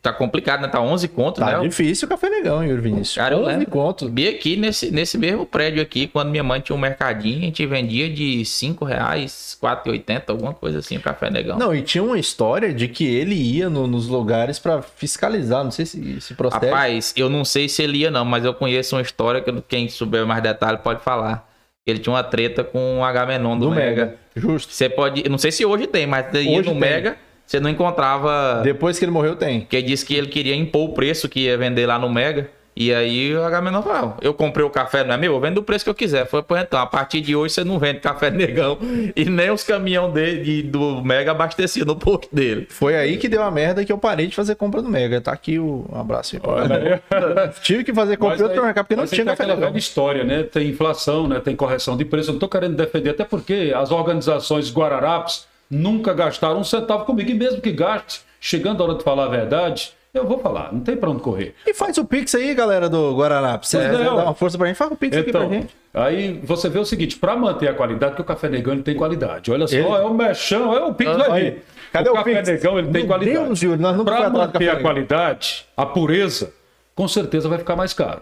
[0.00, 0.68] tá complicado, né?
[0.68, 1.66] Tá 11 contos, Tá né?
[1.68, 3.16] difícil o café negão, Yuri Vinícius.
[3.16, 3.70] Cara, eu 11 lembro.
[3.70, 4.08] conto.
[4.08, 7.66] Vi aqui nesse, nesse mesmo prédio aqui, quando minha mãe tinha um mercadinho, a gente
[7.66, 11.58] vendia de 5 reais, 4,80, alguma coisa assim, café negão.
[11.58, 15.72] Não, e tinha uma história de que ele ia no- nos lugares pra fiscalizar, não
[15.72, 16.66] sei se se procede.
[16.66, 19.88] Rapaz, eu não sei se ele ia não, mas eu conheço uma história que quem
[19.88, 21.48] souber mais detalhe pode falar.
[21.84, 24.04] Ele tinha uma treta com o Agamenon do, do Mega.
[24.04, 24.16] Mega.
[24.36, 24.72] Justo.
[24.72, 26.74] Você pode, não sei se hoje tem, mas ia Hoje no tem.
[26.80, 27.16] Mega,
[27.46, 29.60] você não encontrava Depois que ele morreu, tem.
[29.60, 32.48] Porque disse que ele queria impor o preço que ia vender lá no Mega.
[32.74, 35.34] E aí o Agamenon falou: eu comprei o café, não é meu?
[35.34, 36.26] Eu vendo o preço que eu quiser.
[36.26, 38.78] Foi, então, a partir de hoje você não vende café negão.
[39.14, 42.66] E nem os caminhão de, de- do Mega abasteciam no posto dele.
[42.70, 45.20] Foi aí que deu a merda que eu parei de fazer compra no Mega.
[45.20, 46.40] Tá aqui o um abraço aí.
[47.62, 49.68] Tive que fazer compra em outro mercado porque não tinha tem café aquela negão.
[49.68, 50.42] velha história, né?
[50.44, 51.40] Tem inflação, né?
[51.40, 52.30] Tem correção de preço.
[52.30, 55.46] Eu não estou querendo defender, até porque as organizações Guararapes
[55.76, 57.30] nunca gastaram um centavo comigo.
[57.30, 60.72] E mesmo que gaste, chegando a hora de falar a verdade, eu vou falar.
[60.72, 61.54] Não tem para onde correr.
[61.66, 63.14] E faz o Pix aí, galera do.
[63.16, 64.22] Pra Pois é, ué.
[64.22, 65.74] uma força pra gente, faz o Pix aqui pra Então, gente.
[65.94, 68.94] aí você vê o seguinte, para manter a qualidade, que o café negão ele tem
[68.94, 69.50] qualidade.
[69.50, 71.58] Olha só, Ele- é o mexão, é o Pix vai Aí,
[71.92, 72.48] cadê o café Pix?
[72.48, 73.38] negão ele tem Meu qualidade.
[73.46, 76.52] Deus, Júlio, nós atrás do manter a qualidade, a pureza,
[76.94, 78.20] com certeza vai ficar mais caro.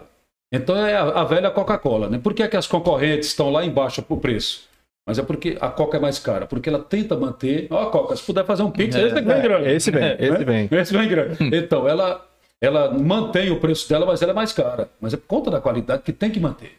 [0.53, 2.19] Então é a, a velha Coca-Cola, né?
[2.21, 4.69] Por que, é que as concorrentes estão lá embaixo pro preço?
[5.11, 7.67] Mas é porque a Coca é mais cara, porque ela tenta manter.
[7.69, 9.69] Ó, Coca, se puder fazer um pix, esse que vem é, grande.
[9.69, 10.69] esse vem, esse vem.
[10.71, 11.37] Esse vem grande.
[11.53, 12.25] Então, ela,
[12.61, 14.89] ela mantém o preço dela, mas ela é mais cara.
[15.01, 16.77] Mas é por conta da qualidade que tem que manter.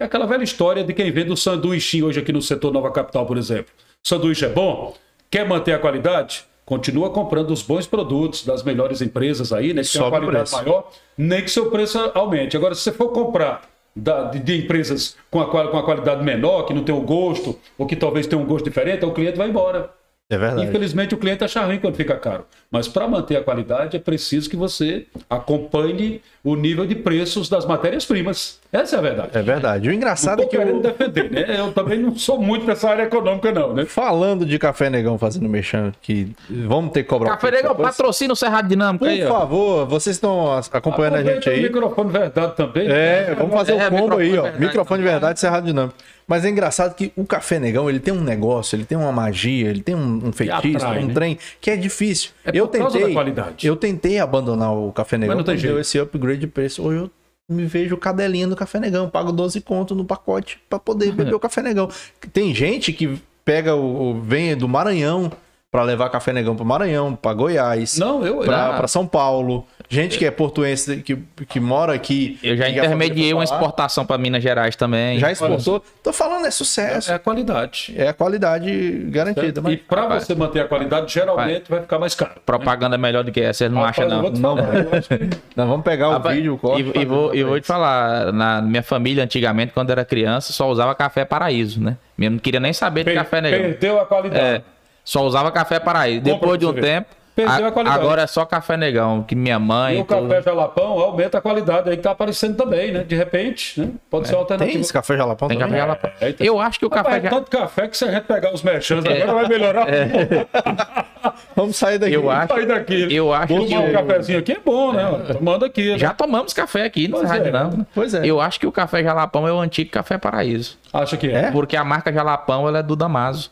[0.00, 3.26] É aquela velha história de quem vende o sanduíche hoje aqui no setor Nova Capital,
[3.26, 3.70] por exemplo.
[4.02, 4.96] Sanduíche é bom?
[5.30, 6.46] Quer manter a qualidade?
[6.64, 9.82] Continua comprando os bons produtos das melhores empresas aí, né?
[9.82, 12.56] Que tem uma qualidade maior, nem que seu preço aumente.
[12.56, 16.64] Agora, se você for comprar da- de, de empresas com a, com a qualidade menor,
[16.64, 19.48] que não tem o gosto, ou que talvez tenha um gosto diferente, o cliente vai
[19.48, 19.90] embora.
[20.28, 20.66] É verdade.
[20.68, 22.44] Infelizmente o cliente acha ruim quando fica caro.
[22.68, 27.64] Mas para manter a qualidade é preciso que você acompanhe o nível de preços das
[27.64, 28.58] matérias-primas.
[28.72, 29.30] Essa é a verdade.
[29.34, 29.86] É verdade.
[29.86, 30.80] O Não engraçado é que o...
[30.80, 31.60] defender, né?
[31.60, 33.84] Eu também não sou muito dessa área econômica, não, né?
[33.84, 37.30] falando de café negão fazendo mexão, que vamos ter que cobrar.
[37.30, 37.96] Café um Negão, depois.
[37.96, 39.28] patrocina o Cerrado Dinâmico Por aí, ó.
[39.28, 41.62] favor, vocês estão acompanhando a gente Aproveita o aí.
[41.62, 42.88] microfone verdade também.
[42.90, 44.42] É, vamos fazer É, o combo aí, microfone ó.
[44.42, 45.96] verdade microfone verdade, Cerrado Dinâmico.
[46.28, 49.68] Mas é engraçado que o Café Negão, ele tem um negócio, ele tem uma magia,
[49.70, 51.14] ele tem um, um feitiço, atrai, um né?
[51.14, 52.30] trem que é difícil.
[52.44, 53.14] É eu tentei,
[53.62, 56.82] eu tentei abandonar o Café Negão, não tem quando deu esse upgrade de preço.
[56.82, 57.10] Hoje eu
[57.48, 61.38] me vejo cadelinha do Café Negão, pago 12 conto no pacote pra poder beber o
[61.38, 61.88] Café Negão.
[62.32, 65.30] Tem gente que pega o, o- vem do Maranhão
[65.70, 68.38] pra levar Café Negão pro Maranhão, pra Goiás, Não, eu.
[68.38, 68.76] pra, Ah.
[68.78, 69.64] pra São Paulo.
[69.88, 71.16] Gente que é portuense, que,
[71.48, 72.38] que mora aqui.
[72.42, 75.18] Eu já intermediei uma exportação para Minas Gerais também.
[75.18, 75.82] Já exportou.
[76.02, 77.10] Tô falando, é sucesso.
[77.10, 77.94] É a qualidade.
[77.96, 79.60] É a qualidade garantida.
[79.60, 79.76] E Mas...
[79.88, 80.24] para Rapaz.
[80.24, 82.32] você manter a qualidade, geralmente vai ficar mais caro.
[82.44, 84.26] Propaganda melhor do que essa, ele não acha, não.
[84.26, 86.82] acho que- Nós vamos pegar o vídeo, o corte.
[86.94, 90.68] e, e vou, e vou te falar, na minha família, antigamente, quando era criança, só
[90.68, 91.96] usava café paraíso, né?
[92.18, 93.60] Eu não queria nem saber de Per- café negão.
[93.60, 94.40] Perdeu a qualidade.
[94.44, 94.62] É,
[95.04, 96.20] só usava café paraíso.
[96.22, 96.86] Compra Depois de um você ver.
[96.86, 98.00] tempo, Perdeu a- a qualidade.
[98.00, 99.98] agora é só café negão, que minha mãe...
[99.98, 103.04] E o tudo- café jalapão aumenta a qualidade aí que tá aparecendo também, né?
[103.04, 103.90] De repente, né?
[104.10, 104.72] Pode ser uma alternativa.
[104.72, 105.72] Tem esse café jalapão Tem também?
[105.78, 106.10] café jalapão.
[106.20, 107.26] É, então- Eu acho que o Rapaz, café...
[107.26, 109.86] é tanto café que se a gente pegar os merchans agora vai melhorar.
[111.54, 112.14] Vamos sair daqui.
[112.14, 113.14] Eu acho- Sair daqui.
[113.14, 115.04] eu acho que Tomar um o- cafezinho aqui é bom, né?
[115.32, 115.90] Tomando aqui.
[115.92, 115.98] né?
[115.98, 117.08] Já tomamos café aqui é.
[117.08, 117.86] Dinâmico, né?
[117.94, 118.24] Pois é.
[118.24, 120.78] Eu acho que o café jalapão é o antigo café paraíso.
[120.92, 121.50] Acha que é?
[121.50, 123.50] Porque a marca jalapão ela é do Damaso.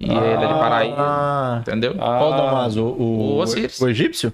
[0.00, 0.94] E ele é de Paraíso.
[0.98, 1.94] Ah, Entendeu?
[1.94, 2.84] qual Ah, Damaso?
[2.84, 3.80] O, o Osíris.
[3.80, 4.32] o egípcio?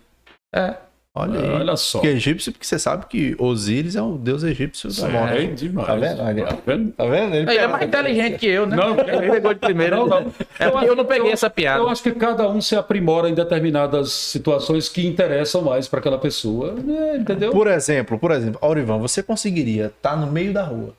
[0.55, 0.75] É.
[1.15, 1.49] Olha aí.
[1.51, 1.99] Olha só.
[1.99, 5.55] Porque egípcio, porque você sabe que Osíris é o deus egípcio da É morte.
[5.55, 5.87] demais.
[5.89, 6.23] Tá vendo?
[6.23, 6.47] Ali, ó.
[6.47, 6.93] Tá vendo?
[6.93, 7.35] Tá vendo?
[7.35, 8.77] Ele é mais inteligente que eu, né?
[8.77, 9.97] Não, ele pegou de primeira.
[9.97, 10.33] Não, não.
[10.59, 11.81] É porque eu não peguei essa piada.
[11.81, 16.19] Eu acho que cada um se aprimora em determinadas situações que interessam mais para aquela
[16.19, 17.17] pessoa, né?
[17.17, 17.51] entendeu?
[17.51, 20.95] Por exemplo, por exemplo, Aurivan, você conseguiria estar no meio da rua,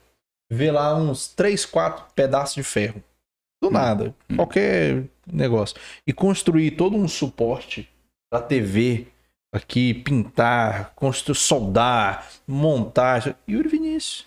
[0.52, 3.02] ver lá uns 3, 4 pedaços de ferro.
[3.62, 3.72] Do Hum.
[3.72, 4.16] nada.
[4.36, 5.76] Qualquer negócio.
[6.06, 7.88] E construir todo um suporte
[8.30, 9.06] pra TV
[9.54, 13.36] aqui, pintar, construir, soldar, montar.
[13.48, 14.26] Yuri Vinícius.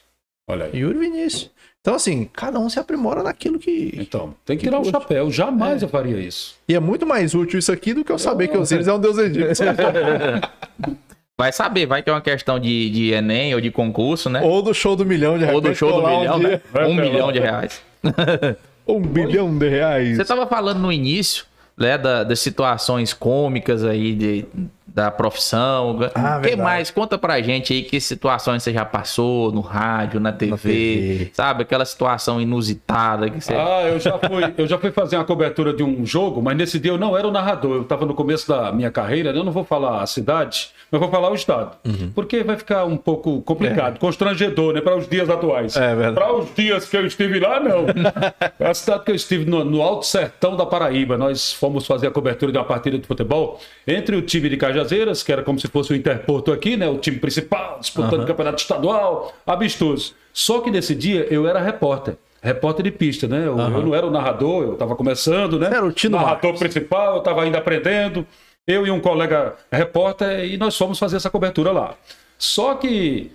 [0.48, 0.78] Olha aí.
[0.78, 1.50] Yuri Vinícius.
[1.80, 3.92] Então, assim, cada um se aprimora naquilo que.
[3.98, 5.30] Então, tem que Que tirar o chapéu.
[5.30, 5.84] Jamais É.
[5.84, 6.54] eu faria isso.
[6.68, 8.98] E é muito mais útil isso aqui do que eu saber que Osíris é um
[9.00, 9.66] deus egípcio.
[11.36, 14.40] Vai saber, vai que é uma questão de, de Enem ou de concurso, né?
[14.42, 16.62] Ou do show do milhão de Ou do show do um milhão, dia.
[16.72, 16.86] né?
[16.86, 17.82] Um milhão de reais.
[18.86, 20.16] Um bilhão de reais.
[20.16, 21.44] Você estava falando no início,
[21.76, 24.44] né, da- das situações cômicas aí de,
[24.86, 25.98] da profissão.
[26.14, 26.56] Ah, o que verdade.
[26.62, 26.90] mais?
[26.90, 31.30] Conta pra gente aí que situações você já passou no rádio, na TV, TV.
[31.32, 31.62] sabe?
[31.62, 33.54] Aquela situação inusitada que você...
[33.54, 36.78] Ah, eu já fui, eu já fui fazer uma cobertura de um jogo, mas nesse
[36.78, 37.74] dia eu não era o narrador.
[37.76, 39.38] Eu estava no começo da minha carreira, né?
[39.40, 41.76] eu não vou falar a cidade, mas vou falar o estado.
[41.84, 42.12] Uhum.
[42.14, 44.80] Porque vai ficar um pouco complicado, constrangedor, né?
[44.80, 45.76] Para os dias atuais.
[45.76, 46.14] É verdade.
[46.14, 47.86] Para os dias que eu estive lá, não.
[48.60, 51.18] É a cidade que eu estive no, no Alto Sertão da Paraíba.
[51.18, 55.22] Nós fomos fazer a cobertura de uma partida de futebol entre o time de Cajazeiras,
[55.22, 56.88] que era como se fosse o Interporto aqui, né?
[56.88, 60.14] O time principal, disputando o campeonato estadual, amistoso.
[60.32, 62.16] Só que nesse dia eu era repórter.
[62.40, 63.38] Repórter de pista, né?
[63.38, 65.68] Eu, eu não era o narrador, eu estava começando, né?
[65.72, 66.60] Era o Tino narrador Marcos.
[66.60, 68.24] principal, eu estava ainda aprendendo.
[68.66, 71.94] Eu e um colega repórter, e nós fomos fazer essa cobertura lá.
[72.38, 73.30] Só que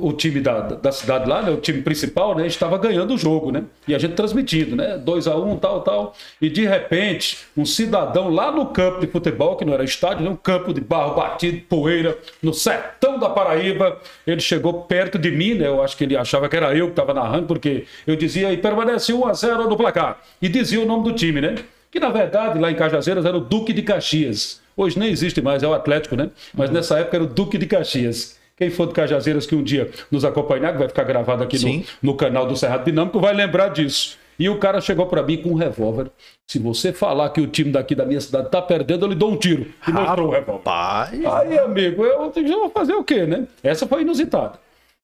[0.00, 3.50] o time da, da cidade lá, né, o time principal, né, estava ganhando o jogo,
[3.50, 3.62] né?
[3.86, 4.98] E a gente transmitindo, né?
[4.98, 6.14] 2 a 1 um, tal, tal.
[6.40, 10.30] E de repente, um cidadão lá no campo de futebol, que não era estádio, né,
[10.30, 15.54] um campo de barro batido, poeira, no sertão da Paraíba, ele chegou perto de mim,
[15.54, 15.68] né?
[15.68, 18.58] Eu acho que ele achava que era eu que estava narrando, porque eu dizia, e
[18.58, 20.20] permanece 1 a 0 no placar.
[20.42, 21.54] E dizia o nome do time, né?
[21.90, 24.61] Que na verdade, lá em Cajazeiras era o Duque de Caxias.
[24.76, 26.30] Hoje nem existe mais, é o Atlético, né?
[26.54, 28.38] Mas nessa época era o Duque de Caxias.
[28.56, 31.58] Quem for de Cajazeiras que um dia nos acompanhar, que vai ficar gravado aqui
[32.02, 34.16] no, no canal do Cerrado Dinâmico, vai lembrar disso.
[34.38, 36.10] E o cara chegou para mim com um revólver.
[36.46, 39.30] Se você falar que o time daqui da minha cidade tá perdendo, eu lhe dou
[39.30, 39.66] um tiro.
[39.86, 40.62] E mostrou o revólver.
[40.70, 43.46] Aí, amigo, eu já vou fazer o quê, né?
[43.62, 44.54] Essa foi inusitada.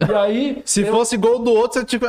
[0.09, 0.63] E aí.
[0.65, 2.07] Se eu- fosse gol do outro, você tipo.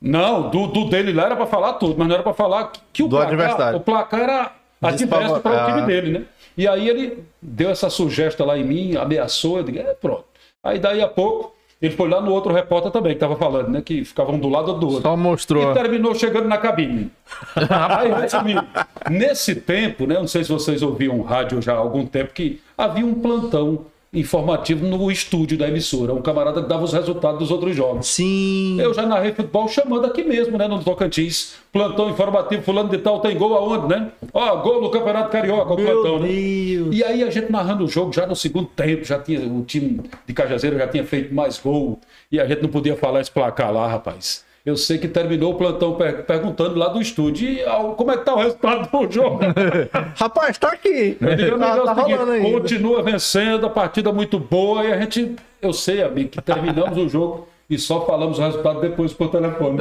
[0.00, 3.02] Não, do, do dele lá era para falar tudo, mas não era para falar que
[3.02, 3.78] o Do placar, adversário.
[3.78, 5.86] o placar era adverso para o time Ah.
[5.86, 6.22] dele, né?
[6.58, 10.24] E aí ele deu essa sugestão lá em mim, ameaçou, eu digo, é, pronto.
[10.60, 13.80] Aí daí a pouco, ele foi lá no outro repórter também, que estava falando, né?
[13.80, 15.02] Que ficavam um do lado ou do outro.
[15.02, 15.70] Só mostrou.
[15.70, 17.12] E terminou chegando na cabine.
[17.96, 18.66] Aí, resumindo,
[19.08, 20.16] nesse tempo, né?
[20.16, 24.86] Não sei se vocês ouviam rádio já há algum tempo, que havia um plantão informativo
[24.86, 26.14] no estúdio da emissora.
[26.14, 28.06] Um camarada que dava os resultados dos outros jogos.
[28.06, 28.80] Sim.
[28.80, 30.66] Eu já narrei futebol chamando aqui mesmo, né?
[30.66, 31.54] No Tocantins.
[31.72, 34.10] Plantão informativo, fulano de tal tem gol aonde, né?
[34.32, 36.28] Ó, gol no Campeonato Carioca, o plantão, né?
[36.28, 36.96] Deus.
[36.96, 40.00] E aí a gente narrando o jogo já no segundo tempo, já tinha o time
[40.26, 42.00] de Cajazeiro já tinha feito mais gol
[42.32, 44.47] e a gente não podia falar esse placar lá, rapaz.
[44.68, 48.18] Eu sei que terminou o plantão per- perguntando lá do estúdio e, ah, como é
[48.18, 49.40] que tá o resultado do jogo.
[50.14, 51.16] Rapaz, tá aqui.
[51.18, 55.00] Eu digo, tá, "Amigo, é tá seguinte, continua vencendo, a partida muito boa e a
[55.00, 59.30] gente, eu sei, amigo, que terminamos o jogo e só falamos o resultado depois por
[59.30, 59.78] telefone.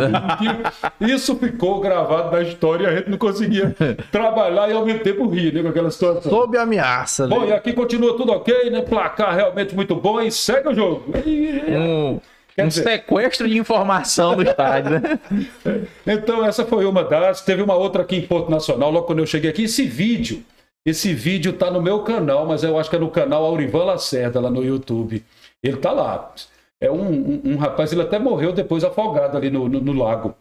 [1.01, 3.75] Isso ficou gravado na história e a gente não conseguia
[4.11, 6.31] trabalhar e ao mesmo tempo rir, né, com aquela situação.
[6.31, 7.49] Sob ameaça, Bom, né?
[7.49, 8.81] e aqui continua tudo ok, né?
[8.81, 11.03] Placar realmente muito bom e segue o jogo.
[11.25, 15.19] E- Um, Quer um dizer- sequestro de informação do estádio, né?
[16.07, 17.41] Então, essa foi uma das.
[17.41, 19.63] Teve uma outra aqui em Porto Nacional, logo quando eu cheguei aqui.
[19.63, 20.43] Esse vídeo,
[20.85, 24.39] esse vídeo tá no meu canal, mas eu acho que é no canal Aurivan Lacerda,
[24.39, 25.23] lá no YouTube.
[25.63, 26.33] Ele tá lá.
[26.81, 30.35] É um, um- um rapaz, ele até morreu depois afogado ali no, no- no lago.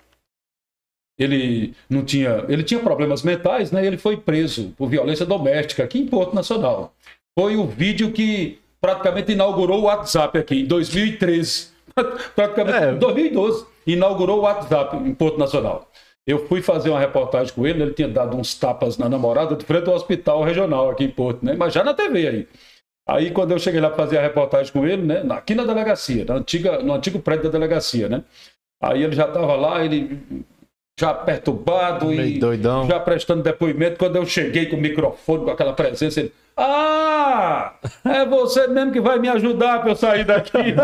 [1.18, 2.44] Ele não tinha.
[2.48, 3.84] Ele tinha problemas mentais, né?
[3.86, 6.94] Ele foi preso por violência doméstica aqui em Porto Nacional.
[7.38, 11.74] Foi o vídeo que praticamente inaugurou o WhatsApp aqui, em 2013.
[12.34, 12.92] Praticamente É.
[12.92, 13.66] em 2012.
[13.86, 15.88] Inaugurou o WhatsApp em Porto Nacional.
[16.26, 19.64] Eu fui fazer uma reportagem com ele, ele tinha dado uns tapas na namorada de
[19.64, 21.54] frente ao hospital regional aqui em Porto, né?
[21.56, 22.48] Mas já na TV aí.
[23.08, 25.24] Aí quando eu cheguei lá para fazer a reportagem com ele, né?
[25.30, 28.24] Aqui na delegacia, na antiga, no antigo prédio da delegacia, né?
[28.82, 30.18] Aí ele já estava lá, ele
[30.98, 32.88] já perturbado e Meio doidão.
[32.88, 33.96] já prestando depoimento.
[33.96, 36.32] Quando eu cheguei com o microfone, com aquela presença, ele.
[36.56, 37.72] Ah!
[38.04, 40.56] É você mesmo que vai me ajudar para eu sair daqui.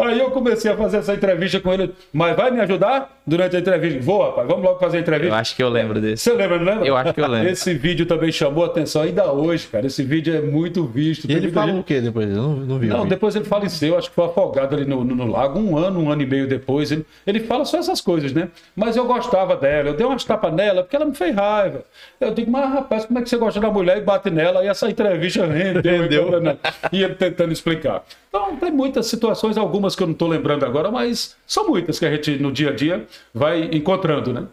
[0.00, 1.94] Aí eu comecei a fazer essa entrevista com ele.
[2.10, 4.00] Mas vai me ajudar durante a entrevista?
[4.00, 5.36] Vou, rapaz, vamos logo fazer a Eu entrevista.
[5.36, 6.22] acho que eu lembro desse.
[6.22, 6.86] Você lembra, não lembra?
[6.88, 7.48] Eu acho que eu lembro.
[7.50, 9.86] Esse vídeo também chamou a atenção ainda hoje, cara.
[9.86, 11.24] Esse vídeo é muito visto.
[11.24, 12.26] E Tem ele fala gente- o quê depois?
[12.30, 12.86] Eu não, não vi.
[12.86, 16.00] não, depois ele faleceu, acho que foi afogado ali no, no- no lago, um ano,
[16.00, 16.90] um ano e meio depois.
[16.90, 18.48] Ele, ele fala só essas coisas, né?
[18.74, 21.82] Mas eu gostava dela, eu dei umas tapas nela, porque ela me fez raiva.
[22.18, 24.64] Eu digo, mas rapaz, como é que você gosta da mulher e bate nela?
[24.64, 26.02] E essa entrevista rendeu.
[26.02, 26.40] Rendeu.
[26.40, 26.56] né?
[26.92, 28.04] E ele tentando explicar.
[28.28, 32.06] Então, tem muitas situações, algumas que eu não estou lembrando agora, mas são muitas que
[32.06, 34.44] a gente, no dia a dia, vai encontrando, né?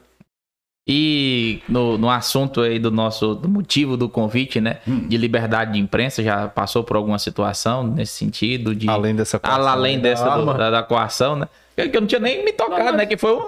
[0.89, 4.77] E no, no assunto aí do nosso do motivo do convite, né?
[4.87, 5.05] Hum.
[5.07, 8.73] De liberdade de imprensa, já passou por alguma situação nesse sentido?
[8.73, 10.03] De, Além dessa coação, Além né?
[10.03, 10.53] dessa Da do- arma.
[10.53, 11.47] da, da coação, né?
[11.77, 13.05] Que eu não tinha nem me tocado, né?
[13.05, 13.45] Que foi, um,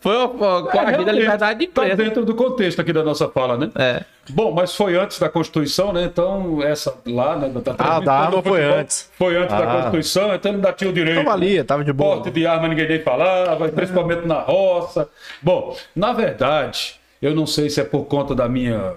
[0.00, 1.92] foi uma coagida da liberdade de imprensa.
[1.92, 3.70] É, dentro do contexto aqui da nossa fala, né?
[3.74, 4.04] É.
[4.30, 6.04] Bom, mas foi antes da Constituição, né?
[6.04, 7.50] Então, essa lá, né?
[7.50, 9.10] Da, Ah, da arma foi antes.
[9.18, 9.76] Foi antes da Ah.
[9.76, 11.18] Constituição, então ainda tinha o direito.
[11.18, 12.16] Tava ali, tava de boa.
[12.16, 15.06] Porte de arma ninguém nem falava, principalmente na roça.
[15.42, 18.94] Bom, na verdade, eu não sei se é por conta da minha.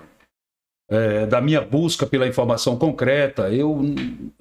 [0.89, 3.81] É, da minha busca pela informação concreta, eu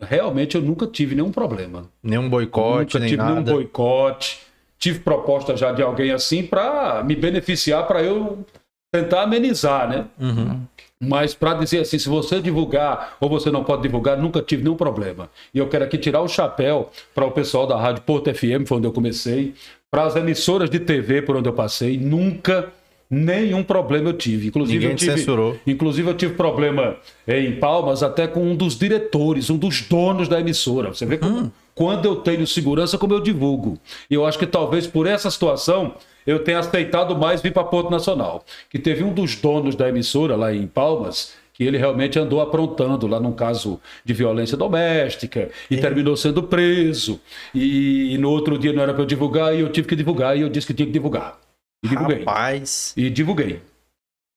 [0.00, 1.90] realmente eu nunca tive nenhum problema.
[2.02, 3.52] Nenhum boicote, Nunca nem tive nenhum nada.
[3.52, 4.40] boicote.
[4.78, 8.44] Tive proposta já de alguém assim para me beneficiar, para eu
[8.92, 10.04] tentar amenizar, né?
[10.20, 10.60] Uhum.
[11.00, 14.76] Mas para dizer assim, se você divulgar ou você não pode divulgar, nunca tive nenhum
[14.76, 15.28] problema.
[15.52, 18.78] E eu quero aqui tirar o chapéu para o pessoal da Rádio Porto FM, foi
[18.78, 19.54] onde eu comecei,
[19.90, 22.72] para as emissoras de TV por onde eu passei, nunca
[23.10, 24.48] nenhum problema eu tive.
[24.48, 25.56] Inclusive Ninguém eu tive, censurou.
[25.66, 26.96] Inclusive, eu tive problema
[27.26, 30.88] em Palmas até com um dos diretores, um dos donos da emissora.
[30.88, 33.78] Você vê como, quando eu tenho segurança, como eu divulgo.
[34.10, 35.94] E eu acho que talvez por essa situação
[36.26, 38.44] eu tenha aceitado mais vir para Porto Nacional.
[38.68, 41.34] Que teve um dos donos da emissora lá em Palmas.
[41.54, 47.18] Que ele realmente andou aprontando lá num caso de violência doméstica e terminou sendo preso.
[47.54, 50.36] E, e no outro dia não era para eu divulgar e eu tive que divulgar
[50.36, 51.45] e eu disse que tinha que divulgar.
[51.86, 52.18] E divulguei.
[52.18, 52.92] Rapaz.
[52.96, 53.62] E divulguei.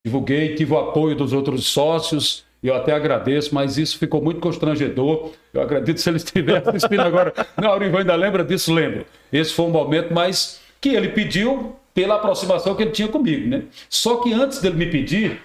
[0.05, 5.31] Divulguei, tive o apoio dos outros sócios, eu até agradeço, mas isso ficou muito constrangedor.
[5.53, 7.34] Eu acredito se eles estivessem assistindo agora.
[7.57, 8.73] Não, Aurivan ainda lembra disso?
[8.73, 9.05] Lembro.
[9.31, 13.63] Esse foi um momento, mas que ele pediu pela aproximação que ele tinha comigo, né?
[13.89, 15.41] Só que antes dele me pedir,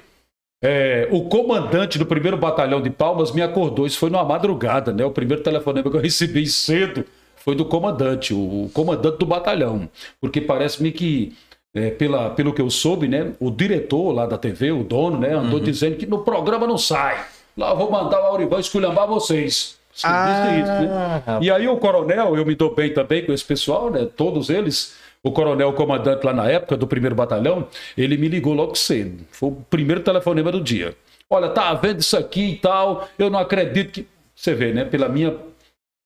[0.62, 3.86] é, o comandante do primeiro batalhão de Palmas me acordou.
[3.86, 5.05] Isso foi numa madrugada, né?
[5.05, 7.05] O primeiro telefonema que eu recebi cedo
[7.36, 9.89] foi do comandante, o comandante do batalhão.
[10.20, 11.36] Porque parece-me que,
[11.75, 13.33] é, pela, pelo que eu soube, né?
[13.41, 15.35] O diretor lá da TV, o dono, né?
[15.35, 17.25] Andou dizendo que no programa não sai.
[17.57, 19.77] Lá eu vou mandar o Aurivan esculhambar vocês.
[19.93, 21.23] Disse isso, né?
[21.27, 24.09] Ah, E aí o coronel, eu me dou bem também com esse pessoal, né?
[24.17, 24.95] Todos eles.
[25.23, 29.25] O coronel comandante lá na época do primeiro batalhão, ele me ligou logo cedo.
[29.31, 30.95] Foi o primeiro telefonema do dia.
[31.31, 33.09] Olha, tá vendo isso aqui e tal?
[33.19, 34.07] Eu não acredito que.
[34.37, 34.85] Você vê, né?
[34.85, 35.35] Pela minha,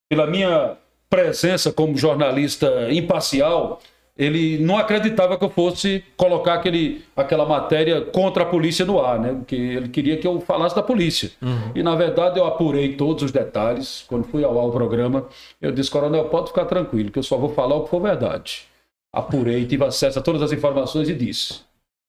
[0.08, 0.76] pela minha
[1.10, 3.80] presença como jornalista imparcial,
[4.18, 9.20] ele não acreditava que eu fosse colocar aquele, aquela matéria contra a polícia no ar,
[9.20, 9.32] né?
[9.32, 11.30] Porque ele queria que eu falasse da polícia.
[11.72, 14.04] E na verdade eu apurei todos os detalhes.
[14.08, 15.28] Quando fui ao, ao programa,
[15.62, 18.64] eu disse, coronel, pode ficar tranquilo, que eu só vou falar o que for verdade.
[19.12, 21.60] Apurei, tive acesso a todas as informações e disse.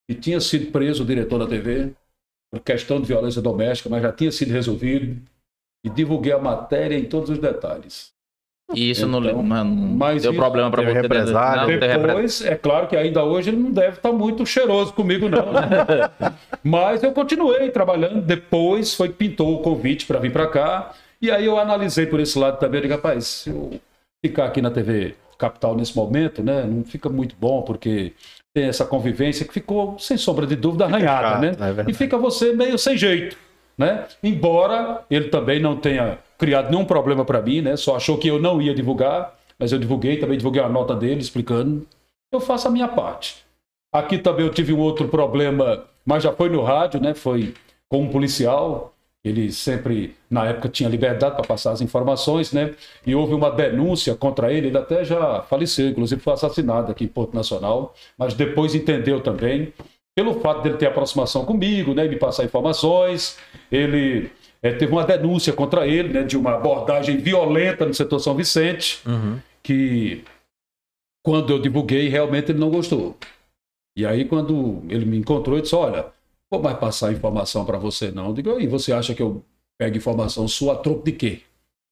[0.09, 1.91] E tinha sido preso o diretor da TV
[2.51, 5.21] por questão de violência doméstica, mas já tinha sido resolvido.
[5.85, 8.11] E divulguei a matéria em todos os detalhes.
[8.73, 10.93] E isso não, Então, não, não deu problema para você.
[10.93, 11.79] represália.
[11.79, 12.07] Não.
[12.07, 15.51] Depois, é claro que ainda hoje ele não deve estar muito cheiroso comigo, não.
[15.51, 16.09] né?
[16.63, 18.21] Mas eu continuei trabalhando.
[18.21, 20.91] Depois foi que pintou o convite para vir para cá.
[21.21, 22.77] E aí eu analisei por esse lado também.
[22.79, 23.79] Eu digo, rapaz, se eu
[24.23, 28.13] ficar aqui na TV Capital nesse momento, né, não fica muito bom, porque
[28.53, 31.85] tem essa convivência que ficou, sem sombra de dúvida, arranhada, chato, né?
[31.87, 33.37] é e fica você meio sem jeito,
[33.77, 34.05] né?
[34.21, 37.75] Embora ele também não tenha criado nenhum problema para mim, né?
[37.75, 41.19] Só achou que eu não ia divulgar, mas eu divulguei, também divulguei a nota dele
[41.19, 41.85] explicando.
[42.31, 43.43] Eu faço a minha parte.
[43.93, 47.13] Aqui também eu tive um outro problema, mas já foi no rádio, né?
[47.13, 47.53] Foi
[47.89, 48.93] com um policial.
[49.21, 52.73] Ele sempre, na época, tinha liberdade para passar as informações, né?
[53.05, 57.07] E houve uma denúncia contra ele, ele até já faleceu, inclusive foi assassinado aqui em
[57.07, 59.73] Porto Nacional, mas depois entendeu também,
[60.15, 62.05] pelo fato dele ter aproximação comigo, né?
[62.05, 63.37] E me passar informações.
[63.69, 64.31] Ele
[64.61, 66.23] eh, teve uma denúncia contra ele, né?
[66.23, 69.01] De uma abordagem violenta no setor São Vicente,
[69.63, 70.23] que
[71.23, 73.15] quando eu divulguei, realmente ele não gostou.
[73.97, 76.07] E aí, quando ele me encontrou, ele disse: Olha,
[76.51, 78.27] vou mais passar informação para você, não.
[78.27, 79.43] Eu digo: E você acha que eu
[79.77, 81.41] pego informação sua a troco de quê?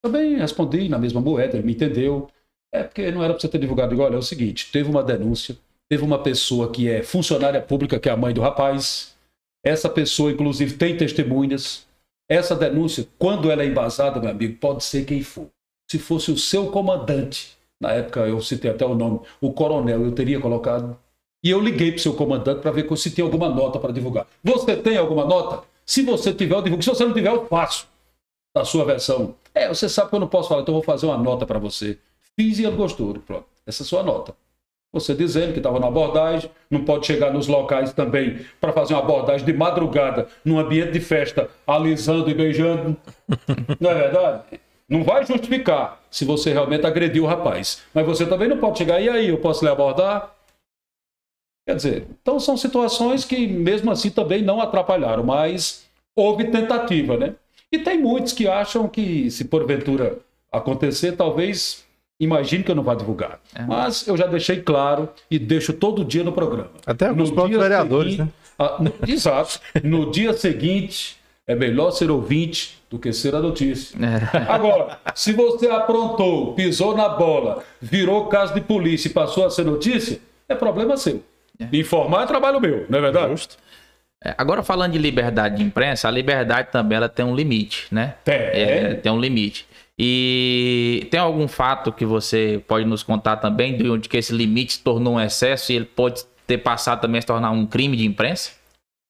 [0.03, 2.29] Também respondi na mesma moeda, ele me entendeu.
[2.73, 3.91] É porque não era para você ter divulgado.
[3.91, 5.57] Eu digo, Olha, é o seguinte: teve uma denúncia,
[5.89, 9.15] teve uma pessoa que é funcionária pública, que é a mãe do rapaz.
[9.65, 11.86] Essa pessoa, inclusive, tem testemunhas.
[12.29, 15.49] Essa denúncia, quando ela é embasada, meu amigo, pode ser quem for.
[15.89, 20.11] Se fosse o seu comandante, na época eu citei até o nome, o coronel, eu
[20.11, 20.97] teria colocado.
[21.43, 24.27] E eu liguei para o seu comandante para ver se tem alguma nota para divulgar.
[24.43, 25.65] Você tem alguma nota?
[25.85, 26.83] Se você tiver, eu divulgo.
[26.83, 27.87] Se você não tiver, eu faço
[28.53, 29.35] da sua versão.
[29.53, 31.59] É, você sabe que eu não posso falar, então eu vou fazer uma nota para
[31.59, 31.97] você.
[32.35, 33.13] Fiz e ele gostou.
[33.19, 34.35] Pronto, essa é a sua nota.
[34.93, 39.03] Você dizendo que estava na abordagem, não pode chegar nos locais também para fazer uma
[39.03, 42.95] abordagem de madrugada, num ambiente de festa, alisando e beijando.
[43.79, 44.61] Não é verdade?
[44.89, 47.83] Não vai justificar se você realmente agrediu o rapaz.
[47.93, 50.33] Mas você também não pode chegar, e aí, eu posso lhe abordar?
[51.67, 55.85] Quer dizer, então são situações que mesmo assim também não atrapalharam, mas
[56.15, 57.35] houve tentativa, né?
[57.69, 60.19] E tem muitos que acham que se porventura
[60.49, 61.85] acontecer, talvez
[62.19, 63.39] imagine que eu não vá divulgar.
[63.67, 66.69] Mas eu já deixei claro e deixo todo dia no programa.
[66.85, 69.59] Até alguns próprios vereadores, seguinte- Ah, no- exato.
[69.83, 73.97] No dia seguinte, é melhor ser ouvinte do que ser a notícia.
[74.49, 79.65] Agora, se você aprontou, pisou na bola, virou caso de polícia e passou a ser
[79.65, 80.19] notícia,
[80.49, 81.23] é problema seu.
[81.73, 83.47] Informar é trabalho meu, não é verdade?
[84.23, 88.15] É, Agora falando de liberdade de imprensa, a liberdade também ela tem um limite, né?
[88.23, 88.35] Tem.
[88.35, 89.67] É, tem um limite.
[89.99, 94.73] E tem algum fato que você pode nos contar também de onde que esse limite
[94.73, 97.97] se tornou um excesso e ele pode ter passado também a se tornar um crime
[97.97, 98.51] de imprensa?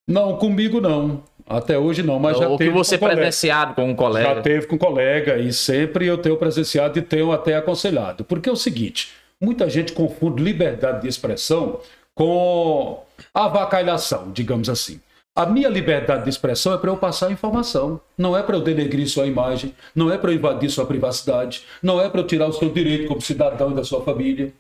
[0.08, 1.22] Não, comigo não.
[1.50, 3.22] Até hoje não, mas já Ou que você com colega.
[3.22, 4.42] presenciado com um Já colega?
[4.42, 8.26] teve com colega e sempre eu tenho presenciado e tenho até aconselhado.
[8.26, 11.80] Porque é o seguinte, muita gente confunde liberdade de expressão
[12.14, 13.02] com
[13.34, 15.00] avacalhação, digamos assim.
[15.38, 19.08] A minha liberdade de expressão é para eu passar informação, não é para eu denegrir
[19.08, 22.54] sua imagem, não é para eu invadir sua privacidade, não é para eu tirar o
[22.54, 24.52] seu direito como cidadão e da sua família.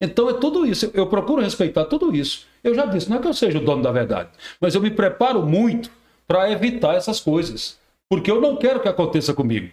[0.00, 0.90] Então é tudo isso.
[0.92, 2.44] Eu procuro respeitar tudo isso.
[2.64, 4.30] Eu já disse, não é que eu seja o dono da verdade,
[4.60, 5.92] mas eu me preparo muito
[6.26, 7.78] para evitar essas coisas,
[8.10, 9.70] porque eu não quero que aconteça comigo.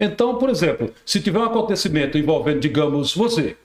[0.00, 3.56] Então, por exemplo, se tiver um acontecimento envolvendo, digamos, você,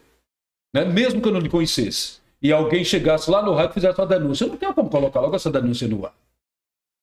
[0.75, 3.99] né, mesmo que eu não lhe conhecesse, e alguém chegasse lá no rádio e fizesse
[3.99, 6.13] uma denúncia, eu não tenho como colocar logo essa denúncia no ar.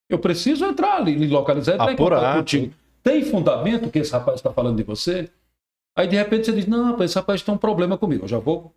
[0.08, 2.72] Eu preciso entrar ali, lhe localizar, entrar em Apurar, contigo.
[3.02, 5.28] Tem fundamento que esse rapaz está falando de você?
[5.96, 8.24] Aí de repente você diz, não, esse rapaz tem um problema comigo.
[8.24, 8.72] Eu já vou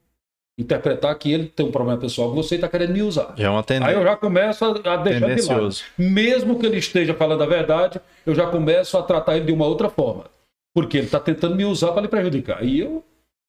[0.57, 3.33] interpretar que ele tem um problema pessoal com você e está querendo me usar.
[3.37, 4.03] Já é uma Aí eu tendência.
[4.03, 5.75] já começo a, a deixar de lado.
[5.97, 9.65] Mesmo que ele esteja falando a verdade, eu já começo a tratar ele de uma
[9.65, 10.25] outra forma.
[10.73, 12.63] Porque ele está tentando me usar para lhe prejudicar.
[12.63, 13.03] E eu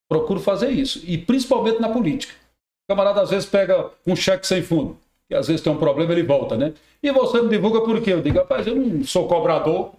[0.09, 1.01] procuro fazer isso.
[1.05, 2.33] E principalmente na política.
[2.89, 4.97] O camarada às vezes pega um cheque sem fundo.
[5.31, 6.73] Que às vezes tem um problema, ele volta, né?
[7.01, 8.13] E você me divulga por quê?
[8.15, 9.93] Eu digo, rapaz, eu não sou cobrador.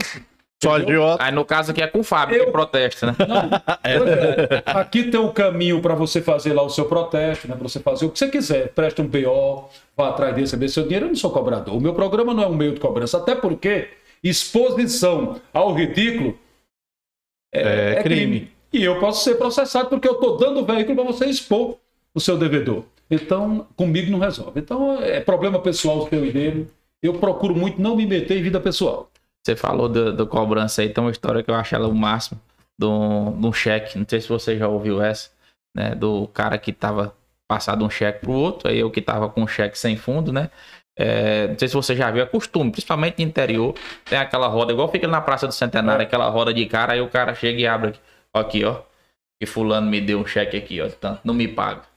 [0.61, 1.23] Só agiota.
[1.23, 3.15] Aí no caso aqui é com o Fábio, Eu- que protesta, né?
[3.97, 4.63] Pois é.
[4.65, 7.55] Aqui tem um caminho para você fazer lá o seu protesto, né?
[7.55, 8.73] Para você fazer o que você quiser.
[8.73, 11.05] Preste um BO, vá atrás dele, receber seu dinheiro.
[11.05, 11.77] Eu não sou cobrador.
[11.77, 13.17] O meu programa não é um meio de cobrança.
[13.17, 13.87] Até porque
[14.21, 16.37] exposição ao ridículo
[17.53, 18.21] é, É é crime.
[18.39, 18.51] crime.
[18.73, 21.77] E eu posso ser processado porque eu estou dando veículo para você expor
[22.13, 22.83] o seu devedor.
[23.11, 24.61] Então, comigo não resolve.
[24.61, 26.67] Então, é problema pessoal seu e dele.
[27.03, 29.11] Eu procuro muito não me meter em vida pessoal.
[29.43, 32.39] Você falou do, do cobrança aí, tem uma história que eu acho ela o máximo,
[32.79, 35.29] de um, cheque, não sei se você já ouviu essa,
[35.75, 35.93] né?
[35.95, 37.13] Do cara que tava
[37.47, 40.49] passado um cheque pro outro, aí eu que tava com um cheque sem fundo, né?
[40.97, 43.73] É, não sei se você já viu, é costume, principalmente no interior,
[44.05, 47.09] tem aquela roda, igual fica na Praça do Centenário, aquela roda de cara, aí o
[47.09, 47.99] cara chega e abre aqui,
[48.33, 48.81] aqui ó,
[49.39, 51.90] que fulano me deu um cheque aqui, ó, tanto, não me paga.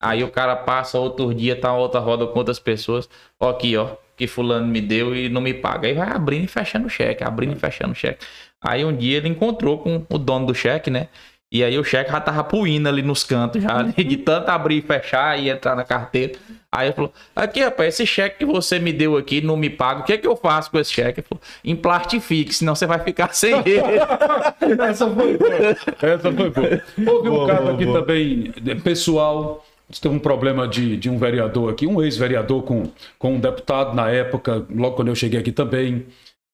[0.00, 3.08] Aí o cara passa outro dia, tá outra roda com outras pessoas.
[3.40, 5.88] Ó, aqui, ó, que fulano me deu e não me paga.
[5.88, 8.24] Aí vai abrindo e fechando o cheque, abrindo e fechando o cheque.
[8.60, 11.08] Aí um dia ele encontrou com o dono do cheque, né?
[11.50, 13.94] E aí o cheque já tava puindo ali nos cantos, já, né?
[13.96, 16.34] de tanto abrir e fechar e entrar na carteira.
[16.70, 20.00] Aí ele falou: Aqui, rapaz, esse cheque que você me deu aqui não me paga.
[20.00, 21.20] O que é que eu faço com esse cheque?
[21.20, 23.80] Ele falou: Emplastifique, senão você vai ficar sem ele.
[24.86, 25.54] Essa foi boa.
[26.02, 26.82] Essa foi boa.
[27.06, 28.00] Houve um Boa, caso boa, aqui boa.
[28.00, 28.52] também,
[28.82, 29.64] pessoal.
[30.00, 34.10] Teve um problema de, de um vereador aqui, um ex-vereador com, com um deputado na
[34.10, 36.06] época, logo quando eu cheguei aqui também.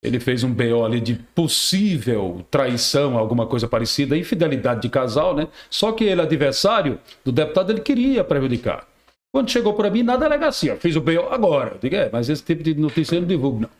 [0.02, 5.48] Ele fez um BO ali de possível traição, alguma coisa parecida, infidelidade de casal, né?
[5.70, 8.86] Só que ele, adversário do deputado, ele queria prejudicar.
[9.32, 11.72] Quando chegou para mim, na delegacia, fiz o BO agora.
[11.72, 13.70] Eu digo, é, mas esse tipo de notícia eu não divulgo, não.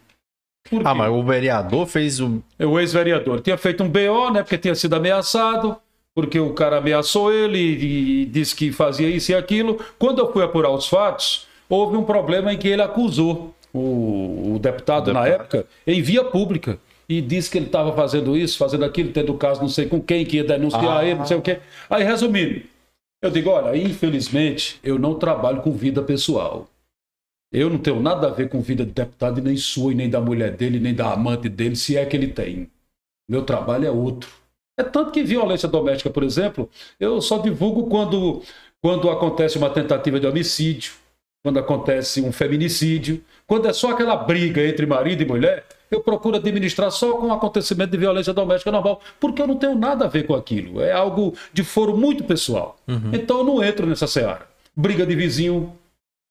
[0.82, 2.43] Ah, mas o vereador fez o.
[2.59, 4.43] o ex-vereador tinha feito um BO, né?
[4.43, 5.76] Porque tinha sido ameaçado,
[6.15, 9.85] porque o cara ameaçou ele e, disse que fazia isso e aquilo.
[9.99, 14.59] Quando eu fui apurar os fatos, houve um problema em que ele acusou o, o
[14.61, 16.78] deputado, na época em via pública.
[17.07, 20.24] E disse que ele estava fazendo isso, fazendo aquilo, tendo caso não sei com quem,
[20.24, 21.61] que ia denunciar ele, não sei o quê.
[21.91, 22.62] Aí, resumindo,
[23.20, 26.66] eu digo: olha, infelizmente, eu não trabalho com vida pessoal.
[27.53, 30.20] Eu não tenho nada a ver com vida de deputado, nem sua, e nem da
[30.20, 32.70] mulher dele, nem da amante dele, se é que ele tem.
[33.28, 34.31] Meu trabalho é outro.
[34.76, 36.68] É tanto que violência doméstica, por exemplo,
[36.98, 38.42] eu só divulgo quando,
[38.80, 40.94] quando acontece uma tentativa de homicídio,
[41.44, 46.36] quando acontece um feminicídio, quando é só aquela briga entre marido e mulher, eu procuro
[46.36, 50.26] administrar só com acontecimento de violência doméstica normal, porque eu não tenho nada a ver
[50.26, 50.80] com aquilo.
[50.80, 52.76] É algo de foro muito pessoal.
[53.14, 54.48] Então eu não entro nessa seara.
[54.74, 55.72] Briga de vizinho,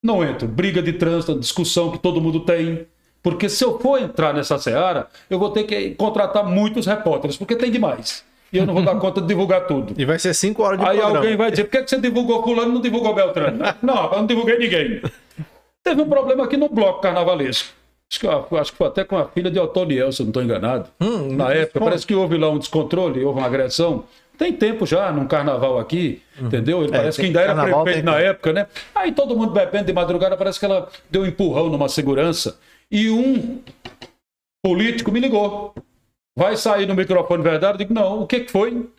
[0.03, 0.47] não entro.
[0.47, 2.87] Briga de trânsito, discussão que todo mundo tem.
[3.21, 7.55] Porque se eu for entrar nessa seara, eu vou ter que contratar muitos repórteres, porque
[7.55, 8.25] tem demais.
[8.53, 9.95] E eu não vou dar conta de divulgar tudo.
[9.97, 11.17] E vai ser cinco horas de Aí programa.
[11.17, 13.57] alguém vai dizer, por que que você divulgou fulano e não divulgou Beltrano?
[13.81, 15.01] Não, eu não divulguei ninguém.
[15.83, 17.69] Teve um problema aqui no bloco carnavalesco.
[18.11, 20.43] Acho que, acho que foi até com a filha de Otoniel, se eu não estou
[20.43, 20.87] enganado.
[21.01, 24.03] Hum, Na época, parece que houve lá um descontrole, houve uma agressão.
[24.37, 26.83] Tem tempo já num carnaval aqui, entendeu?
[26.83, 28.23] Ele parece tem- que ainda era prefeito na tempo.
[28.27, 28.67] época, né?
[28.93, 32.59] Aí todo mundo bebendo de madrugada, parece que ela deu um empurrão numa segurança.
[32.91, 33.59] E um
[34.63, 35.73] político me ligou.
[36.35, 37.75] Vai sair no microfone verdade?
[37.75, 38.89] Eu digo, não, o que, que foi?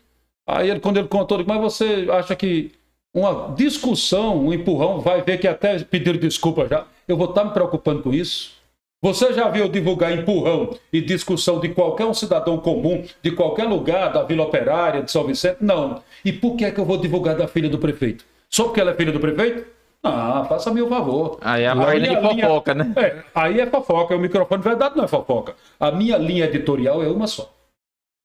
[0.47, 2.71] Aí ele, quando ele contou, eu digo, mas você acha que
[3.13, 6.85] uma discussão, um empurrão, vai ver que até pediram desculpa já.
[7.07, 8.53] Eu vou estar me preocupando com isso?
[9.01, 14.11] Você já viu divulgar empurrão e discussão de qualquer um cidadão comum, de qualquer lugar,
[14.11, 15.57] da Vila Operária, de São Vicente?
[15.61, 16.01] Não.
[16.23, 18.25] E por que é que eu vou divulgar da filha do prefeito?
[18.49, 19.65] Só porque ela é filha do prefeito?
[20.07, 21.37] Ah, faça-me o favor.
[21.41, 22.93] Aí é a minha página de linha- fofoca, né?
[22.97, 25.55] É, aí é fofoca, é o microfone verdade, não é fofoca.
[25.79, 27.51] A minha linha editorial é uma só.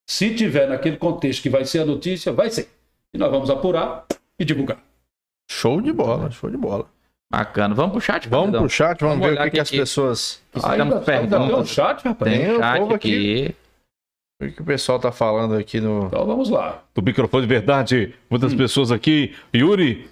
[0.08, 2.68] Se tiver naquele contexto que vai ser a notícia, vai ser.
[3.14, 4.04] E nós vamos apurar
[4.38, 4.78] e divulgar.
[5.50, 6.86] Show de bola, show de bola.
[7.32, 7.74] Bacana.
[7.74, 9.76] Vamos pro chat, Vamos pro chat, vamos, Vamos ver o que, que aqui as que-
[9.78, 10.42] pessoas.
[10.52, 12.30] Aqui Ainda, ainda tem um chat, rapaz?
[12.32, 13.54] Tem Tem o chat povo aqui.
[14.42, 16.06] O que o pessoal tá falando aqui no.
[16.06, 16.82] Então vamos lá.
[16.94, 19.34] Do microfone verdade, muitas pessoas aqui.
[19.54, 20.08] Yuri,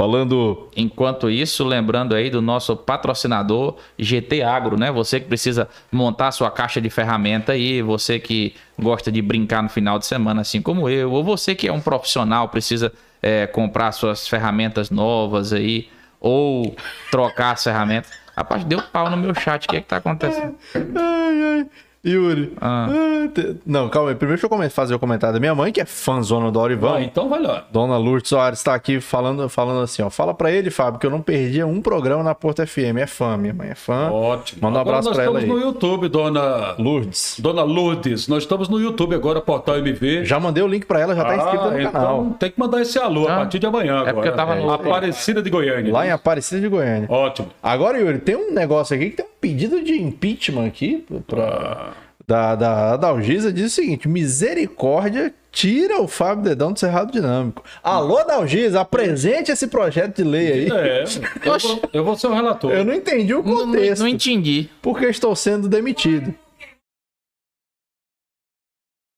[0.00, 0.70] falando.
[0.74, 4.90] Enquanto isso, lembrando aí do nosso patrocinador GT Agro, né?
[4.90, 9.62] Você que precisa montar a sua caixa de ferramenta aí, você que gosta de brincar
[9.62, 12.90] no final de semana, assim como eu, ou você que é um profissional, precisa
[13.20, 16.74] é, comprar suas ferramentas novas aí, ou
[17.10, 18.10] trocar as ferramentas.
[18.34, 20.54] Rapaz, deu pau no meu chat, o que é que tá acontecendo?
[20.74, 21.66] Ai, ai.
[22.04, 22.52] Yuri.
[22.60, 22.88] Ah.
[22.90, 24.14] Ah, Não, calma aí.
[24.14, 26.92] Primeiro deixa eu fazer o comentário da minha mãe, que é fãzona do Aurivan.
[26.92, 27.66] Vai, então vai lá.
[27.70, 30.08] Dona Lourdes Soares está aqui falando, falando assim, ó.
[30.10, 32.96] Fala pra ele, Fábio, que eu não perdia um programa na Porta FM.
[32.98, 34.10] É fã, minha mãe é fã.
[34.10, 34.60] Ótimo.
[34.62, 35.62] Manda um Agora abraço nós pra ela estamos aí.
[35.64, 37.36] no YouTube, dona, Lourdes.
[37.38, 38.28] dona Lourdes.
[38.28, 40.24] Nós estamos no YouTube agora, Portal MV.
[40.24, 42.26] Já mandei o link pra ela, já tá inscrita Ah, no então canal.
[42.38, 44.14] tem que mandar esse alô a Ah, partir de amanhã agora.
[44.14, 45.92] porque eu tava no- Aparecida de Goiânia.
[45.92, 47.06] Lá em Aparecida de Goiânia.
[47.10, 47.48] Ótimo.
[47.62, 51.92] Agora, Yuri, tem um negócio aqui que tem um pedido de impeachment aqui pra, Ah.
[52.26, 53.52] da, da Dalgisa.
[53.52, 57.64] Diz o seguinte: misericórdia, tira o Fábio Dedão do Cerrado Dinâmico.
[57.82, 60.70] Alô, Dalgisa, apresente esse projeto de lei aí.
[60.70, 61.04] É,
[61.44, 62.70] eu vou, eu vou ser o relator.
[62.72, 64.00] Eu não entendi o Não, não, contexto.
[64.02, 64.68] não entendi.
[64.82, 66.34] porque estou sendo demitido.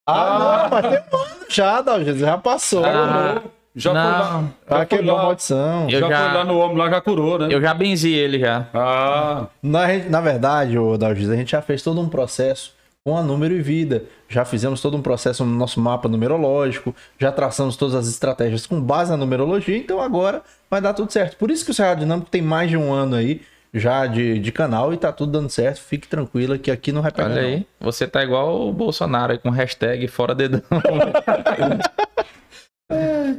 [0.08, 2.84] Ah, não, mas tem um ano já, Dalgisa, já passou.
[2.84, 3.40] Ah,
[3.74, 4.52] Já Não.
[4.66, 4.86] foi lá.
[4.86, 5.84] Quebrou a lá, maldição.
[5.88, 7.48] Eu já, já- foi lá no homem, lá já curou, né?
[7.50, 8.66] Eu já benzi ele já.
[8.74, 12.74] Ah, Na, na verdade, o Dalgis, a gente já fez todo um processo
[13.04, 14.04] com a número e vida.
[14.28, 18.80] Já fizemos todo um processo no nosso mapa numerológico, já traçamos todas as estratégias com
[18.80, 21.36] base na numerologia, então agora vai dar tudo certo.
[21.36, 23.40] Por isso que o Cerrado Dinâmico tem mais de um ano aí
[23.74, 25.80] já de, de canal e tá tudo dando certo.
[25.80, 27.30] Fique tranquila que aqui não vai pegar.
[27.30, 27.48] Olha não.
[27.48, 30.60] aí, você tá igual o Bolsonaro aí, com hashtag fora dedão.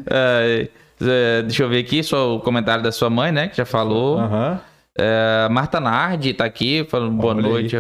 [0.10, 0.68] É,
[1.02, 3.48] é, deixa eu ver aqui só o comentário da sua mãe, né?
[3.48, 4.20] Que já falou.
[4.20, 4.60] Aham.
[4.98, 7.52] É, Marta Nardi tá aqui falando boa Olha aí.
[7.52, 7.76] noite.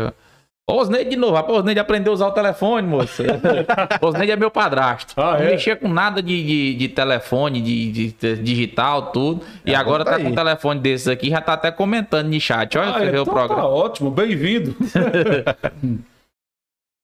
[0.66, 1.34] Ô, Osneide de novo.
[1.36, 3.24] Rapaz, Osneide aprendeu a usar o telefone, moça.
[4.02, 5.14] Osneide é meu padrasto.
[5.18, 5.52] Ah, não é?
[5.52, 9.42] mexia com nada de, de, de telefone, de, de- digital, tudo.
[9.66, 12.78] E agora tá tá com um telefone desses aqui, já tá até comentando no chat.
[12.78, 13.62] Olha, ah, você vê o então programa.
[13.62, 14.76] tá ótimo, bem-vindo.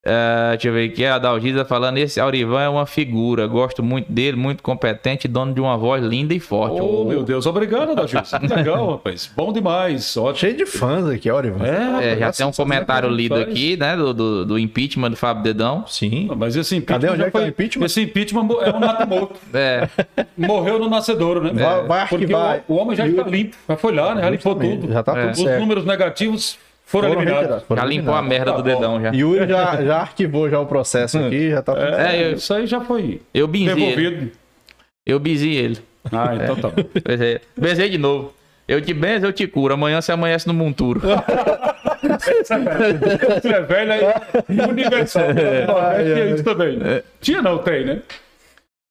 [0.02, 4.10] É, deixa eu ver aqui, a Dalgisa falando, esse Aurivan é uma figura, gosto muito
[4.10, 6.80] dele, muito competente, dono de uma voz linda e forte.
[6.80, 8.32] Oh, meu Deus, obrigado, Adalgis.
[8.56, 9.30] Legal, rapaz.
[9.36, 10.38] Bom demais, ótimo.
[10.38, 11.62] Cheio de fãs aqui, Orivan.
[11.66, 13.48] É, já rapaz, tem um assim, comentário lido faz?
[13.48, 15.84] aqui, né, do, do, do impeachment do Fábio Dedão.
[15.86, 16.30] Sim.
[16.34, 17.08] Mas esse impeachment, Cadê?
[17.12, 17.84] Onde já é foi- impeachment?
[17.84, 19.38] Esse impeachment é um nato morto.
[19.52, 19.86] É,
[20.38, 21.52] Morreu no nascedouro, né?
[21.52, 23.54] Vai- vai Porque o, o homem já está limpo.
[23.68, 24.22] Já foi lá, né?
[24.22, 24.90] Já limpou tudo.
[24.90, 25.20] Já tá É.
[25.26, 25.60] tudo Os certo.
[25.60, 26.58] números negativos
[26.90, 27.62] foram, Foram eliminados.
[27.64, 28.68] foram já limpou a merda Tá do bom.
[28.68, 29.10] dedão já.
[29.12, 31.84] Yuri já, já arquivou já o processo aqui, já tá tudo.
[31.86, 33.80] É, eu- Isso aí já foi Eu benzi ele.
[33.80, 34.32] devolvido.
[35.06, 35.78] Eu benzi ele.
[36.10, 36.82] Ah, então tá bom.
[37.06, 38.32] Benzei, benzei de novo.
[38.66, 39.74] Eu te benzo, eu te curo.
[39.74, 41.00] Amanhã você amanhece no monturo.
[42.20, 45.24] Você é velho aí, universal.
[45.96, 46.78] É, é isso também.
[47.20, 47.98] Tinha não, tem, né?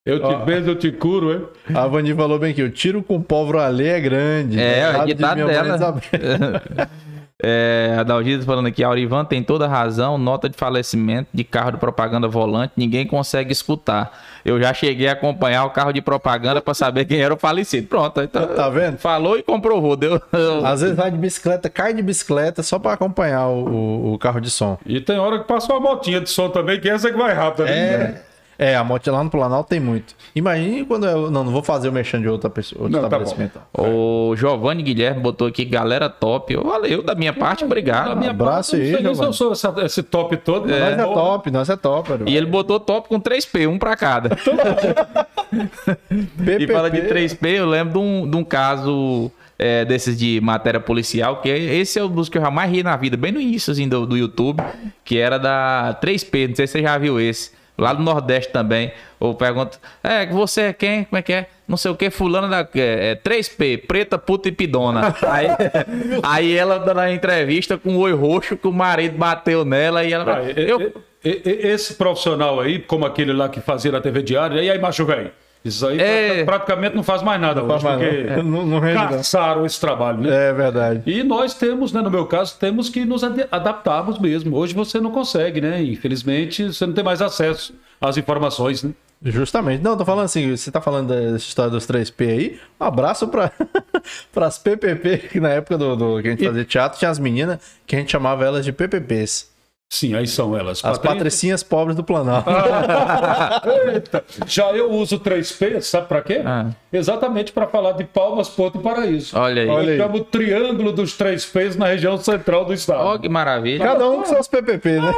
[0.05, 1.75] Eu te beijo, eu te curo, hein?
[1.75, 4.59] A Vani falou bem que o tiro com pólvora alheia é grande.
[4.59, 6.01] É, Ditado o de dela.
[7.41, 11.43] É, a Dalgisa falando aqui, a Aurivan tem toda a razão, nota de falecimento de
[11.45, 14.11] carro de propaganda volante, ninguém consegue escutar.
[14.43, 17.87] Eu já cheguei a acompanhar o carro de propaganda para saber quem era o falecido.
[17.87, 18.97] Pronto, então, Tá vendo?
[18.97, 20.21] falou e comprovou, deu.
[20.65, 24.41] Às vezes vai de bicicleta, cai de bicicleta só pra acompanhar o, o- o carro
[24.41, 24.77] de som.
[24.85, 27.65] E tem hora que passa uma motinha de som também, que essa que vai rápido.
[27.65, 28.21] né?
[28.61, 30.13] É, a moto lá no Planalto tem muito.
[30.35, 31.31] Imagine quando eu.
[31.31, 33.61] Não, não vou fazer o mexendo de outra pessoa, outro Não, tá estabelecimento.
[33.73, 36.57] O Giovanni Guilherme botou aqui, galera top.
[36.57, 38.09] Valeu, da minha parte, obrigado.
[38.09, 39.33] Da minha abraço parte, aí, eu não sei Giovanni.
[39.33, 40.67] se eu sou essa- esse top todo.
[40.67, 41.13] mas nós é bom.
[41.13, 42.09] top, nós é top.
[42.25, 44.29] E ele botou top com 3P, um pra cada.
[46.59, 50.79] E fala de 3P, eu lembro de um, de um caso é, desses de matéria
[50.79, 53.39] policial, que é- esse é um dos que eu jamais ri na vida, bem no
[53.39, 54.61] início assim, do, do YouTube,
[55.03, 57.51] que era da 3P, não sei se você já viu esse.
[57.79, 58.91] Lá do Nordeste também.
[59.19, 61.05] Ou pergunta, é, você é quem?
[61.05, 61.47] Como é que é?
[61.67, 65.15] Não sei o que, fulano da é, é 3P, preta, puta e pidona.
[65.27, 65.47] aí,
[66.23, 70.11] aí ela dando a entrevista com o oi roxo que o marido bateu nela e
[70.11, 70.37] ela.
[70.37, 70.93] Ah, eu,
[71.23, 75.31] esse profissional aí, como aquele lá que fazia na TV Diária, e aí, macho velho?
[75.63, 76.43] Isso aí É.
[76.45, 78.43] pra- praticamente não faz mais nada hoje, faz mais porque não.
[78.43, 79.07] Não- não não.
[79.09, 80.49] caçaram esse trabalho, né?
[80.49, 81.01] É verdade.
[81.05, 84.55] E nós temos, né, no meu caso, temos que nos ad- adaptarmos mesmo.
[84.55, 85.83] Hoje você não consegue, né?
[85.83, 88.91] Infelizmente, você não tem mais acesso às informações, né?
[89.21, 89.83] Justamente.
[89.83, 92.59] Não, tô falando assim, você tá falando dessa história dos 3P aí.
[92.79, 93.51] Um abraço pra,
[94.31, 97.59] pras PPP, que na época do, do que a gente fazia teatro, tinha as meninas
[97.85, 99.48] que a gente chamava elas de PPPs.
[99.91, 100.77] Sim, aí são elas.
[100.85, 102.47] As Patrícia- patricinhas pobres do Planalto.
[103.91, 106.41] Eita, Já eu uso 3P, sabe pra quê?
[106.45, 106.67] Ah.
[106.93, 109.35] Exatamente para falar de Palmas, Porto e Paraíso.
[109.35, 109.67] Olha aí.
[109.67, 109.97] Eu Olha aí.
[109.97, 113.03] chamo o triângulo dos três P's na região central do estado.
[113.03, 113.83] Ó, que maravilha.
[113.83, 115.11] Cada um com seus PPP, né?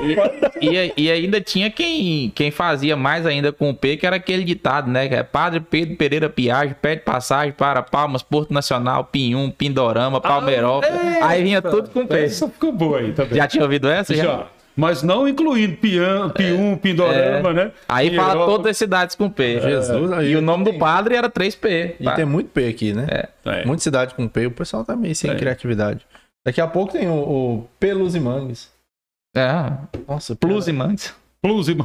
[0.62, 4.46] E, e ainda tinha quem, quem fazia mais ainda com o P, que era aquele
[4.46, 5.10] ditado, né?
[5.10, 10.80] Que é Padre Pedro Pereira Piagem, pede passagem para Palmas, Porto Nacional, Pinhum, Pindorama, Palmeiró.
[11.22, 12.24] aí vinha tudo com P.
[12.24, 13.36] Essa ficou boa aí também.
[13.36, 14.16] Já tinha ouvido essa?
[14.16, 14.24] Já.
[14.24, 14.46] Já.
[14.82, 17.72] Mas não incluindo Pian, Pium, Pindorama, né?
[17.88, 18.46] Aí fala Pinheirópolis.
[18.58, 19.62] todas as cidades com P.
[19.62, 21.98] Jesus, aí E o nome do padre era 3P.
[22.00, 23.06] E tem muito P aqui, né?
[23.46, 23.64] É.
[23.64, 25.36] Muita cidade com P, o pessoal tá meio sem É.
[25.36, 26.04] criatividade.
[26.44, 28.72] Daqui a pouco tem o, o Pelos e Mangues.
[29.38, 29.72] É,
[30.08, 31.14] Nossa, plus e mantes.
[31.44, 31.78] Plus e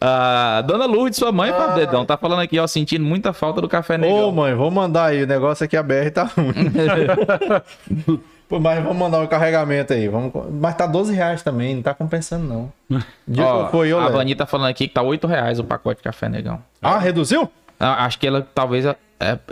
[0.00, 3.68] A dona Lourdes, sua mãe, Fábio Dedão, tá falando aqui, ó, sentindo muita falta do
[3.68, 4.32] café Ô, negão.
[4.32, 5.22] mãe, vou mandar aí.
[5.22, 6.52] O negócio aqui, a BR tá ruim.
[8.48, 10.08] Pô, Mas vamos mandar o carregamento aí.
[10.08, 10.32] Vamos...
[10.52, 12.72] Mas tá 12 reais também, não tá compensando, não.
[13.28, 14.08] Dia Ó, foi eu, a.
[14.08, 16.58] Vani tá falando aqui que tá 8 reais o pacote de café negão.
[16.80, 17.50] Ah, reduziu?
[17.78, 18.96] Ah, Acho que ela talvez é,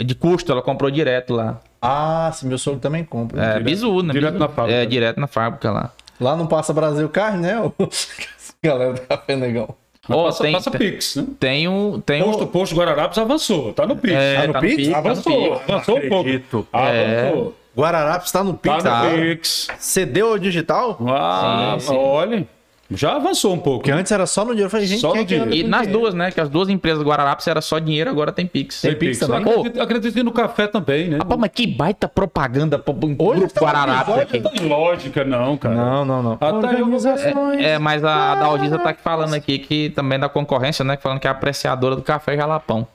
[0.03, 1.61] de custo, ela comprou direto lá.
[1.81, 3.41] Ah, se meu sogro também compra.
[3.57, 4.13] É, bizu, né?
[4.13, 4.45] direto Bizu.
[4.45, 4.79] na fábrica.
[4.79, 5.93] É, direto na fábrica lá.
[6.19, 7.73] Lá não passa Brasil Carne, né?
[8.65, 9.69] Galera do Café Negão.
[10.09, 11.27] Mas Ó, passa, tem- passa Pix, né?
[11.39, 12.01] Tem um.
[12.01, 14.15] Tem Posto, um posto Guararapes avançou, tá no Pix.
[14.15, 14.77] é, Tá no tá Pix?
[14.77, 15.69] Pix, tá no avançou, Pix.
[15.71, 16.21] avançou um pouco.
[16.21, 16.69] acredito.
[16.73, 17.57] Avançou.
[17.77, 18.83] Guararapes tá no Pix.
[18.83, 19.21] Tá no agora.
[19.23, 19.69] Pix.
[19.79, 20.99] CD ou digital?
[21.09, 21.95] Ah, Sim, sim.
[21.97, 22.47] olha.
[22.89, 23.81] Já avançou um pouco.
[23.81, 24.67] Porque antes era só no dinheiro.
[24.67, 25.53] Eu falei, gente, Só no é dinheiro.
[25.53, 25.99] E nas dinheiro?
[26.03, 26.31] duas, né?
[26.31, 28.81] Que as duas empresas do Guararapes era só dinheiro, agora tem Pix.
[28.81, 29.41] Tem Pix também?
[29.43, 31.19] Acredito, acredito que no café também, né?
[31.19, 34.39] Rapaz, mas que baita propaganda pro grupo tá Guararapes aqui.
[34.39, 35.75] Não tem lógica, não, cara.
[35.75, 36.33] Não, não, não.
[36.35, 37.61] Até eu vou- Organizações.
[37.61, 40.97] É, mas a, a Dalgisa tá aqui falando aqui que também da concorrência, né?
[40.97, 42.87] Falando que é apreciadora do café Jalapão.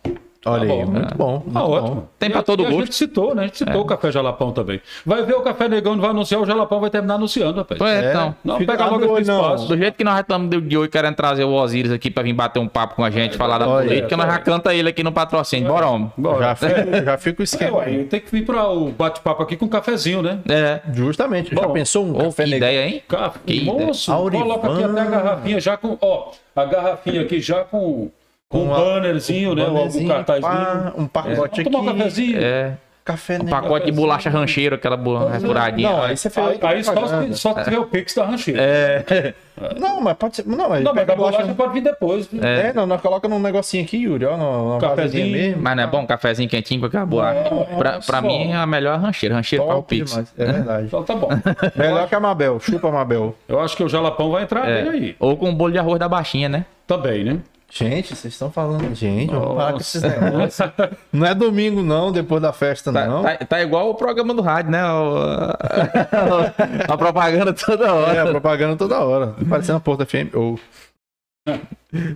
[0.43, 1.31] Olha Tá aí, bom, muito bom.
[1.45, 1.71] Muito Ah, bom.
[1.71, 2.09] ótimo.
[2.17, 2.85] Tem E pra a- todo e A gosto.
[2.85, 3.43] gente citou, né?
[3.43, 4.81] A gente citou o Café Jalapão também.
[5.05, 7.77] Vai ver o Café Negão não vai anunciar, o Jalapão vai terminar anunciando, rapaz.
[7.77, 8.09] Pois é, É.
[8.09, 8.35] então.
[8.43, 9.67] Não, Fica- pega logo esse espaço.
[9.67, 12.33] Do jeito que nós já estamos de hoje querendo trazer o Osiris aqui pra vir
[12.33, 15.03] bater um papo com a gente, falar da Olha, política, nós já canta ele aqui
[15.03, 15.67] no patrocínio.
[15.71, 16.11] Bora, homem.
[16.17, 16.39] Bora.
[16.39, 17.77] Já fica, já fica o É, esquema.
[17.77, 20.39] ué, tem que vir para o bate-papo aqui com um cafezinho, né?
[20.49, 20.81] É.
[20.91, 21.53] Justamente.
[21.53, 22.57] já Bom, pensou um café negão?
[22.57, 23.03] ideia, hein?
[23.07, 27.63] Café, Que moço, coloca aqui até a garrafinha já com, ó, a garrafinha aqui já
[27.63, 28.09] com,
[28.51, 29.63] com um a- bannerzinho, né?
[29.63, 30.41] Um Bannerzinho, cartazinho.
[30.51, 31.97] pá, um pacote Vamos tomar um aqui.
[31.99, 32.39] cafezinho?
[32.41, 32.73] É.
[33.03, 35.89] Café Um pacote de bolacha rancheiro, aquela bolacha furadinha.
[35.89, 36.09] Não, né?
[36.09, 36.47] aí você fez.
[36.47, 38.61] Aí, aí só, se, só tiver o Pix da rancheira.
[38.61, 39.33] É.
[39.79, 40.45] Não, mas pode ser.
[40.47, 42.27] Não, mas, Não, mas a bolacha pode vir depois.
[42.27, 42.43] viu?
[42.43, 45.23] É, não, nós coloca num negocinho aqui, Yuri, ó, numa Cafezinho.
[45.23, 45.61] vasilhinha mesmo.
[45.63, 46.01] Mas não é bom?
[46.01, 47.49] Um cafezinho quentinho com aquela bolacha.
[47.75, 48.21] Pra, pra só.
[48.21, 49.33] mim, é a melhor rancheira.
[49.33, 50.11] Rancheiro para o Pix.
[50.11, 50.33] demais.
[50.37, 50.85] É verdade.
[50.85, 51.29] Então tá bom.
[51.75, 52.59] Melhor que a Mabel.
[52.59, 53.35] Chupa a Mabel.
[53.49, 54.83] Eu acho que o Jalapão vai entrar É.
[54.83, 55.15] bem aí.
[55.19, 56.65] Ou com um bolo de arroz da baixinha, né?
[56.85, 57.39] Também, né?
[57.73, 58.93] Gente, vocês estão falando.
[58.93, 60.69] Gente, vamos parar com esses negócios.
[61.13, 63.23] Não é domingo, não, depois da festa, Tá, não.
[63.23, 64.83] tá, tá igual o programa do rádio, né?
[64.85, 65.15] O-
[66.91, 68.23] a propaganda toda É, hora.
[68.23, 69.35] a propaganda toda hora.
[69.49, 70.33] Parecendo a Porta FM.
[70.35, 70.59] Ou.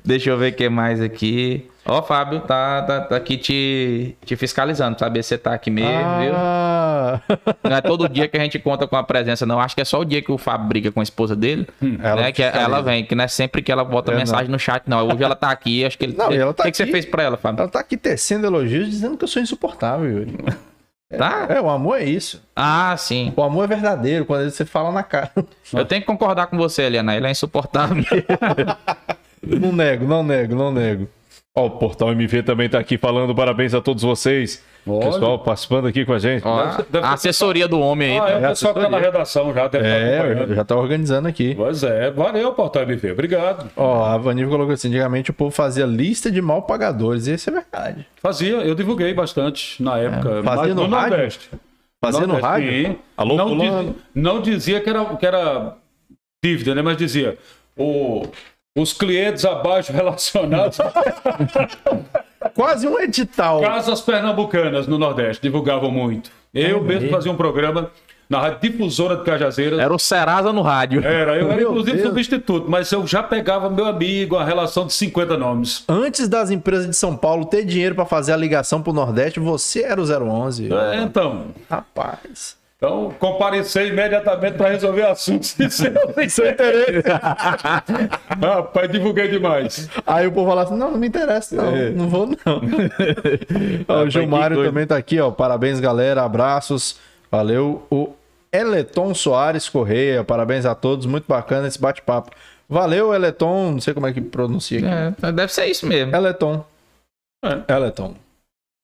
[0.03, 1.69] Deixa eu ver o que mais aqui.
[1.87, 6.19] Ó, Fábio, tá, tá, tá aqui te, te fiscalizando, saber se você tá aqui mesmo,
[6.19, 6.33] viu?
[6.35, 7.21] Ah,
[7.63, 9.59] Não é todo dia que a gente conta com a presença, não.
[9.59, 11.67] Acho que é só o dia que o Fábio briga com a esposa dele,
[12.01, 12.31] ela né?
[12.31, 15.07] Que ela vem, que não é sempre que ela bota É, mensagem no chat, não.
[15.07, 16.17] Hoje ela tá aqui, acho que ele.
[16.17, 16.91] Não, ela tá o que, que você aqui.
[16.91, 17.61] fez pra ela, Fábio?
[17.61, 20.33] ela tá aqui tecendo elogios dizendo que eu sou insuportável, Yuri.
[21.15, 21.45] Tá?
[21.49, 22.41] É, o amor é isso.
[22.55, 23.31] Ah, sim.
[23.35, 25.31] O amor é verdadeiro, quando você fala na cara.
[25.71, 27.15] Eu tenho que concordar com você, Eliana.
[27.15, 28.03] Ele é insuportável.
[29.47, 31.07] Não nego, não nego, não nego.
[31.57, 34.61] Ó, o Portal MV também tá aqui falando parabéns a todos vocês.
[34.85, 35.05] Olha.
[35.09, 36.45] Pessoal participando aqui com a gente.
[36.45, 38.19] Ó, Deve deve a assessoria do homem aí.
[38.19, 40.75] Ah, é o É, pessoal que tá na redação já, deve estar É, já tá
[40.75, 41.55] organizando aqui.
[41.55, 43.71] Pois é, valeu, Portal MV, obrigado.
[43.77, 47.49] Ó, a Vanilla colocou assim: antigamente o povo fazia lista de mal pagadores, e isso
[47.49, 48.05] é verdade.
[48.21, 51.09] Fazia, eu divulguei bastante na época, Fazia mas no rádio?
[51.09, 51.49] Nordeste.
[52.03, 52.69] Fazia no rádio?
[52.71, 52.95] sim.
[53.15, 53.83] Alô, não, fulano?
[53.93, 55.77] diz- não dizia que era, que era
[56.43, 56.81] dívida, né?
[56.81, 57.37] Mas dizia
[57.77, 58.27] o,
[58.75, 60.77] os clientes abaixo relacionados
[62.53, 63.61] Quase um edital.
[63.61, 66.29] casas pernambucanas no Nordeste, divulgavam muito.
[66.53, 67.89] Eu mesmo fazia um programa
[68.29, 69.79] na Rádio Difusora de Cajazeiras.
[69.79, 71.03] Era o Serasa no rádio.
[71.03, 72.07] Era, eu era Meu inclusive Deus.
[72.07, 75.83] substituto, mas eu já pegava meu amigo, a relação de 50 nomes.
[75.89, 79.83] Antes das empresas de São Paulo ter dinheiro pra fazer a ligação pro Nordeste, você
[79.83, 80.69] era o 011.
[80.73, 82.57] É, então, Rapaz.
[82.77, 87.07] Então comparecer imediatamente para resolver assuntos de seu, interesse.
[88.41, 89.89] Rapaz, divulguei demais.
[90.05, 91.75] Aí o povo fala assim: não, não me interessa, não.
[91.75, 91.89] É.
[91.89, 92.35] Não vou, não.
[93.87, 95.31] ó, o Gilmário também tá aqui, ó.
[95.31, 96.23] Parabéns, galera.
[96.23, 96.99] Abraços.
[97.31, 97.87] Valeu.
[97.89, 98.09] O
[98.51, 100.23] Eleton Soares Correia.
[100.23, 101.05] Parabéns a todos.
[101.05, 102.31] Muito bacana esse bate-papo.
[102.67, 103.71] Valeu, Eleton.
[103.71, 105.25] Não sei como é que pronuncia aqui.
[105.25, 106.13] É, deve ser isso mesmo.
[106.13, 106.63] Eleton.
[107.69, 108.15] Eleton.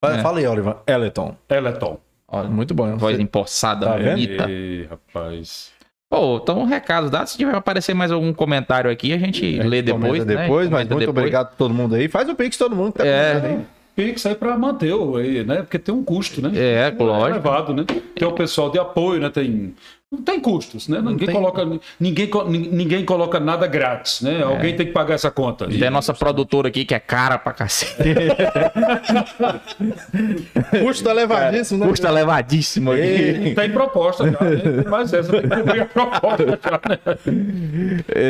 [0.03, 0.21] Fala, É.
[0.21, 0.75] fala aí, Oliver.
[0.87, 1.35] Eleton.
[1.49, 1.99] Eleton.
[2.31, 2.95] Ó, muito bom.
[2.97, 4.49] Voz empossada, Tá bonita.
[4.49, 5.71] Ei, rapaz.
[6.09, 7.27] Pô, então um recado dado.
[7.27, 10.25] Se tiver aparecer mais algum comentário aqui, a gente A gente lê depois.
[10.25, 10.35] né?
[10.43, 11.17] depois, mas muito depois.
[11.17, 12.07] obrigado a todo mundo aí.
[12.07, 13.59] Faz o pix todo mundo que tá É.
[13.95, 15.57] Pix aí para manter o aí, né?
[15.57, 16.51] Porque tem um custo, né?
[16.55, 17.29] É, lógico.
[17.31, 17.83] elevado, né?
[18.15, 19.29] Tem o pessoal de apoio, né?
[19.29, 19.73] Tem
[20.25, 20.99] tem custos, né?
[21.01, 21.65] Ninguém tem- coloca
[21.97, 22.29] ninguém
[22.69, 24.43] ninguém coloca nada grátis, né?
[24.43, 25.67] Alguém tem que pagar essa conta.
[25.69, 27.95] Tem a nossa produtora aqui que é cara pra cacete.
[30.83, 31.87] Custo elevadíssimo, né?
[31.89, 33.53] Custa levadíssimo aqui.
[33.55, 34.83] Tem proposta já, né?
[34.89, 36.99] Mas essa tem que a proposta já, né?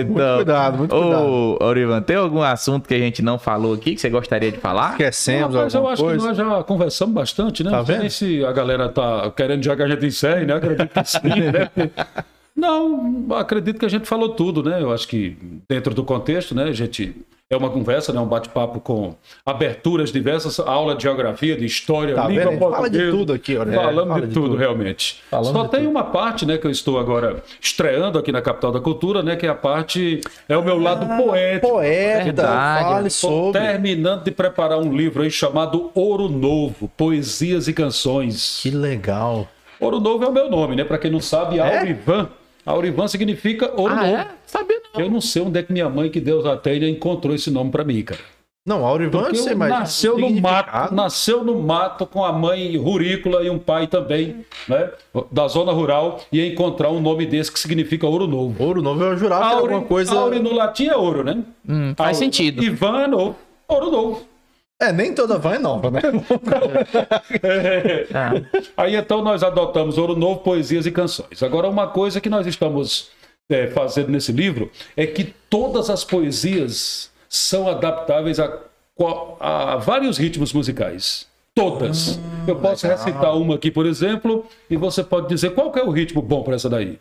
[0.02, 4.02] Então, cuidado, muito Ô, Orivan, tem algum assunto que a gente não falou aqui que
[4.02, 4.92] você gostaria de falar?
[4.92, 6.20] Esquecemos Mas eu acho coisa.
[6.20, 7.72] que nós já conversamos bastante, né?
[7.72, 8.02] Tá Não sei vendo?
[8.02, 10.54] nem se a galera tá querendo já que a gente encerre, né?
[10.54, 11.20] Acredito que sim,
[11.52, 11.71] né?
[12.56, 14.82] Não, acredito que a gente falou tudo, né?
[14.82, 15.38] Eu acho que
[15.70, 16.66] dentro do contexto, né?
[16.66, 17.16] A gente
[17.50, 18.20] é uma conversa, né?
[18.20, 19.16] Um bate-papo com
[19.46, 22.50] aberturas diversas, aula de geografia, de história, Tá língua vendo?
[22.50, 23.18] A gente Fala de portuguesa.
[23.18, 23.74] tudo aqui, olha.
[23.74, 24.58] Falamos Fala de, de tudo, tudo.
[24.58, 25.22] realmente.
[25.32, 25.90] Falamos Só tem tudo.
[25.92, 29.38] uma parte, né, que eu estou agora estreando aqui na capital da cultura, né?
[29.38, 30.20] Que é a parte.
[30.48, 31.68] É o meu lado poético.
[31.70, 32.84] Poeta, Verdade.
[32.84, 33.62] fale Estou sobre.
[33.62, 38.60] terminando de preparar um livro aí chamado Ouro Novo, Poesias e Canções.
[38.62, 39.48] Que legal.
[39.82, 40.84] Ouro Novo é o meu nome, né?
[40.84, 41.80] Para quem não sabe, É?
[41.80, 42.30] Aurivan.
[42.66, 44.08] Aurivan significa ouro Ah, novo.
[44.16, 44.28] é?
[44.46, 45.02] Sabia não.
[45.02, 47.72] Eu não sei onde é que minha mãe, que Deus a tenha, encontrou esse nome
[47.72, 48.20] para mim, cara.
[48.64, 49.70] Não, Aurivan, Porque eu sei, mas.
[49.72, 54.92] nasceu no mato, nasceu no mato com a mãe rurícola e um pai também, né,
[55.32, 58.64] da zona rural, ia encontrar um nome desse que significa ouro novo.
[58.64, 60.14] Ouro novo, eu jurava que era alguma coisa.
[60.14, 61.44] Auri no latim é ouro, né?
[61.68, 62.64] Hum, faz Auri- sentido.
[62.64, 63.36] Ivan é novo,
[63.68, 64.22] ouro novo.
[64.82, 66.02] É, nem toda van é nova, né?
[68.12, 68.32] Ah,
[68.76, 71.44] Aí então nós adotamos Ouro Novo, Poesias e Canções.
[71.44, 73.12] Agora, uma coisa que nós estamos
[73.48, 78.58] é, fazendo nesse livro é que todas as poesias são adaptáveis a,
[79.40, 81.28] a vários ritmos musicais.
[81.54, 82.20] Todas.
[82.48, 86.24] Eu posso recitar uma aqui, por exemplo, e você pode dizer qual é o ritmo
[86.24, 86.98] bom para essa daí.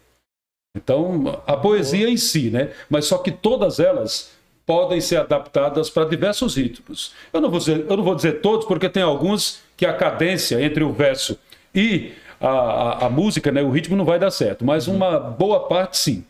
[0.77, 2.73] Então, a poesia em si, né?
[2.91, 4.33] Mas só que todas elas
[4.71, 7.13] podem ser adaptadas para diversos ritmos.
[7.33, 10.63] Eu não, vou dizer, eu não vou dizer todos, porque tem alguns que a cadência
[10.63, 11.37] entre o verso
[11.75, 15.67] e a, a, a música, né, o ritmo não vai dar certo, mas uma boa
[15.67, 16.25] parte sim.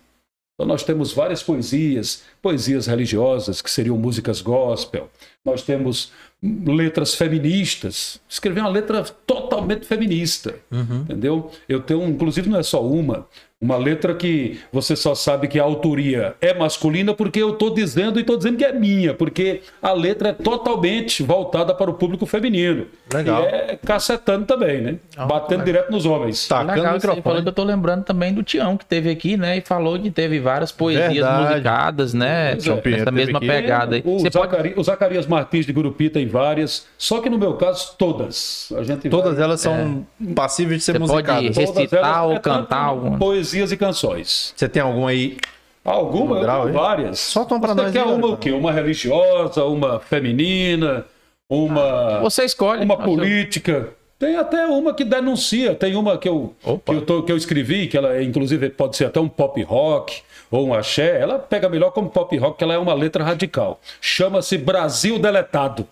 [0.55, 5.11] Então nós temos várias poesias, poesias religiosas, que seriam músicas gospel.
[5.45, 6.11] Nós temos
[6.43, 8.23] letras feministas.
[8.27, 10.55] Escrevi uma letra totalmente feminista,
[11.03, 11.51] entendeu?
[11.69, 13.29] Eu tenho, inclusive, não é só uma,
[13.63, 18.19] uma letra que você só sabe que a autoria é masculina porque eu estou dizendo
[18.19, 22.25] e estou dizendo que é minha, porque a letra é totalmente voltada para o público
[22.25, 22.87] feminino.
[23.13, 23.43] Legal.
[23.43, 24.97] E é cacetando também, né?
[25.29, 26.49] Batendo direto nos homens.
[26.49, 27.23] Tacando o legal, você microfone.
[27.23, 29.59] falou que eu tô lembrando também do Tião que teve aqui, né?
[29.59, 31.51] E falou que teve várias poesias Verdade.
[31.51, 32.57] musicadas, né?
[32.57, 33.47] Pinheiro Essa mesma aqui.
[33.47, 34.03] pegada aí.
[34.07, 37.53] O, Você pode Zacari- o Zacarias Martins de Gurupi tem várias, só que no meu
[37.55, 38.73] caso, todas.
[38.75, 41.55] A gente Todas vai- elas são passíveis de ser Você pode musicadas.
[41.57, 43.19] todas recitar elas ou é tanto cantar alguma.
[43.51, 44.53] Poesias e canções.
[44.57, 45.37] Você tem alguma aí?
[45.85, 47.19] Alguma, No grau, várias.
[47.19, 48.51] Solta uma pra Você nós quer aí, uma o quê?
[48.53, 51.05] Uma religiosa, uma feminina,
[51.49, 52.85] uma, Você escolhe.
[52.85, 53.89] uma política.
[54.19, 55.75] Tem até uma que denuncia.
[55.75, 56.93] Tem uma que eu, Opa.
[56.93, 60.23] que eu, tô- que eu escrevi, que ela, inclusive, pode ser até um pop rock
[60.51, 61.19] ou um axé.
[61.21, 63.81] Ela pega melhor como pop rock, que ela é uma letra radical.
[64.01, 65.87] Chama-se Brasil Deletado.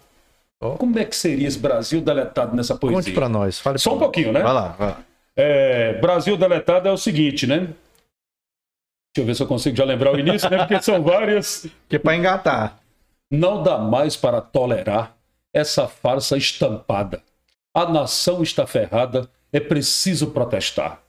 [0.61, 2.99] Como é que seria esse Brasil deletado nessa poesia?
[3.01, 3.59] Conte pra nós.
[3.61, 4.05] Fale Só pra um nós.
[4.07, 4.43] pouquinho, né?
[4.43, 4.97] Vai lá, vai lá.
[5.41, 7.59] É, Brasil deletado é o seguinte, né?
[7.59, 10.59] Deixa eu ver se eu consigo já lembrar o início, né?
[10.59, 11.65] Porque são várias.
[11.89, 12.81] Que é pra engatar.
[13.31, 15.17] Não dá mais para tolerar
[15.55, 17.23] essa farsa estampada.
[17.73, 21.01] A nação está ferrada, é preciso protestar.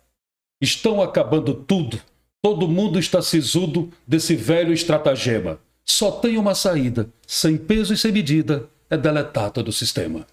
[0.62, 2.00] Estão acabando tudo.
[2.40, 5.60] Todo mundo está sisudo desse velho estratagema.
[5.84, 10.26] Só tem uma saída, sem peso e sem medida, é deletar todo o sistema.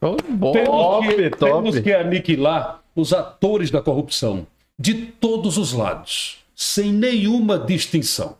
[0.00, 0.52] de bola.
[0.54, 1.44] Temos, que, top.
[1.44, 4.46] temos que aniquilar os atores da corrupção
[4.78, 8.36] de todos os lados, sem nenhuma distinção.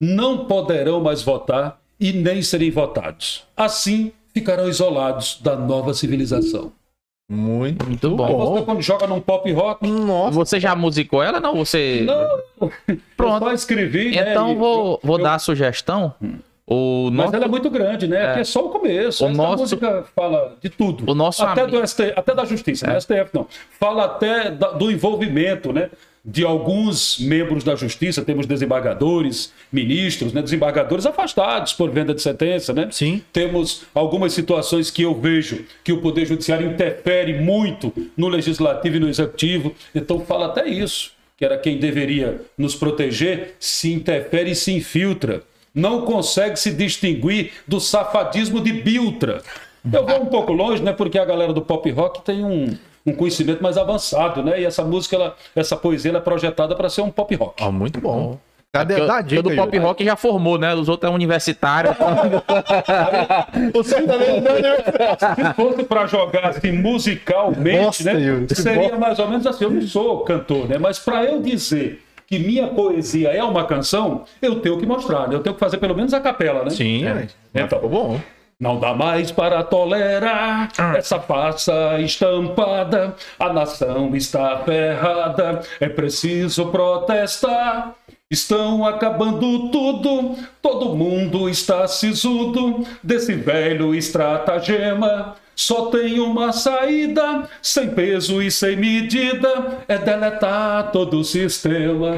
[0.00, 3.44] Não poderão mais votar e nem serem votados.
[3.56, 6.72] Assim, ficarão isolados da nova civilização.
[7.30, 8.54] Muito, Muito Aí bom.
[8.56, 10.32] você, quando joga num pop rock, Nossa.
[10.32, 11.40] Você já musicou ela?
[11.40, 12.04] Não, você.
[12.06, 12.68] não,
[13.16, 13.44] Pronto.
[13.44, 14.10] eu só escrevi.
[14.14, 16.12] né, Então e- vou, vou eu- dar a sugestão.
[16.66, 18.26] O Mas nosso, ela é muito grande, né?
[18.30, 19.22] Aqui é só o começo.
[19.24, 21.04] O Essa nosso- música fala de tudo.
[21.10, 23.46] O nosso até, amigo- do ST, até da Justiça, não é STF não.
[23.78, 25.90] Fala até do envolvimento, né?
[26.24, 30.40] De alguns membros da Justiça, temos desembargadores, ministros, né?
[30.40, 32.88] Desembargadores afastados por venda de sentença, né?
[32.90, 33.22] Sim.
[33.30, 39.00] Temos algumas situações que eu vejo que o Poder Judiciário interfere muito no Legislativo e
[39.00, 39.74] no Executivo.
[39.94, 45.42] Então fala até isso, que era quem deveria nos proteger, se interfere e se infiltra.
[45.74, 49.42] Não consegue se distinguir do safadismo de Biltra.
[49.92, 50.92] Eu vou um pouco longe, né?
[50.92, 54.60] Porque a galera do pop rock tem um, um conhecimento mais avançado, né?
[54.60, 57.62] E essa música, ela- essa poesia, ela é projetada para ser um pop rock.
[57.62, 58.38] Ó, muito bom.
[58.72, 58.94] Cadê?
[58.94, 60.74] a eu dica, do pop rock já formou, né?
[60.74, 61.94] Os outros é universitário.
[63.72, 68.46] Você também Se fosse para jogar assim musicalmente, Nossa, né?
[68.48, 68.98] Seria bom.
[68.98, 69.64] mais ou menos assim.
[69.64, 70.76] Eu não sou cantor, né?
[70.78, 75.32] Mas para eu dizer que minha poesia é uma canção, eu tenho que mostrar?
[75.32, 76.70] Eu tenho que fazer pelo menos a capela, né?
[76.70, 77.28] Sim, é.
[77.54, 78.20] Então, Ficou bom.
[78.58, 83.14] Não dá mais para tolerar essa farsa estampada.
[83.38, 87.94] A nação está ferrada, é preciso protestar.
[88.30, 95.36] Estão acabando tudo, todo mundo está sisudo desse velho estratagema.
[95.56, 102.16] Só tem uma saída, sem peso e sem medida, é deletar todo o sistema.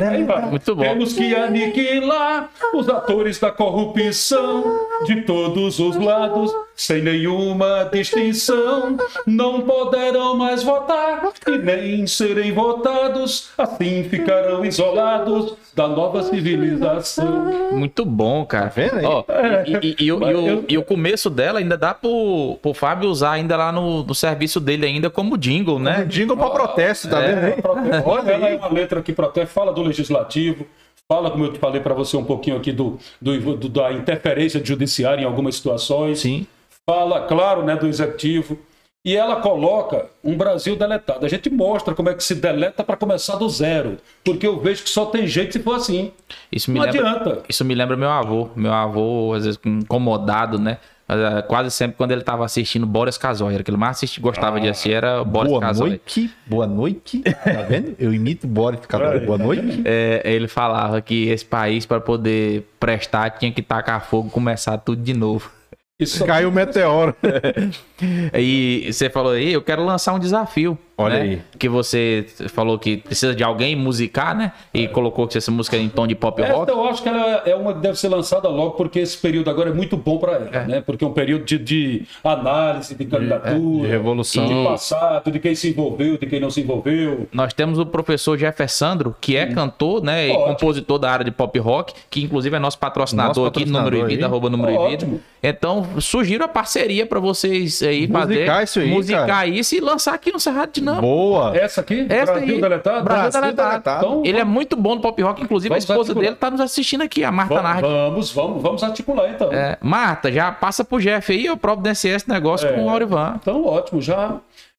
[0.50, 0.82] Muito bom.
[0.82, 4.64] Temos que aniquilar os atores da corrupção
[5.04, 8.96] de todos os lados, sem nenhuma distinção.
[9.26, 17.44] Não poderão mais votar e nem serem votados, assim ficarão isolados da nova civilização.
[17.72, 18.64] Muito bom, cara.
[18.64, 19.04] Tá vendo aí?
[19.04, 19.24] Ó,
[19.66, 22.72] e, e- e o- e o, Eu- e o começo dela ainda dá pro, pro
[22.72, 26.06] Fábio usar ainda lá no, no serviço dele ainda como jingle, né?
[26.08, 27.54] Jingle pra protesto, tá vendo aí?
[28.06, 30.66] Olha, ela é uma letra que protege, fala do legislativo,
[31.06, 34.64] fala, como eu te falei para você um pouquinho aqui, do, do, do, da interferência
[34.64, 36.20] judiciária em algumas situações.
[36.20, 36.46] Sim.
[36.86, 38.58] Fala, claro, né, do executivo.
[39.06, 41.24] E ela coloca um Brasil deletado.
[41.24, 43.98] A gente mostra como é que se deleta para começar do zero.
[44.24, 46.10] Porque eu vejo que só tem jeito se for assim.
[46.50, 47.42] Isso me Não lembra, adianta.
[47.48, 48.48] Isso me lembra meu avô.
[48.56, 50.78] Meu avô, às vezes, incomodado, né?
[51.08, 54.60] Eh, Quase sempre quando ele tava assistindo Boris Casoy, era que ele mais assistia, gostava
[54.60, 55.88] de assistir, era Boris Boa Casoy.
[55.90, 57.20] noite, boa noite.
[57.22, 57.94] Tá vendo?
[58.00, 59.20] Eu imito Boris Casoy.
[59.20, 59.82] Boa noite.
[59.84, 64.78] É, ele falava que esse país, para poder prestar, tinha que tacar fogo e começar
[64.78, 65.48] tudo de novo.
[65.98, 67.14] Isso Caiu o meteoro.
[68.34, 70.78] E você falou aí, eu quero lançar um desafio.
[70.98, 71.20] Olha né?
[71.20, 71.42] aí.
[71.58, 74.52] Que você falou que precisa de alguém musicar, né?
[74.72, 76.70] E colocou que essa música é em tom de pop Essa rock.
[76.70, 79.70] eu acho que ela é uma que deve ser lançada logo, porque esse período agora
[79.70, 80.80] é muito bom para ela, né?
[80.80, 84.46] Porque é um período de, de análise, de candidatura, de revolução.
[84.46, 87.28] de passado, de quem se envolveu, de quem não se envolveu.
[87.30, 90.28] Nós temos o professor Jeffersandro, que é cantor, né?
[90.28, 90.46] E Ótimo.
[90.46, 94.10] compositor da área de pop rock, que inclusive é nosso patrocinador Nosso aqui, patrocinador número
[94.10, 95.04] e vida, arroba número e vida.
[95.04, 95.20] Ótimo.
[95.42, 98.64] Então, sugiro a parceria para vocês aí Musicar fazer.
[98.64, 99.46] isso aí, musicar cara.
[99.46, 101.02] isso e lançar aqui no Cerrado Dinâmico.
[101.06, 101.56] Boa.
[101.56, 102.06] Essa aqui?
[102.08, 103.04] Essa Brasil aí, Deletado?
[103.04, 103.70] Brasil Brasil Deletado.
[103.70, 104.06] Deletado.
[104.06, 106.24] Então, Ele é muito bom no pop rock, inclusive Vamos a esposa articular.
[106.24, 107.88] dele tá nos assistindo aqui, a Marta vamos, Nardi.
[107.88, 109.52] vamos, vamos, vamos articular então.
[109.52, 112.72] É, Marta, já passa pro Jeff aí, eu providenciei esse negócio É.
[112.72, 113.34] com o Aurivan.
[113.40, 114.36] Então, ótimo, já.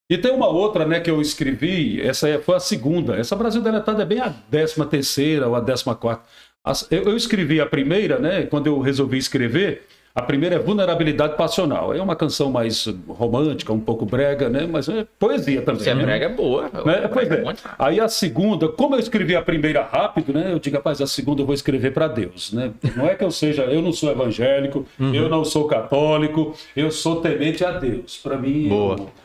[0.09, 3.15] E tem uma outra, né, que eu escrevi, essa foi a segunda.
[3.17, 6.23] Essa Brasil Deletado é bem a décima terceira ou a décima quarta.
[6.91, 9.85] Eu, eu escrevi a primeira, né, quando eu resolvi escrever,
[10.18, 11.94] a primeira é Vulnerabilidade Passional.
[11.94, 15.84] É uma canção mais romântica, um pouco brega, né, mas é poesia também.
[15.84, 16.03] Se é né?
[16.03, 16.64] brega, é boa.
[16.64, 17.07] Né?
[17.14, 17.44] Pois é.
[17.44, 17.61] muito.
[17.77, 20.52] Aí a segunda, como eu escrevi a primeira rápido, né?
[20.52, 22.72] Eu digo, rapaz, a segunda eu vou escrever para Deus, né?
[22.95, 27.22] Não é que eu seja, eu não sou evangélico, eu não sou católico, eu sou
[27.22, 28.18] temente a Deus.
[28.18, 28.72] Para mim,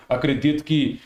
[0.06, 1.00] acredito que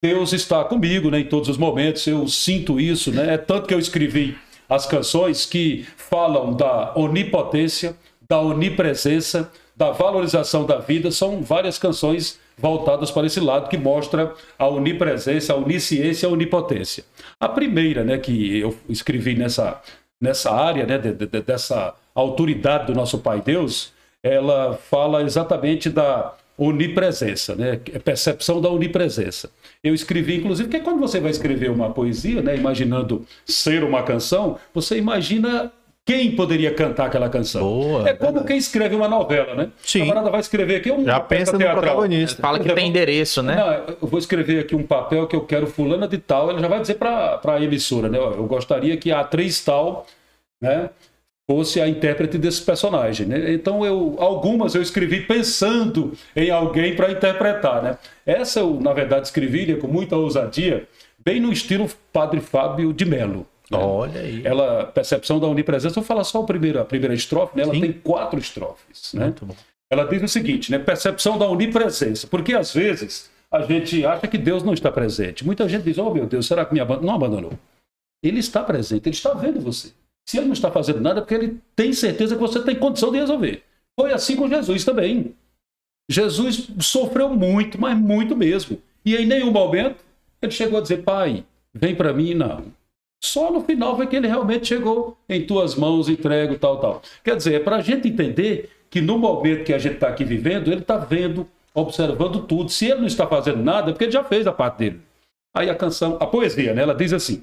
[0.00, 1.18] Deus está comigo, né?
[1.18, 3.34] Em todos os momentos, eu sinto isso, né?
[3.34, 4.36] É tanto que eu escrevi
[4.68, 7.96] as canções que falam da onipotência,
[8.28, 11.10] da onipresença, da valorização da vida.
[11.10, 17.04] São várias canções voltadas para esse lado que mostra a onipresença, a onisciência, a onipotência.
[17.38, 19.80] A primeira, né, que eu escrevi nessa
[20.18, 23.92] nessa área, né, de- de- dessa autoridade do nosso Pai Deus,
[24.22, 27.78] ela fala exatamente da onipresença, né?
[27.92, 29.50] É percepção da onipresença.
[29.84, 34.58] Eu escrevi, inclusive, que quando você vai escrever uma poesia, né, imaginando ser uma canção,
[34.72, 35.70] você imagina
[36.06, 37.62] quem poderia cantar aquela canção.
[37.62, 39.70] Boa, é como quem escreve uma novela, né?
[39.82, 40.02] Sim.
[40.02, 41.82] A camarada vai escrever aqui um Já peça pensa no teatral.
[41.82, 42.40] protagonista.
[42.40, 43.56] Fala que tem endereço, né?
[43.56, 46.68] Não, eu vou escrever aqui um papel que eu quero fulana de tal, ela já
[46.68, 48.18] vai dizer para a emissora, né?
[48.18, 50.06] Eu gostaria que a atriz tal,
[50.62, 50.90] né,
[51.50, 53.52] fosse a intérprete desse personagem, né?
[53.52, 57.98] Então eu algumas eu escrevi pensando em alguém para interpretar, né?
[58.24, 60.86] Essa eu na verdade escrevi com muita ousadia,
[61.18, 63.44] bem no estilo Padre Fábio de Melo.
[63.70, 63.78] Né?
[63.78, 64.42] Olha aí.
[64.44, 67.62] Ela percepção da onipresença, vou falar só a primeira, a primeira estrofe, né?
[67.64, 67.80] Ela Sim.
[67.80, 69.24] tem quatro estrofes, né?
[69.24, 69.56] Muito bom.
[69.90, 70.78] Ela diz o seguinte, né?
[70.78, 72.26] Percepção da onipresença.
[72.26, 75.44] Porque às vezes a gente acha que Deus não está presente.
[75.44, 77.06] Muita gente diz, oh meu Deus, será que me abandonou?
[77.06, 77.52] Não abandonou.
[78.22, 79.92] Ele está presente, ele está vendo você.
[80.28, 83.12] Se ele não está fazendo nada, é porque ele tem certeza que você tem condição
[83.12, 83.62] de resolver.
[83.98, 85.34] Foi assim com Jesus também.
[86.10, 88.78] Jesus sofreu muito, mas muito mesmo.
[89.04, 90.04] E em nenhum momento
[90.42, 92.64] ele chegou a dizer, pai, vem para mim, não.
[93.22, 97.02] Só no final foi que ele realmente chegou em tuas mãos, entrego, tal, tal.
[97.24, 100.24] Quer dizer, é para a gente entender que no momento que a gente está aqui
[100.24, 102.70] vivendo, ele está vendo, observando tudo.
[102.70, 105.00] Se ele não está fazendo nada, é porque ele já fez a parte dele.
[105.54, 106.82] Aí a canção, a poesia, né?
[106.82, 107.42] Ela diz assim: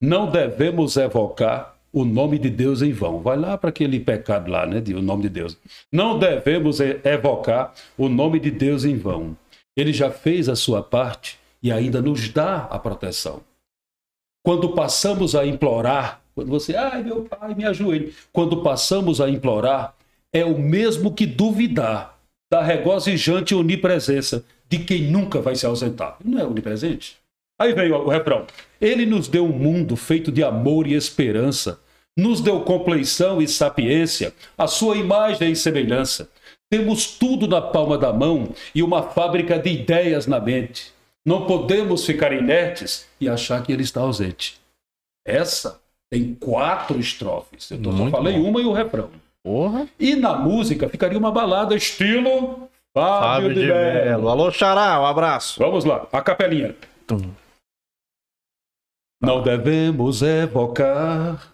[0.00, 3.20] Não devemos evocar o nome de Deus em vão.
[3.20, 4.80] Vai lá para aquele pecado lá, né?
[4.80, 5.58] de- O nome de Deus.
[5.92, 9.36] Não devemos evocar o nome de Deus em vão.
[9.76, 13.42] Ele já fez a sua parte e ainda nos dá a proteção.
[14.42, 18.14] Quando passamos a implorar, quando você, ai meu pai, me ajoelhe.
[18.32, 19.94] Quando passamos a implorar,
[20.32, 22.18] é o mesmo que duvidar
[22.50, 26.16] da regozijante onipresença de quem nunca vai se ausentar.
[26.24, 27.16] Não é onipresente?
[27.58, 28.46] Aí vem o refrão.
[28.80, 31.78] Ele nos deu um mundo feito de amor e esperança.
[32.16, 36.28] Nos deu compleição e sapiência, a sua imagem e semelhança.
[36.70, 40.92] Temos tudo na palma da mão e uma fábrica de ideias na mente.
[41.26, 44.58] Não podemos ficar inertes e achar que ele está ausente.
[45.26, 45.80] Essa
[46.10, 47.70] tem quatro estrofes.
[47.70, 48.48] Eu tô- só falei bom.
[48.48, 49.10] uma e o refrão.
[49.44, 49.88] Porra.
[49.98, 53.66] E na música ficaria uma balada estilo Fábio, Fábio de de.
[53.68, 54.28] Mello.
[54.28, 55.58] Alô, Xará, um abraço.
[55.60, 56.74] Vamos lá, a capelinha.
[57.06, 57.30] Tum.
[59.22, 61.52] Não devemos evocar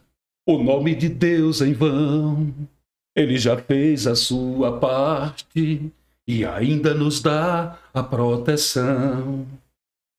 [0.49, 2.55] o nome de Deus em vão.
[3.17, 5.91] Ele já fez a sua parte
[6.27, 9.47] e ainda nos dá a proteção.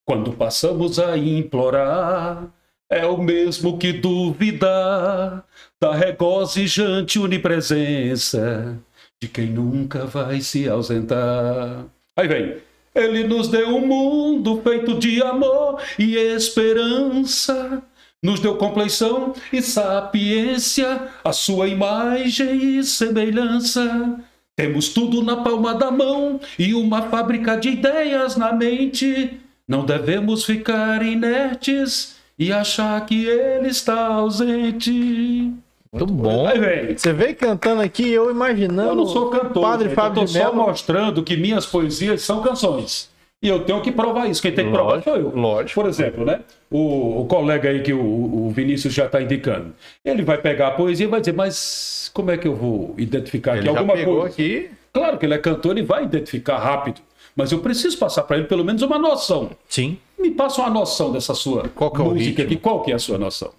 [0.05, 2.47] Quando passamos a implorar,
[2.89, 5.43] é o mesmo que duvida
[5.81, 8.77] da regozijante onipresença
[9.21, 11.85] de quem nunca vai se ausentar.
[12.15, 12.57] Aí vem.
[12.95, 17.83] Ele nos deu um mundo feito de amor e esperança.
[18.23, 24.19] Nos deu compleição e sapiência, a sua imagem e semelhança.
[24.57, 29.37] Temos tudo na palma da mão e uma fábrica de ideias na mente.
[29.67, 35.53] Não devemos ficar inertes e achar que ele está ausente.
[35.93, 36.47] Muito bom.
[36.47, 36.97] Aí vem.
[36.97, 38.89] Você veio cantando aqui, eu imaginando.
[38.89, 40.55] Eu não sou cantor, Padre gente, Fábio eu tô só Mello.
[40.55, 43.11] mostrando que minhas poesias são canções.
[43.41, 44.41] E eu tenho que provar isso.
[44.41, 45.35] Quem tem que provar Lógico, sou eu.
[45.35, 45.79] lógico.
[45.81, 46.41] Por exemplo, né?
[46.71, 49.73] O, o colega aí que o, o Vinícius já está indicando.
[50.03, 53.51] Ele vai pegar a poesia e vai dizer, mas como é que eu vou identificar
[53.51, 54.33] aqui Ele já alguma pegou coisa?
[54.33, 54.71] aqui.
[54.91, 57.01] Claro que ele é cantor, ele vai identificar rápido.
[57.35, 59.51] Mas eu preciso passar para ele pelo menos uma noção.
[59.69, 59.99] Sim.
[60.17, 62.55] Me passa uma noção dessa sua Qual que é música aqui.
[62.55, 63.51] Qual que é a sua noção?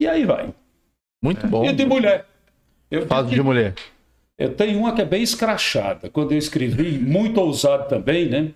[0.00, 0.50] E aí vai.
[1.20, 1.64] Muito bom.
[1.64, 2.24] E de mulher.
[2.88, 3.74] Eu de mulher.
[4.38, 6.08] eu tenho uma que é bem escrachada.
[6.08, 8.50] Quando eu escrevi, muito ousado também, né?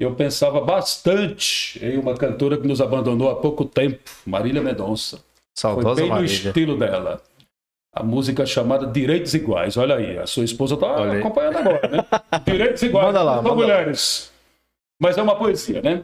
[0.00, 5.18] Eu pensava bastante em uma cantora que nos abandonou há pouco tempo, Marília Mendonça.
[5.18, 5.24] Foi
[5.54, 6.34] Saudosa bem no Marília.
[6.48, 7.22] estilo dela.
[7.94, 9.76] A música chamada Direitos Iguais.
[9.76, 12.06] Olha aí, a sua esposa está acompanhando agora, né?
[12.46, 13.54] Direitos Iguais Manda lá, manda lá.
[13.54, 14.32] mulheres.
[14.98, 16.02] Mas é uma poesia, né?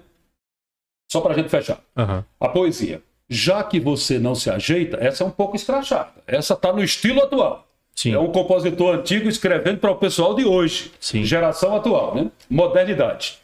[1.11, 1.81] Só para a gente fechar.
[1.97, 2.23] Aham.
[2.39, 3.01] A poesia.
[3.31, 6.13] Já que você não se ajeita, essa é um pouco escrachada.
[6.27, 7.67] Essa está no estilo atual.
[7.95, 8.13] Sim.
[8.13, 10.93] É um compositor antigo escrevendo para o pessoal de hoje.
[11.01, 11.25] Sim.
[11.25, 12.31] Geração atual, né?
[12.51, 13.39] Modernidade.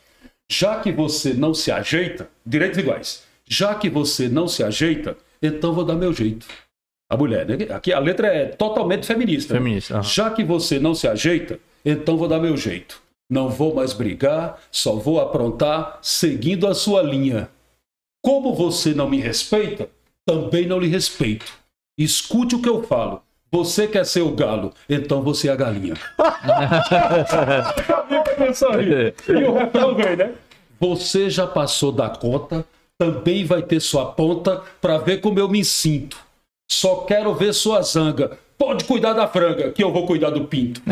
[0.50, 3.22] Já que você não se ajeita, direitos iguais.
[3.46, 6.46] Já que você não se ajeita, então vou dar meu jeito.
[7.10, 7.74] A mulher, né?
[7.74, 9.52] Aqui a letra é totalmente feminista.
[9.54, 9.60] né?
[9.60, 10.02] Feminista, aham.
[10.02, 13.02] Já que você não se ajeita, então vou dar meu jeito.
[13.30, 17.50] Não vou mais brigar, só vou aprontar seguindo a sua linha.
[18.22, 19.88] Como você não me respeita,
[20.26, 21.52] também não lhe respeito.
[21.98, 23.22] Escute o que eu falo.
[23.52, 25.92] Você quer ser o galo, então você é a galinha.
[29.28, 30.32] e o refrão vem, né?
[30.80, 32.64] Você já passou da conta,
[32.98, 36.16] também vai ter sua ponta pra ver como eu me sinto.
[36.70, 38.38] Só quero ver sua zanga.
[38.56, 40.80] Pode cuidar da franga, que eu vou cuidar do pinto.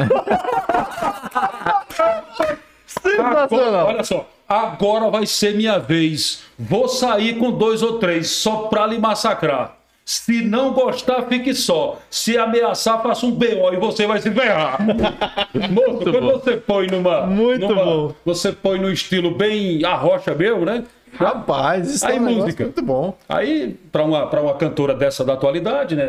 [3.18, 6.42] Agora, olha só, agora vai ser minha vez.
[6.58, 9.79] Vou sair com dois ou três só pra lhe massacrar.
[10.12, 12.00] Se não gostar, fique só.
[12.10, 14.76] Se ameaçar, faça um BO e você vai se ferrar.
[15.70, 17.28] Moço, quando você põe numa.
[17.28, 18.12] Muito numa- bom.
[18.24, 20.82] Você põe no estilo bem arrocha mesmo, né?
[21.16, 22.64] Rapaz, isso Aí, é um música.
[22.64, 23.16] muito bom.
[23.28, 26.08] Aí, para uma, pra uma cantora dessa da atualidade, né?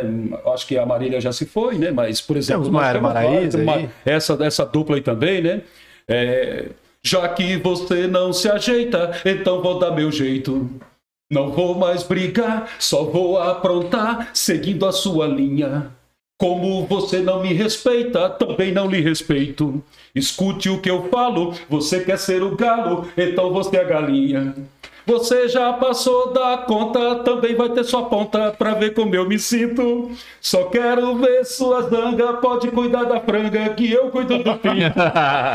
[0.51, 1.91] Acho que a Marília já se foi, né?
[1.91, 3.87] Mas, por exemplo, Temos temos Maraíza aí.
[4.03, 5.61] essa, essa dupla aí também, né?
[6.07, 6.69] É,
[7.03, 10.67] já que você não se ajeita, então vou dar meu jeito.
[11.31, 15.89] Não vou mais brigar, só vou aprontar, seguindo a sua linha.
[16.37, 19.81] Como você não me respeita, também não lhe respeito.
[20.13, 24.53] Escute o que eu falo, você quer ser o galo, então você é a galinha.
[25.05, 29.39] Você já passou da conta, também vai ter sua ponta pra ver como eu me
[29.39, 30.11] sinto.
[30.39, 34.99] Só quero ver sua zanga, pode cuidar da franga que eu cuido do pinto.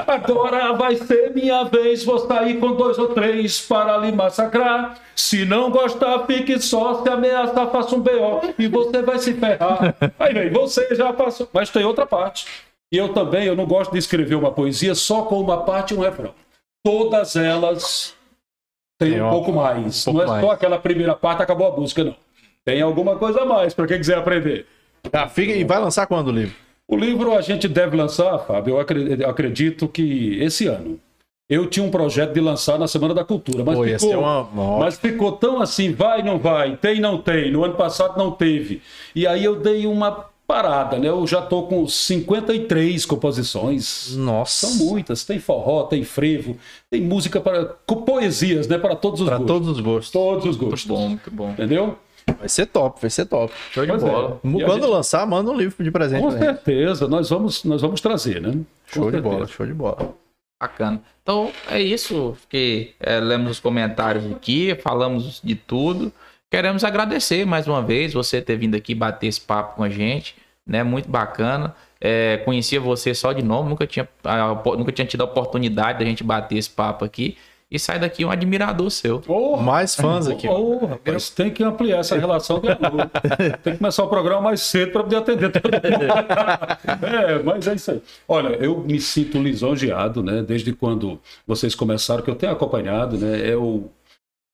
[0.06, 4.98] Agora vai ser minha vez, vou sair com dois ou três para lhe massacrar.
[5.14, 9.94] Se não gostar, fique só, se ameaçar, faça um BO e você vai se ferrar.
[10.18, 11.48] Aí vem, você já passou.
[11.52, 12.46] Mas tem outra parte.
[12.92, 15.96] E eu também, eu não gosto de escrever uma poesia só com uma parte e
[15.96, 16.34] um refrão.
[16.84, 18.15] Todas elas
[18.98, 20.04] têm Tem um uma- pouco mais.
[20.04, 20.50] pouco não é só mais.
[20.58, 22.14] aquela primeira parte, acabou a música, não.
[22.64, 24.66] Tem alguma coisa a mais para quem quiser aprender.
[25.10, 26.54] Tá, fica, e vai lançar quando o livro?
[26.88, 30.98] O livro a gente deve lançar, Fábio, eu acre- acredito que esse ano.
[31.48, 34.98] Eu tinha um projeto de lançar na Semana da Cultura, mas, Pô, ficou, uma mas
[34.98, 37.52] ficou tão assim, vai, não vai, tem, não tem.
[37.52, 38.82] No ano passado não teve.
[39.14, 41.08] E aí eu dei uma parada, né?
[41.08, 44.14] Eu já tô com 53 composições.
[44.16, 44.66] Nossa.
[44.68, 45.24] São muitas.
[45.24, 46.56] Tem forró, tem frevo,
[46.90, 47.64] tem música para.
[47.86, 48.78] com poesias, né?
[48.78, 49.52] Para todos os Pra gostos.
[49.54, 50.10] todos os gostos.
[50.10, 50.84] Todos os gostos.
[50.86, 51.50] Muito bom, muito bom.
[51.50, 51.98] Entendeu?
[52.38, 53.52] Vai ser top, vai ser top.
[53.70, 54.06] Show de Pois é.
[54.10, 54.40] bola.
[54.44, 58.00] A Quando gente- lançar, manda um livro de presente Com certeza, nós vamos, nós vamos
[58.00, 58.50] trazer, né?
[58.52, 59.34] Com Show de certeza.
[59.34, 60.14] bola, show de bola.
[60.60, 61.02] Bacana.
[61.22, 66.12] Então é isso que é, lemos os comentários aqui, falamos de tudo.
[66.56, 70.34] Queremos agradecer mais uma vez você ter vindo aqui bater esse papo com a gente,
[70.66, 70.82] né?
[70.82, 71.76] Muito bacana.
[72.00, 74.08] É, conhecia você só de nome, nunca tinha,
[74.78, 77.36] nunca tinha tido a oportunidade da gente bater esse papo aqui
[77.70, 79.22] e sai daqui um admirador seu.
[79.28, 80.48] Oh, Mais fãs aqui.
[80.48, 80.58] ó.
[80.58, 83.10] oh, rapaz, tem que ampliar essa relação de amor.
[83.62, 85.82] Tem que começar o programa mais cedo para poder atender todo mundo.
[87.06, 88.02] É, mas é isso aí.
[88.26, 90.42] Olha, eu me sinto lisonjeado, né?
[90.42, 93.40] Desde quando vocês começaram, que eu tenho acompanhado, né?
[93.44, 93.90] Eu,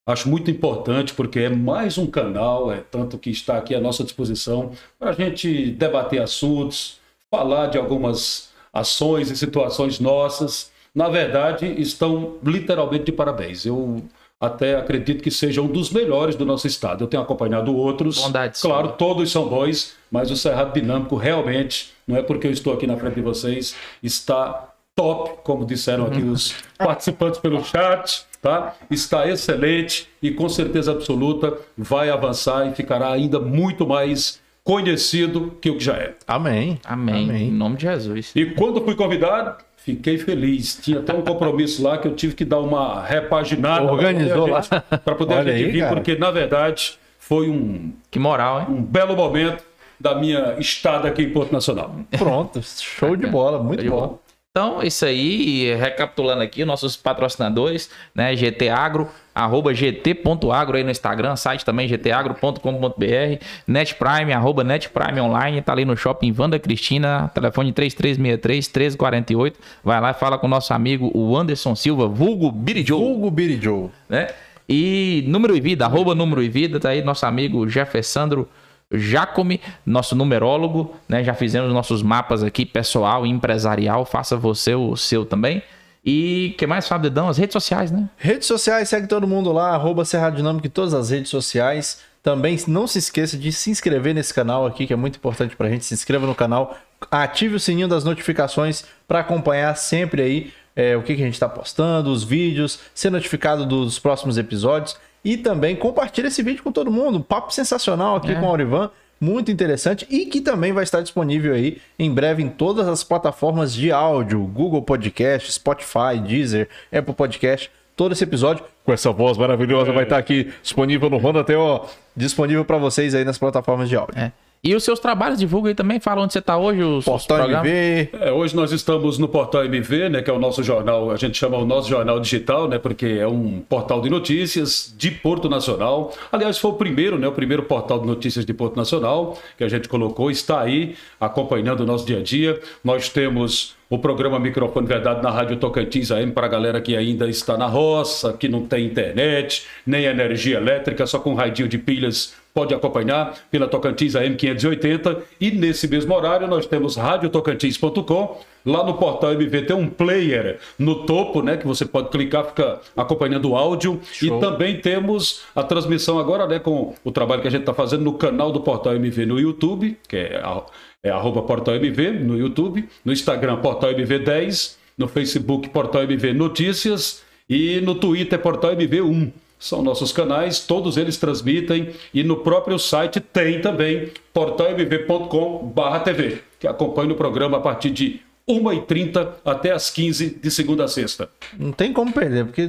[0.05, 4.03] Acho muito importante porque é mais um canal, é tanto que está aqui à nossa
[4.03, 6.99] disposição para a gente debater assuntos,
[7.31, 10.73] falar de algumas ações e situações nossas.
[10.93, 13.65] Na verdade, estão literalmente de parabéns.
[13.65, 14.03] Eu
[14.41, 17.05] até acredito que seja um dos melhores do nosso estado.
[17.05, 18.19] Eu tenho acompanhado outros.
[18.19, 22.73] Bondade claro, todos são bons, mas o Cerrado Dinâmico realmente, não é porque eu estou
[22.73, 28.75] aqui na frente de vocês, está top, como disseram aqui os participantes pelo chat, tá?
[28.91, 35.71] Está excelente e com certeza absoluta vai avançar e ficará ainda muito mais conhecido que
[35.71, 36.15] o que já é.
[36.27, 36.79] Amém.
[36.85, 37.31] Amém.
[37.49, 38.33] Em nome de Jesus.
[38.35, 40.79] E quando fui convidado, fiquei feliz.
[40.83, 44.61] Tinha até um compromisso lá que eu tive que dar uma repaginada Organizou lá.
[44.63, 45.95] para poder a gente aí, vir, cara.
[45.95, 48.67] porque na verdade foi um, Que moral, hein?
[48.69, 49.65] um belo momento
[49.99, 51.95] da minha estada aqui em Porto Nacional.
[52.19, 52.61] Pronto.
[52.63, 53.63] Show de bola.
[53.63, 54.19] Muito bom.
[54.55, 58.37] Então, isso aí, recapitulando aqui, nossos patrocinadores, né?
[58.37, 65.73] GT Agro, arroba gt.agro aí no Instagram, site também gtagro.com.br, NetPrime, arroba NetPrime Online, tá
[65.73, 69.55] ali no shopping Vanda Cristina, telefone 3363-1348.
[69.83, 73.89] Vai lá e fala com o nosso amigo, o Anderson Silva, vulgo Birijou Hugo Birijoe.
[74.07, 74.29] né?
[74.69, 78.47] E número e vida, arroba número e vida, tá aí nosso amigo Jeffersandro
[78.93, 81.25] Jacome, nosso numerólogo, né?
[81.25, 85.63] Já fizemos nossos mapas aqui, pessoal empresarial, faça você o seu também.
[86.05, 87.29] E que mais, Fábio Dedão?
[87.29, 88.09] As redes sociais, né?
[88.17, 92.01] Redes sociais, segue todo mundo lá, arroba Cerrado Dinâmico em todas as redes sociais.
[92.23, 95.69] Também não se esqueça de se inscrever nesse canal aqui, que é muito importante pra
[95.69, 95.85] gente.
[95.85, 96.77] Se inscreva no canal,
[97.11, 101.35] ative o sininho das notificações para acompanhar sempre aí é, o que, que a gente
[101.35, 104.97] está postando, os vídeos, ser notificado dos próximos episódios.
[105.25, 107.19] E também compartilhe esse vídeo com todo mundo.
[107.19, 108.35] Um papo sensacional aqui É.
[108.35, 108.91] com o Aurivan.
[109.21, 113.73] Muito interessante e que também vai estar disponível aí em breve em todas as plataformas
[113.73, 117.71] de áudio: Google Podcast, Spotify, Deezer, Apple Podcast.
[117.95, 121.85] Todo esse episódio Com essa voz maravilhosa, vai estar aqui disponível no Honda até, ó.
[122.17, 124.19] disponível para vocês aí nas plataformas de áudio.
[124.19, 124.33] É.
[124.65, 127.39] E os seus trabalhos, divulga aí também, fala onde você tá hoje, os, os Portal
[127.39, 127.69] programas.
[127.69, 131.17] MV, É, hoje nós estamos no portal MV, né, que é o nosso jornal, a
[131.17, 135.49] gente chama o nosso jornal digital, né, porque é um portal de notícias de Porto
[135.49, 136.13] Nacional.
[136.31, 139.69] Aliás, foi o primeiro, né, o primeiro portal de notícias de Porto Nacional que a
[139.69, 142.61] gente colocou, está aí acompanhando o nosso dia a dia.
[142.85, 147.29] Nós temos o programa Microfone Verdade na Rádio Tocantins AM para a galera que ainda
[147.29, 151.79] está na roça, que não tem internet, nem energia elétrica, só com um radinho de
[151.79, 158.41] pilhas pode acompanhar pela Tocantins AM 580 e nesse mesmo horário nós temos radiotocantins.com.
[158.65, 162.81] Lá no portal MV tem um player no topo, né, que você pode clicar, fica
[162.97, 164.01] acompanhando o áudio.
[164.23, 168.05] E também temos a transmissão agora, né, com o trabalho que a gente está fazendo
[168.05, 170.63] no canal do portal MV no YouTube, que é, a-
[171.03, 177.23] é arroba portal MV no YouTube, no Instagram portal MV10, no Facebook portal MV Notícias
[177.51, 179.33] e no Twitter portal MV1
[179.63, 187.13] são nossos canais, todos eles transmitem e no próprio site tem também portalmv.com/tv, que acompanha
[187.13, 191.29] o programa a partir de 1h30 até as 15 de segunda a sexta.
[191.57, 192.69] não tem como perder, porque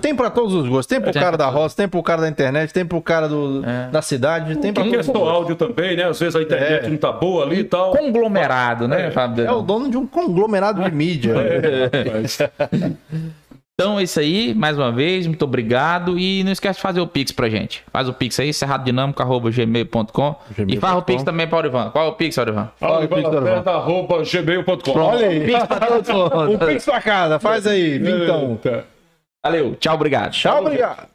[0.00, 0.86] tem para todos os gostos.
[0.86, 3.28] Tem pro Tem cara pra da roça, tem pro cara da internet, tem pro cara
[3.28, 3.60] do,
[3.92, 5.28] da cidade, tem pra A todo questão mundo.
[5.28, 6.04] áudio também, né?
[6.04, 6.88] Às vezes a internet É.
[6.88, 7.90] não tá boa ali e tal.
[7.94, 9.58] Conglomerado, né, Fábio É Dedão?
[9.58, 11.34] o dono de um conglomerado de mídia.
[13.80, 16.18] Então é isso aí, mais uma vez, muito obrigado.
[16.18, 17.82] E não esquece de fazer o Pix pra gente.
[17.90, 20.34] Faz o Pix aí, cerradodinâmico.gmail.com
[20.68, 21.90] E faz o Pix também para o Orivan.
[21.90, 22.68] Qual é o Pix, Orivan?
[22.76, 23.68] Fala, Pix, Dorval.
[23.74, 24.98] arroba gmail.com.
[24.98, 25.46] Olha aí.
[25.46, 26.10] Pix pra todos.
[26.50, 28.58] Um pix pra casa, faz aí, então.
[29.42, 30.32] Valeu, tchau, obrigado.
[30.32, 31.08] Tchau, obrigado.